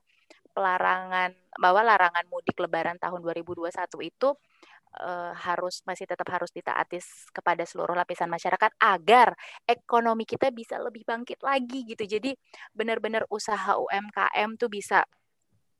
pelarangan 0.56 1.36
bahwa 1.60 1.82
larangan 1.84 2.26
mudik 2.32 2.58
lebaran 2.60 2.96
tahun 3.00 3.20
2021 3.24 3.72
itu 4.08 4.30
eh, 5.00 5.34
harus 5.38 5.86
masih 5.86 6.10
tetap 6.10 6.28
harus 6.34 6.50
ditaati 6.50 6.98
kepada 7.30 7.64
seluruh 7.68 7.94
lapisan 7.94 8.28
masyarakat 8.32 8.74
agar 8.82 9.38
ekonomi 9.70 10.26
kita 10.26 10.50
bisa 10.50 10.82
lebih 10.82 11.06
bangkit 11.06 11.40
lagi 11.46 11.86
gitu. 11.86 12.04
Jadi 12.10 12.34
benar-benar 12.74 13.28
usaha 13.30 13.78
UMKM 13.78 14.58
tuh 14.58 14.70
bisa 14.72 15.06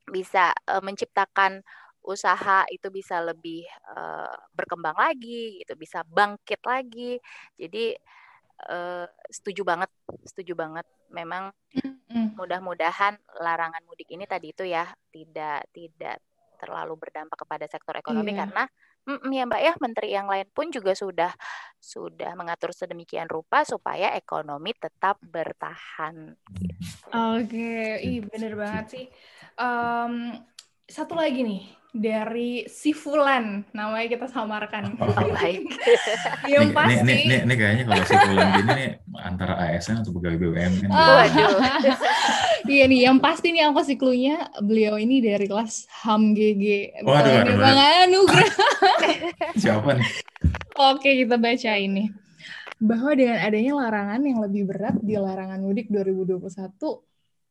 bisa 0.06 0.52
eh, 0.68 0.82
menciptakan 0.82 1.62
usaha 2.02 2.66
itu 2.70 2.90
bisa 2.90 3.22
lebih 3.22 3.62
eh, 3.66 4.36
berkembang 4.54 4.98
lagi 4.98 5.62
gitu, 5.62 5.74
bisa 5.78 6.02
bangkit 6.06 6.60
lagi. 6.66 7.18
Jadi 7.58 7.94
eh, 8.70 9.06
setuju 9.30 9.62
banget, 9.66 9.90
setuju 10.26 10.54
banget. 10.58 10.86
Memang 11.12 11.52
mudah-mudahan 12.36 13.16
larangan 13.40 13.82
mudik 13.88 14.08
ini 14.12 14.24
tadi 14.28 14.52
itu 14.52 14.64
ya 14.64 14.84
tidak 15.12 15.64
tidak 15.72 16.20
terlalu 16.60 16.94
berdampak 16.94 17.38
kepada 17.42 17.66
sektor 17.66 17.96
ekonomi 17.98 18.32
Iya. 18.32 18.46
karena 18.46 18.64
mm, 19.06 19.30
ya 19.32 19.42
Mbak 19.46 19.60
ya 19.62 19.72
menteri 19.78 20.08
yang 20.14 20.26
lain 20.30 20.46
pun 20.50 20.70
juga 20.70 20.92
sudah 20.94 21.32
sudah 21.82 22.32
mengatur 22.38 22.70
sedemikian 22.70 23.26
rupa 23.26 23.66
supaya 23.66 24.14
ekonomi 24.14 24.70
tetap 24.74 25.18
bertahan. 25.22 26.38
Oke, 27.10 27.98
ih 28.00 28.22
bener 28.22 28.54
banget 28.54 28.86
sih. 28.94 29.04
Em, 29.58 30.38
satu 30.86 31.12
lagi 31.18 31.42
nih 31.42 31.62
dari 31.92 32.64
si 32.72 32.96
Fulan, 32.96 33.68
namanya 33.76 34.08
kita 34.08 34.24
samarkan. 34.24 34.96
Oh, 34.96 35.12
Oh, 35.12 35.28
baik. 35.36 35.68
Yang 36.48 36.72
Ini, 36.72 36.72
pasti. 36.72 36.96
ini, 37.04 37.14
ini, 37.28 37.36
ini 37.44 37.54
kayaknya 37.54 37.84
kalau 37.84 38.04
si 38.08 38.14
Fulan 38.16 38.48
gini 38.56 38.70
nih 38.72 38.90
antara 39.20 39.54
ASN 39.60 40.00
atau 40.00 40.12
pegawai 40.16 40.40
BUMN. 40.40 40.88
Ah. 40.88 41.28
Waduh. 41.28 41.52
Iya 42.62 42.84
nih, 42.86 43.00
yang 43.10 43.18
pasti 43.18 43.50
nih 43.50 43.66
aku 43.66 43.82
kasih 43.82 43.96
clue-nya 43.98 44.36
beliau 44.62 44.94
ini 44.94 45.18
dari 45.18 45.50
kelas 45.50 45.90
HAM 46.06 46.34
GG. 46.34 46.64
Waduh, 47.02 47.10
Bukan 47.10 47.22
waduh, 47.42 47.56
Bang 47.58 47.80
Anugrah. 48.06 48.52
Siapa 49.62 49.90
nih? 49.98 50.08
Oke, 50.78 51.10
kita 51.26 51.36
baca 51.38 51.72
ini. 51.74 52.14
Bahwa 52.82 53.10
dengan 53.14 53.38
adanya 53.42 53.72
larangan 53.78 54.20
yang 54.22 54.38
lebih 54.42 54.62
berat 54.70 54.96
di 55.02 55.14
larangan 55.14 55.58
mudik 55.62 55.90
2021, 55.90 56.42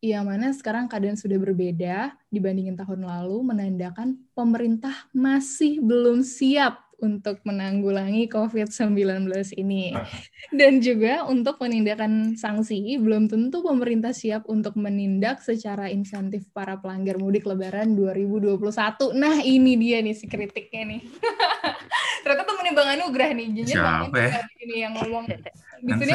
yang 0.02 0.24
mana 0.28 0.50
sekarang 0.52 0.88
keadaan 0.88 1.16
sudah 1.16 1.38
berbeda 1.38 2.16
dibandingin 2.32 2.76
tahun 2.76 3.04
lalu, 3.04 3.38
menandakan 3.52 4.16
pemerintah 4.32 4.92
masih 5.12 5.80
belum 5.80 6.24
siap 6.24 6.91
untuk 7.02 7.42
menanggulangi 7.42 8.30
COVID-19 8.30 9.26
ini. 9.58 9.92
Dan 10.58 10.78
juga 10.78 11.26
untuk 11.26 11.58
penindakan 11.58 12.38
sanksi, 12.38 12.96
belum 13.02 13.26
tentu 13.26 13.60
pemerintah 13.66 14.14
siap 14.14 14.46
untuk 14.46 14.78
menindak 14.78 15.42
secara 15.42 15.90
insentif 15.90 16.46
para 16.54 16.78
pelanggar 16.78 17.18
mudik 17.18 17.44
lebaran 17.44 17.98
2021. 17.98 18.62
Nah, 19.18 19.42
ini 19.42 19.74
dia 19.74 19.98
nih 19.98 20.14
si 20.14 20.30
kritiknya 20.30 20.96
nih. 20.96 21.00
Ternyata 22.22 22.46
temennya 22.46 22.72
Bang 22.72 22.88
Anugrah 22.94 23.30
nih. 23.34 23.46
Siapa 23.66 24.14
ya? 24.14 24.46
Ini 24.62 24.74
yang 24.86 24.92
ngomong. 24.94 25.26
Di 25.82 25.92
sini 25.98 26.14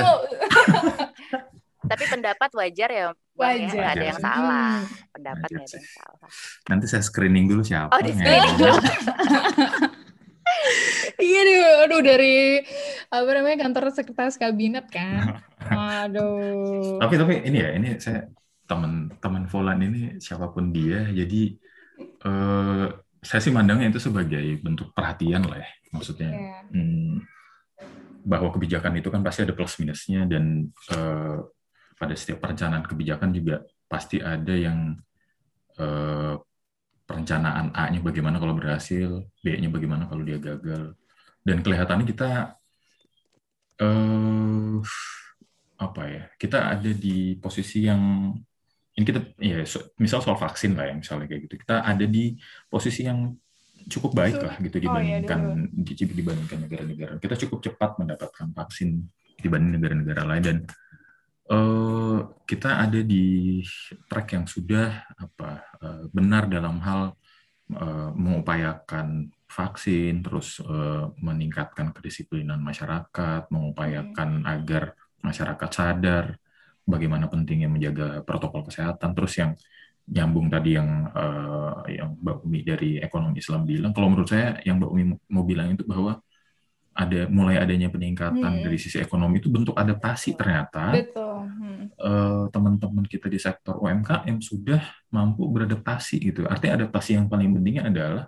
Tapi 1.87 2.03
pendapat 2.11 2.51
wajar 2.51 2.89
ya, 2.91 3.05
Bang 3.35 3.55
ya, 3.55 3.69
Wajar. 3.69 3.75
nggak 3.79 3.91
ada 3.95 4.05
yang 4.11 4.19
salah. 4.19 4.75
Hmm. 4.83 5.11
Pendapat 5.13 5.47
Wajar 5.47 5.55
nggak 5.55 5.67
ada 5.67 5.77
yang 5.77 5.91
salah. 5.95 6.29
Nanti 6.67 6.85
saya 6.89 7.03
screening 7.03 7.45
dulu 7.47 7.61
siapa. 7.63 7.91
Oh, 7.95 8.01
di 8.03 8.11
screening 8.11 8.55
ngomong. 8.59 8.83
Iya 11.17 11.39
nih, 11.47 11.57
aduh 11.87 12.01
dari 12.03 12.61
apa 13.09 13.29
namanya 13.33 13.57
kantor 13.65 13.89
sekretaris 13.89 14.37
kabinet 14.37 14.85
kan. 14.91 15.41
Aduh. 16.05 17.01
Tapi 17.01 17.13
tapi 17.17 17.33
ini 17.47 17.57
ya, 17.57 17.69
ini 17.73 17.89
saya 17.97 18.29
teman 18.67 19.09
teman 19.17 19.47
Volan 19.47 19.79
ini 19.81 20.19
siapa 20.19 20.51
pun 20.51 20.69
dia, 20.69 21.07
jadi 21.09 21.55
eh, 22.01 22.87
saya 23.23 23.41
sih 23.41 23.49
mandangnya 23.49 23.89
itu 23.89 23.99
sebagai 24.03 24.61
bentuk 24.61 24.93
perhatian 24.93 25.47
lah 25.47 25.63
ya, 25.63 25.69
maksudnya. 25.95 26.29
Iya. 26.29 26.57
Hmm, 26.69 27.25
bahwa 28.27 28.51
kebijakan 28.51 28.99
itu 28.99 29.07
kan 29.07 29.23
pasti 29.23 29.47
ada 29.47 29.55
plus 29.55 29.79
minusnya 29.79 30.27
dan 30.27 30.67
eh, 30.91 31.37
pada 31.97 32.13
setiap 32.13 32.43
perencanaan 32.43 32.85
kebijakan 32.85 33.31
juga 33.33 33.63
pasti 33.87 34.19
ada 34.21 34.53
yang 34.53 34.99
eh, 35.79 36.35
perencanaan 37.07 37.71
A-nya 37.71 38.03
bagaimana 38.03 38.35
kalau 38.37 38.51
berhasil, 38.53 39.23
B-nya 39.39 39.71
bagaimana 39.71 40.11
kalau 40.11 40.27
dia 40.27 40.37
gagal. 40.37 40.91
Dan 41.41 41.63
kelihatannya 41.63 42.03
kita 42.03 42.59
eh 43.79 44.77
apa 45.77 46.01
ya? 46.09 46.23
Kita 46.35 46.75
ada 46.75 46.91
di 46.91 47.39
posisi 47.39 47.87
yang 47.87 48.33
ini 48.97 49.05
kita 49.05 49.21
ya 49.37 49.61
so- 49.63 49.93
misal 50.01 50.19
soal 50.25 50.35
vaksin 50.35 50.73
lah 50.73 50.89
ya 50.91 50.93
misalnya 50.97 51.31
kayak 51.31 51.47
gitu. 51.47 51.55
Kita 51.63 51.85
ada 51.85 52.03
di 52.03 52.35
posisi 52.67 53.07
yang 53.07 53.31
cukup 53.87 54.11
baik 54.17 54.41
lah 54.43 54.57
gitu 54.59 54.81
Oh, 54.83 54.99
iya, 54.99 55.21
dibandingkan 55.23 55.39
di- 55.85 56.17
dibandingkan 56.17 56.59
negara-negara. 56.67 57.13
Kita 57.23 57.35
cukup 57.47 57.63
cepat 57.63 58.01
mendapatkan 58.03 58.51
vaksin 58.51 58.99
dibanding 59.37 59.79
negara-negara 59.79 60.21
lain 60.25 60.43
dan 60.43 60.57
eh, 61.51 62.17
kita 62.47 62.69
ada 62.83 62.99
di 63.03 63.59
track 64.07 64.27
yang 64.35 64.45
sudah 64.47 64.87
apa 65.15 65.49
eh, 65.83 66.03
benar 66.11 66.47
dalam 66.51 66.79
hal 66.83 67.15
eh, 67.71 68.09
mengupayakan 68.15 69.31
vaksin, 69.47 70.21
terus 70.23 70.59
eh, 70.59 71.05
meningkatkan 71.23 71.95
kedisiplinan 71.95 72.59
masyarakat, 72.59 73.47
mengupayakan 73.51 74.43
agar 74.43 74.91
masyarakat 75.23 75.69
sadar 75.71 76.25
bagaimana 76.87 77.27
pentingnya 77.27 77.67
menjaga 77.67 78.23
protokol 78.23 78.63
kesehatan, 78.67 79.11
terus 79.11 79.33
yang 79.39 79.51
nyambung 80.07 80.47
tadi 80.47 80.79
yang 80.79 81.11
eh, 81.11 81.99
yang 81.99 82.15
Mbak 82.15 82.37
Umi 82.47 82.59
dari 82.63 82.91
ekonomi 82.99 83.39
Islam 83.43 83.67
bilang, 83.67 83.91
kalau 83.91 84.07
menurut 84.11 84.29
saya 84.31 84.55
yang 84.63 84.79
Mbak 84.79 84.91
Umi 84.91 85.03
mau 85.31 85.43
bilang 85.43 85.67
itu 85.75 85.83
bahwa 85.83 86.19
ada 86.97 87.29
mulai 87.29 87.61
adanya 87.61 87.93
peningkatan 87.93 88.41
Hmm. 88.57 88.63
dari 88.65 88.81
sisi 88.81 88.97
ekonomi 88.97 89.37
itu 89.37 89.53
bentuk 89.53 89.77
adaptasi 89.77 90.33
ternyata. 90.33 90.97
Hmm. 91.47 91.93
eh, 91.93 92.45
teman-teman 92.49 93.05
kita 93.05 93.29
di 93.29 93.37
sektor 93.37 93.77
UMKM 93.77 94.37
sudah 94.41 94.81
mampu 95.09 95.45
beradaptasi 95.45 96.17
gitu. 96.19 96.45
Artinya 96.45 96.81
adaptasi 96.83 97.17
yang 97.17 97.29
paling 97.29 97.53
pentingnya 97.53 97.89
adalah 97.89 98.23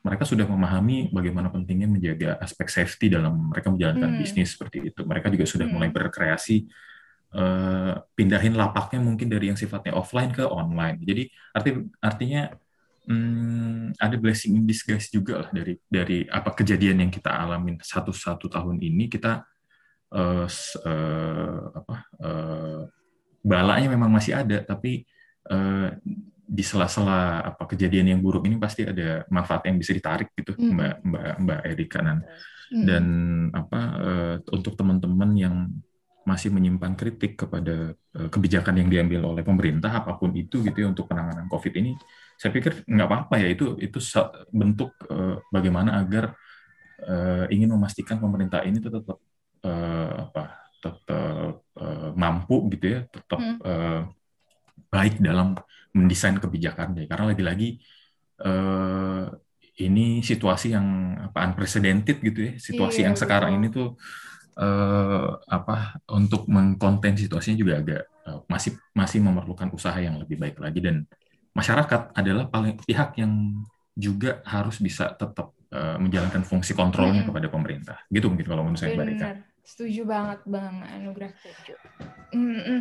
mereka 0.00 0.22
sudah 0.22 0.44
memahami 0.44 1.08
bagaimana 1.10 1.48
pentingnya 1.50 1.88
menjaga 1.90 2.38
aspek 2.38 2.68
safety 2.70 3.10
dalam 3.10 3.50
mereka 3.50 3.70
menjalankan 3.74 4.14
Hmm. 4.14 4.20
bisnis 4.20 4.54
seperti 4.54 4.90
itu. 4.94 5.00
Mereka 5.02 5.26
juga 5.30 5.44
sudah 5.44 5.66
Hmm. 5.66 5.74
mulai 5.74 5.90
berkreasi 5.90 6.66
eh, 7.34 7.94
pindahin 8.14 8.54
lapaknya 8.54 9.02
mungkin 9.02 9.26
dari 9.26 9.50
yang 9.50 9.58
sifatnya 9.58 9.90
offline 9.98 10.30
ke 10.30 10.46
online. 10.46 11.02
Jadi 11.02 11.26
arti 11.50 11.70
artinya 11.98 12.46
hmm, 13.08 13.96
ada 14.00 14.16
blessing 14.18 14.56
in 14.58 14.64
disguise 14.66 15.08
juga 15.12 15.46
lah 15.46 15.50
dari 15.52 15.76
dari 15.86 16.24
apa 16.28 16.50
kejadian 16.52 17.04
yang 17.06 17.12
kita 17.12 17.30
alamin 17.30 17.78
satu 17.80 18.10
satu 18.12 18.48
tahun 18.48 18.80
ini 18.80 19.08
kita 19.08 19.44
s- 20.46 20.78
eh, 20.78 21.60
apa 21.74 21.96
eh, 22.22 22.80
balanya 23.44 23.88
memang 23.92 24.10
masih 24.12 24.34
ada 24.38 24.62
tapi 24.64 25.04
eh, 25.50 25.88
di 26.44 26.60
sela-sela 26.60 27.40
apa 27.40 27.64
kejadian 27.64 28.12
yang 28.14 28.20
buruk 28.20 28.44
ini 28.44 28.60
pasti 28.60 28.84
ada 28.84 29.24
manfaat 29.32 29.64
yang 29.68 29.80
bisa 29.80 29.92
ditarik 29.96 30.28
gitu 30.36 30.52
Hmm. 30.54 30.76
Mbak 30.76 30.94
Mbak 31.04 31.34
Mbak 31.44 31.60
Erika 31.72 32.00
Nan 32.04 32.20
Hmm. 32.72 32.84
dan 32.88 33.04
apa 33.52 33.80
eh, 34.00 34.36
untuk 34.50 34.72
teman-teman 34.74 35.30
yang 35.36 35.56
masih 36.24 36.48
menyimpan 36.48 36.96
kritik 36.96 37.36
kepada 37.36 37.92
eh, 37.92 38.28
kebijakan 38.32 38.80
yang 38.80 38.88
diambil 38.88 39.36
oleh 39.36 39.44
pemerintah 39.44 39.92
apa 39.92 40.16
pun 40.16 40.32
itu 40.32 40.64
gitu 40.64 40.76
ya 40.84 40.88
untuk 40.88 41.04
penanganan 41.08 41.46
COVID 41.52 41.72
ini 41.76 41.92
saya 42.34 42.50
pikir 42.50 42.82
nggak 42.88 43.08
apa-apa 43.08 43.34
ya 43.44 43.48
itu 43.52 43.76
itu 43.78 43.98
bentuk 44.50 44.96
eh, 45.08 45.36
bagaimana 45.52 46.00
agar 46.00 46.32
eh, 47.04 47.44
ingin 47.52 47.76
memastikan 47.76 48.18
pemerintah 48.18 48.64
ini 48.64 48.80
tetap 48.80 49.20
apa 49.64 50.60
tetap 50.76 51.00
mampu 52.12 52.68
gitu 52.76 52.84
ya 52.84 53.00
tetap 53.08 53.40
hmm. 53.40 54.12
baik 54.92 55.24
dalam 55.24 55.56
mendesain 55.96 56.36
kebijakannya 56.36 57.08
karena 57.08 57.32
lagi-lagi 57.32 57.80
ini 59.80 60.20
situasi 60.22 60.76
yang 60.76 61.16
apa 61.32 61.48
unprecedented 61.50 62.22
gitu 62.22 62.40
ya 62.44 62.52
situasi 62.60 63.02
iya, 63.02 63.10
yang 63.10 63.16
betul. 63.16 63.24
sekarang 63.26 63.52
ini 63.56 63.66
tuh 63.72 63.96
uh, 64.58 65.38
apa 65.46 65.98
untuk 66.10 66.46
mengkonten 66.46 67.18
situasinya 67.18 67.58
juga 67.58 67.72
agak 67.82 68.02
uh, 68.26 68.40
masih 68.46 68.78
masih 68.94 69.18
memerlukan 69.22 69.70
usaha 69.74 69.96
yang 69.98 70.18
lebih 70.18 70.38
baik 70.38 70.58
lagi 70.62 70.80
dan 70.82 71.06
masyarakat 71.54 72.14
adalah 72.14 72.50
paling 72.50 72.78
pihak 72.82 73.18
yang 73.18 73.62
juga 73.94 74.42
harus 74.42 74.82
bisa 74.82 75.14
tetap 75.14 75.54
uh, 75.70 75.98
menjalankan 76.02 76.42
fungsi 76.42 76.74
kontrolnya 76.74 77.22
hmm. 77.22 77.30
kepada 77.30 77.46
pemerintah 77.50 77.96
gitu 78.10 78.26
mungkin 78.26 78.46
kalau 78.46 78.62
menurut 78.66 78.80
saya 78.82 78.98
Mbak 78.98 79.06
Rika. 79.14 79.28
Setuju 79.64 80.04
banget 80.04 80.44
Bang 80.44 80.84
Anugrah. 80.84 81.32
Setuju. 81.40 81.80
Mm 82.36 82.52
-mm. 82.52 82.78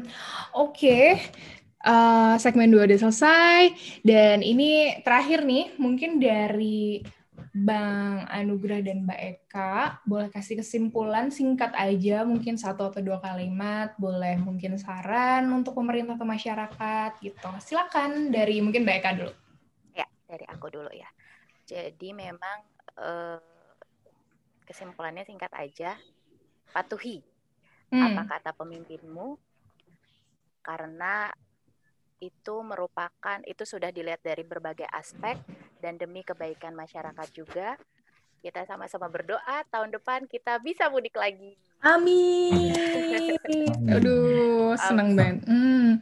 Oke, 0.51 0.67
okay. 0.75 1.07
uh, 1.87 2.35
segmen 2.35 2.67
dua 2.67 2.83
udah 2.83 2.99
selesai 2.99 3.71
dan 4.03 4.43
ini 4.43 4.99
terakhir 4.99 5.47
nih 5.47 5.79
mungkin 5.79 6.19
dari 6.19 6.99
Bang 7.53 8.25
Anugrah 8.33 8.81
dan 8.81 9.05
Mbak 9.05 9.19
Eka, 9.21 10.01
boleh 10.09 10.29
kasih 10.33 10.57
kesimpulan 10.57 11.29
singkat 11.29 11.69
aja, 11.77 12.25
mungkin 12.25 12.57
satu 12.57 12.89
atau 12.89 13.01
dua 13.01 13.21
kalimat, 13.21 13.93
boleh 14.01 14.41
mungkin 14.41 14.77
saran 14.81 15.45
untuk 15.53 15.77
pemerintah 15.77 16.17
atau 16.17 16.25
masyarakat 16.25 17.11
gitu. 17.21 17.49
Silakan 17.61 18.33
dari 18.33 18.57
mungkin 18.57 18.81
Mbak 18.85 18.97
Eka 18.97 19.11
dulu. 19.17 19.33
Ya, 19.93 20.07
dari 20.25 20.45
aku 20.49 20.67
dulu 20.73 20.89
ya. 20.93 21.09
Jadi 21.69 22.09
memang 22.13 22.57
eh, 22.97 23.39
kesimpulannya 24.65 25.21
singkat 25.21 25.53
aja, 25.53 25.93
patuhi 26.73 27.21
hmm. 27.93 28.01
apa 28.01 28.21
kata 28.33 28.51
pemimpinmu, 28.57 29.37
karena 30.65 31.29
itu 32.23 32.55
merupakan 32.63 33.43
itu 33.43 33.67
sudah 33.67 33.91
dilihat 33.91 34.23
dari 34.23 34.47
berbagai 34.47 34.87
aspek 34.87 35.35
dan 35.83 35.99
demi 35.99 36.23
kebaikan 36.23 36.71
masyarakat 36.71 37.27
juga 37.35 37.75
kita 38.39 38.63
sama-sama 38.63 39.11
berdoa 39.11 39.67
tahun 39.67 39.91
depan 39.99 40.23
kita 40.27 40.59
bisa 40.63 40.87
mudik 40.87 41.15
lagi. 41.15 41.59
Amin. 41.83 42.71
Aduh, 43.99 44.75
senang 44.79 45.15
banget. 45.15 45.43
Hmm. 45.47 45.99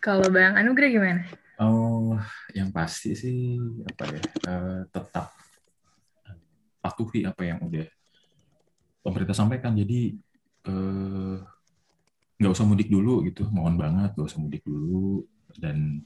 Kalau 0.00 0.28
Bang 0.28 0.56
Anugrah 0.56 0.88
gimana? 0.88 1.24
Oh, 1.60 2.16
yang 2.56 2.72
pasti 2.72 3.12
sih 3.12 3.60
apa 3.88 4.08
ya? 4.08 4.20
Uh, 4.48 4.80
tetap 4.88 5.36
patuhi 6.80 7.28
apa 7.28 7.44
yang 7.44 7.60
udah 7.60 7.84
pemerintah 9.04 9.36
sampaikan. 9.36 9.76
Jadi 9.76 10.16
uh, 10.68 11.44
nggak 12.40 12.52
usah 12.56 12.64
mudik 12.64 12.88
dulu 12.88 13.20
gitu. 13.28 13.48
Mohon 13.52 13.76
banget 13.76 14.10
nggak 14.16 14.28
usah 14.32 14.40
mudik 14.40 14.64
dulu 14.64 15.28
dan 15.60 16.00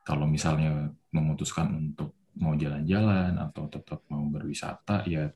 kalau 0.00 0.24
misalnya 0.24 0.96
memutuskan 1.12 1.76
untuk 1.76 2.16
mau 2.36 2.52
jalan-jalan 2.54 3.36
atau 3.40 3.68
tetap 3.72 4.04
mau 4.12 4.24
berwisata 4.28 5.04
ya 5.08 5.28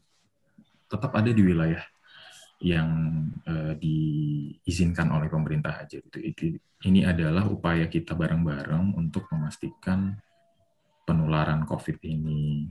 tetap 0.90 1.12
ada 1.14 1.30
di 1.30 1.42
wilayah 1.42 1.80
yang 2.60 2.90
uh, 3.48 3.72
diizinkan 3.80 5.08
oleh 5.16 5.32
pemerintah 5.32 5.80
aja 5.80 5.96
gitu. 5.96 6.20
Ini 6.80 7.08
adalah 7.08 7.48
upaya 7.48 7.88
kita 7.88 8.12
bareng-bareng 8.12 8.96
untuk 9.00 9.28
memastikan 9.32 10.12
penularan 11.08 11.64
COVID 11.64 12.04
ini 12.04 12.68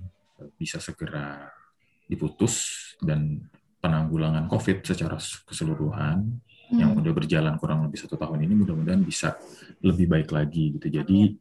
bisa 0.55 0.77
segera 0.77 1.49
diputus 2.05 2.95
dan 3.01 3.49
penanggulangan 3.79 4.45
COVID 4.47 4.85
secara 4.85 5.17
keseluruhan 5.19 6.37
hmm. 6.71 6.77
yang 6.77 6.93
udah 6.93 7.13
berjalan 7.15 7.55
kurang 7.57 7.85
lebih 7.87 8.01
satu 8.01 8.15
tahun 8.15 8.45
ini 8.45 8.53
mudah-mudahan 8.55 9.01
bisa 9.01 9.35
lebih 9.81 10.05
baik 10.05 10.29
lagi 10.29 10.77
gitu. 10.77 10.87
Jadi 11.01 11.33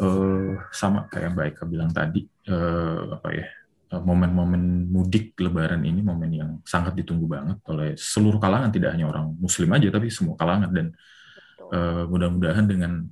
uh, 0.00 0.52
sama 0.72 1.08
kayak 1.08 1.32
Mbak 1.32 1.46
Eka 1.52 1.64
bilang 1.68 1.90
tadi 1.92 2.24
uh, 2.52 3.16
apa 3.16 3.28
ya 3.32 3.46
eh, 3.92 4.02
momen-momen 4.02 4.90
mudik 4.90 5.36
Lebaran 5.40 5.82
ini 5.84 6.00
momen 6.04 6.30
yang 6.32 6.50
sangat 6.62 6.96
ditunggu 6.98 7.26
banget 7.26 7.58
oleh 7.70 7.94
seluruh 7.96 8.40
kalangan 8.40 8.70
tidak 8.72 8.94
hanya 8.96 9.08
orang 9.08 9.32
Muslim 9.36 9.72
aja 9.72 9.88
tapi 9.92 10.12
semua 10.12 10.34
kalangan 10.36 10.70
dan 10.72 10.86
uh, 11.72 12.04
mudah-mudahan 12.08 12.66
dengan 12.68 13.06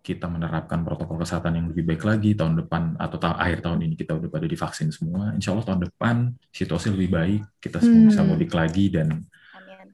kita 0.00 0.26
menerapkan 0.32 0.80
protokol 0.80 1.20
kesehatan 1.20 1.60
yang 1.60 1.66
lebih 1.68 1.84
baik 1.84 2.02
lagi 2.08 2.32
tahun 2.32 2.64
depan 2.64 2.96
atau 2.96 3.20
ta 3.20 3.36
akhir 3.36 3.60
tahun 3.60 3.84
ini 3.84 3.94
kita 4.00 4.16
udah 4.16 4.32
pada 4.32 4.48
divaksin 4.48 4.88
semua, 4.88 5.36
insya 5.36 5.52
Allah 5.52 5.68
tahun 5.68 5.80
depan 5.92 6.32
situasi 6.48 6.96
lebih 6.96 7.12
baik, 7.12 7.42
kita 7.60 7.84
semua 7.84 8.00
hmm. 8.00 8.08
bisa 8.08 8.22
mudik 8.24 8.52
lagi 8.56 8.88
dan 8.88 9.28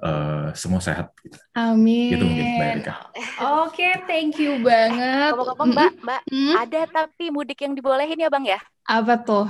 uh, 0.00 0.52
semua 0.52 0.80
sehat. 0.82 1.12
Gitu. 1.22 1.36
Amin. 1.56 2.12
Gitu 2.12 2.24
mungkin 2.24 2.46
Mbak 2.56 2.68
Erika. 2.72 2.94
Oke, 3.14 3.80
okay, 3.80 3.92
thank 4.04 4.36
you 4.40 4.60
banget. 4.60 5.32
Ngomong-ngomong 5.32 5.68
Mbak, 5.72 5.92
Mbak, 6.02 6.20
hmm? 6.30 6.54
ada 6.56 6.80
tapi 6.88 7.24
mudik 7.32 7.60
yang 7.62 7.72
dibolehin 7.76 8.18
ya 8.20 8.28
Bang 8.28 8.44
ya? 8.44 8.60
Apa 8.86 9.20
tuh? 9.20 9.46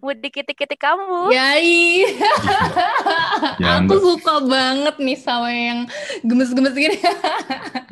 Mudik 0.00 0.32
kitik-kitik 0.40 0.80
kamu. 0.80 1.28
Yai. 1.28 2.08
ya, 3.62 3.84
Aku 3.84 4.00
suka 4.00 4.40
banget 4.40 4.96
nih 4.96 5.18
sama 5.18 5.52
yang 5.52 5.84
gemes-gemes 6.24 6.72
gini. 6.72 6.96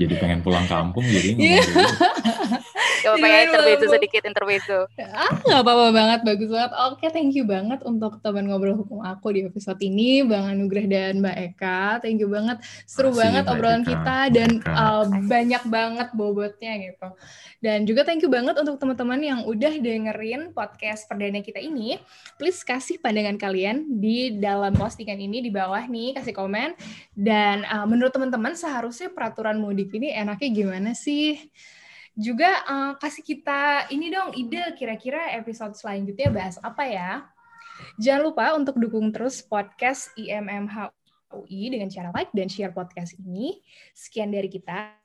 jadi 0.01 0.15
pengen 0.17 0.41
pulang 0.41 0.65
kampung 0.65 1.05
jadi 1.05 1.35
ngomong 1.37 2.65
Gak 2.79 3.11
apa-apa 3.15 3.27
ya 3.27 3.39
intermezzo 3.47 3.87
sedikit 3.91 4.23
intermezzo. 4.27 4.79
Ah, 5.15 5.33
gak 5.43 5.61
apa-apa 5.63 5.87
banget, 5.91 6.21
bagus 6.23 6.49
banget. 6.51 6.73
Oke, 6.91 7.07
thank 7.11 7.35
you 7.35 7.45
banget 7.47 7.81
untuk 7.83 8.23
teman 8.23 8.47
ngobrol 8.47 8.79
hukum 8.79 9.03
aku 9.03 9.35
di 9.35 9.47
episode 9.47 9.79
ini, 9.83 10.23
Bang 10.23 10.47
Anugrah 10.47 10.87
dan 10.87 11.23
Mbak 11.23 11.37
Eka. 11.55 11.83
Thank 12.03 12.23
you 12.23 12.31
banget, 12.31 12.63
seru 12.87 13.11
Masih, 13.11 13.21
banget 13.23 13.45
obrolan 13.51 13.83
Eka. 13.83 13.91
kita 13.91 14.19
dan 14.35 14.51
uh, 14.71 15.05
banyak 15.27 15.63
banget 15.67 16.09
bobotnya 16.15 16.73
gitu. 16.79 17.09
Dan 17.59 17.87
juga 17.87 18.07
thank 18.07 18.23
you 18.23 18.31
banget 18.31 18.55
untuk 18.55 18.79
teman-teman 18.79 19.19
yang 19.19 19.41
udah 19.43 19.75
dengerin 19.79 20.55
podcast 20.55 21.11
perdana 21.11 21.43
kita 21.43 21.59
ini. 21.59 21.99
Please 22.39 22.63
kasih 22.63 23.03
pandangan 23.03 23.35
kalian 23.35 23.99
di 23.99 24.39
dalam 24.39 24.71
postingan 24.75 25.19
ini 25.19 25.43
di 25.43 25.51
bawah 25.51 25.83
nih, 25.87 26.15
kasih 26.15 26.35
komen. 26.35 26.79
Dan 27.15 27.67
uh, 27.67 27.87
menurut 27.87 28.15
teman-teman 28.15 28.55
seharusnya 28.55 29.11
peraturan 29.11 29.59
mudik 29.59 29.91
ini 29.95 30.15
enaknya 30.15 30.51
gimana 30.55 30.91
sih? 30.95 31.39
Juga 32.19 32.51
uh, 32.67 32.93
kasih 32.99 33.23
kita 33.23 33.87
ini 33.95 34.11
dong 34.11 34.35
ide 34.35 34.75
kira-kira 34.75 35.39
episode 35.39 35.79
selanjutnya 35.79 36.35
bahas 36.35 36.59
apa 36.59 36.83
ya. 36.83 37.11
Jangan 38.03 38.23
lupa 38.27 38.59
untuk 38.59 38.75
dukung 38.75 39.15
terus 39.15 39.39
podcast 39.39 40.11
IMMH 40.19 40.91
UI 41.31 41.71
dengan 41.71 41.87
cara 41.87 42.11
like 42.11 42.35
dan 42.35 42.51
share 42.51 42.75
podcast 42.75 43.15
ini. 43.23 43.63
Sekian 43.95 44.35
dari 44.35 44.51
kita. 44.51 44.99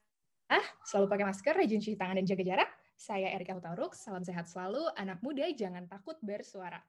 Selalu 0.85 1.05
pakai 1.05 1.25
masker, 1.29 1.53
rajin 1.53 1.81
cuci 1.81 1.97
tangan 1.97 2.17
dan 2.17 2.25
jaga 2.25 2.43
jarak. 2.45 2.69
Saya 2.97 3.29
Erika 3.29 3.53
Hutauruk, 3.57 3.93
salam 3.93 4.25
sehat 4.25 4.49
selalu. 4.49 4.81
Anak 4.97 5.21
muda 5.21 5.45
jangan 5.53 5.85
takut 5.85 6.17
bersuara. 6.21 6.81